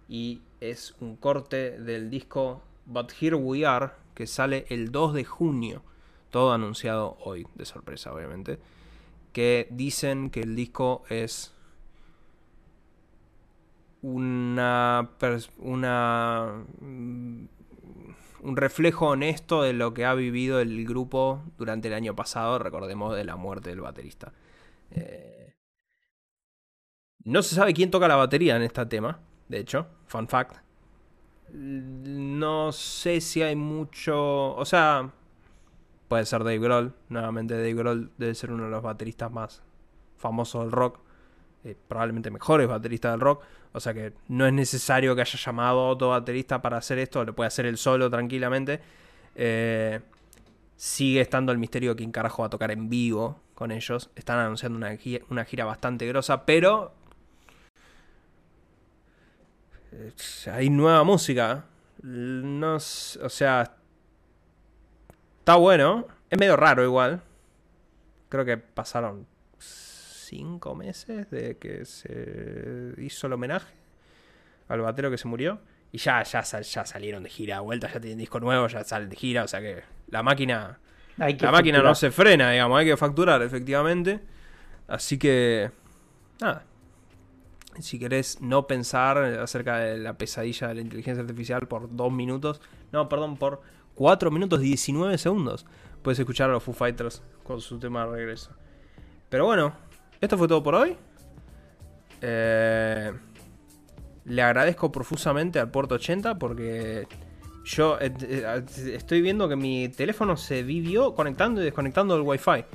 y 0.07 0.43
es 0.61 0.95
un 0.99 1.15
corte 1.15 1.79
del 1.79 2.11
disco 2.11 2.61
But 2.85 3.11
Here 3.19 3.35
We 3.35 3.65
Are 3.65 3.89
que 4.13 4.27
sale 4.27 4.67
el 4.69 4.91
2 4.91 5.15
de 5.15 5.23
junio. 5.25 5.81
Todo 6.29 6.53
anunciado 6.53 7.17
hoy, 7.21 7.47
de 7.55 7.65
sorpresa 7.65 8.13
obviamente. 8.13 8.59
Que 9.33 9.67
dicen 9.71 10.29
que 10.29 10.41
el 10.41 10.55
disco 10.55 11.03
es 11.09 11.54
una, 14.05 15.09
una 15.57 16.63
mm, 16.79 17.45
un 18.43 18.55
reflejo 18.55 19.07
honesto 19.07 19.63
de 19.63 19.73
lo 19.73 19.93
que 19.93 20.05
ha 20.05 20.13
vivido 20.13 20.59
el 20.59 20.85
grupo 20.85 21.41
durante 21.57 21.87
el 21.87 21.95
año 21.95 22.15
pasado, 22.15 22.59
recordemos 22.59 23.15
de 23.15 23.25
la 23.25 23.35
muerte 23.35 23.71
del 23.71 23.81
baterista. 23.81 24.33
Eh, 24.91 25.55
no 27.23 27.41
se 27.41 27.55
sabe 27.55 27.73
quién 27.73 27.89
toca 27.89 28.07
la 28.07 28.15
batería 28.15 28.55
en 28.55 28.61
este 28.61 28.85
tema, 28.85 29.19
de 29.47 29.59
hecho, 29.59 29.87
fun 30.05 30.27
fact. 30.27 30.57
No 31.51 32.71
sé 32.71 33.19
si 33.21 33.41
hay 33.41 33.55
mucho, 33.55 34.55
o 34.55 34.65
sea, 34.65 35.11
puede 36.07 36.25
ser 36.25 36.43
Dave 36.43 36.59
Grohl, 36.59 36.93
nuevamente 37.09 37.55
Dave 37.55 37.73
Grohl 37.73 38.11
debe 38.17 38.35
ser 38.35 38.51
uno 38.51 38.65
de 38.65 38.69
los 38.69 38.83
bateristas 38.83 39.31
más 39.31 39.63
famosos 40.17 40.63
del 40.63 40.71
rock. 40.71 41.04
Eh, 41.65 41.75
probablemente 41.87 42.29
mejores 42.29 42.67
bateristas 42.67 43.11
del 43.13 43.21
rock. 43.21 43.43
O 43.73 43.79
sea 43.79 43.91
que 43.91 44.13
no 44.27 44.45
es 44.45 44.53
necesario 44.53 45.15
que 45.15 45.21
haya 45.21 45.39
llamado 45.39 45.79
a 45.79 45.89
otro 45.89 46.09
baterista 46.09 46.61
para 46.61 46.77
hacer 46.77 46.99
esto, 46.99 47.25
lo 47.25 47.33
puede 47.33 47.47
hacer 47.47 47.65
él 47.65 47.77
solo 47.77 48.07
tranquilamente. 48.07 48.79
Eh, 49.33 49.99
sigue 50.75 51.21
estando 51.21 51.51
el 51.51 51.57
misterio 51.57 51.91
de 51.91 51.95
quién 51.95 52.11
carajo 52.11 52.43
va 52.43 52.47
a 52.47 52.49
tocar 52.51 52.69
en 52.69 52.87
vivo 52.87 53.41
con 53.55 53.71
ellos. 53.71 54.11
Están 54.15 54.37
anunciando 54.37 54.77
una 54.77 55.45
gira, 55.45 55.65
bastante 55.65 56.05
grosa, 56.07 56.45
pero 56.45 56.93
eh, 59.91 60.13
hay 60.51 60.69
nueva 60.69 61.03
música. 61.03 61.65
No, 62.03 62.75
o 62.75 62.79
sea, 62.79 63.75
está 65.39 65.55
bueno. 65.55 66.05
Es 66.29 66.39
medio 66.39 66.55
raro 66.57 66.83
igual. 66.83 67.23
Creo 68.29 68.45
que 68.45 68.57
pasaron 68.57 69.25
cinco 70.35 70.75
meses 70.75 71.29
de 71.29 71.57
que 71.57 71.85
se 71.85 72.93
hizo 72.97 73.27
el 73.27 73.33
homenaje 73.33 73.73
al 74.67 74.81
batero 74.81 75.09
que 75.09 75.17
se 75.17 75.27
murió. 75.27 75.59
Y 75.91 75.97
ya, 75.97 76.23
ya, 76.23 76.41
ya 76.41 76.85
salieron 76.85 77.23
de 77.23 77.29
gira, 77.29 77.61
vuelta, 77.61 77.87
ya 77.91 78.01
tienen 78.01 78.19
disco 78.19 78.39
nuevo, 78.41 78.67
ya 78.67 78.83
salen 78.83 79.09
de 79.09 79.15
gira, 79.15 79.43
o 79.43 79.47
sea 79.47 79.61
que 79.61 79.83
la 80.09 80.23
máquina. 80.23 80.79
la 81.17 81.51
máquina 81.51 81.81
no 81.81 81.95
se 81.95 82.11
frena, 82.11 82.51
digamos, 82.51 82.77
hay 82.79 82.85
que 82.85 82.97
facturar, 82.97 83.41
efectivamente. 83.41 84.19
Así 84.87 85.17
que. 85.17 85.71
Nada. 86.41 86.63
Si 87.79 87.97
querés 87.97 88.41
no 88.41 88.67
pensar 88.67 89.17
acerca 89.17 89.77
de 89.77 89.97
la 89.97 90.17
pesadilla 90.17 90.67
de 90.67 90.75
la 90.75 90.81
inteligencia 90.81 91.21
artificial 91.21 91.67
por 91.67 91.93
dos 91.95 92.11
minutos. 92.11 92.61
No, 92.91 93.07
perdón, 93.09 93.37
por 93.37 93.61
4 93.95 94.31
minutos 94.31 94.59
19 94.59 95.17
segundos. 95.17 95.65
Puedes 96.01 96.19
escuchar 96.19 96.49
a 96.49 96.53
los 96.53 96.63
Foo 96.63 96.73
Fighters 96.73 97.21
con 97.43 97.59
su 97.61 97.79
tema 97.79 98.05
de 98.05 98.11
regreso. 98.11 98.51
Pero 99.29 99.45
bueno, 99.45 99.73
esto 100.21 100.37
fue 100.37 100.47
todo 100.47 100.63
por 100.63 100.75
hoy. 100.75 100.95
Eh, 102.21 103.11
le 104.25 104.41
agradezco 104.41 104.91
profusamente 104.91 105.59
al 105.59 105.69
puerto 105.69 105.95
80 105.95 106.39
porque 106.39 107.07
yo 107.63 107.99
eh, 107.99 108.11
eh, 108.21 108.63
estoy 108.93 109.21
viendo 109.21 109.47
que 109.47 109.55
mi 109.55 109.89
teléfono 109.89 110.35
se 110.37 110.63
vivió 110.63 111.13
conectando 111.13 111.61
y 111.61 111.65
desconectando 111.65 112.15
el 112.15 112.21
wifi. 112.21 112.65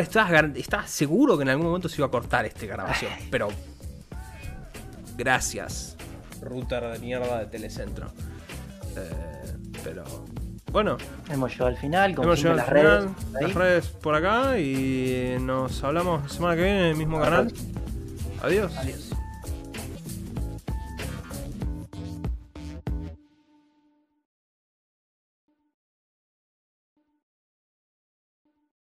estás, 0.00 0.30
estás 0.56 0.90
seguro 0.90 1.36
que 1.36 1.42
en 1.42 1.50
algún 1.50 1.66
momento 1.66 1.88
se 1.88 2.00
iba 2.00 2.06
a 2.06 2.10
cortar 2.10 2.46
esta 2.46 2.64
grabación. 2.66 3.12
Pero 3.30 3.48
gracias, 5.16 5.96
router 6.40 6.84
de 6.92 6.98
mierda 6.98 7.40
de 7.40 7.46
Telecentro. 7.46 8.10
pero 9.82 10.04
bueno. 10.74 10.96
Hemos 11.30 11.52
llegado 11.52 11.68
al 11.68 11.76
final, 11.76 12.10
hemos 12.10 12.42
las 12.42 12.68
redes. 12.68 13.04
Las 13.40 13.54
redes 13.54 13.86
por 13.86 14.16
acá 14.16 14.58
y 14.58 15.36
nos 15.40 15.84
hablamos 15.84 16.24
la 16.24 16.28
semana 16.28 16.56
que 16.56 16.62
viene 16.62 16.80
en 16.80 16.86
el 16.86 16.96
mismo 16.96 17.20
canal. 17.20 17.52
Adiós. 18.42 18.76
Adiós. 18.76 19.13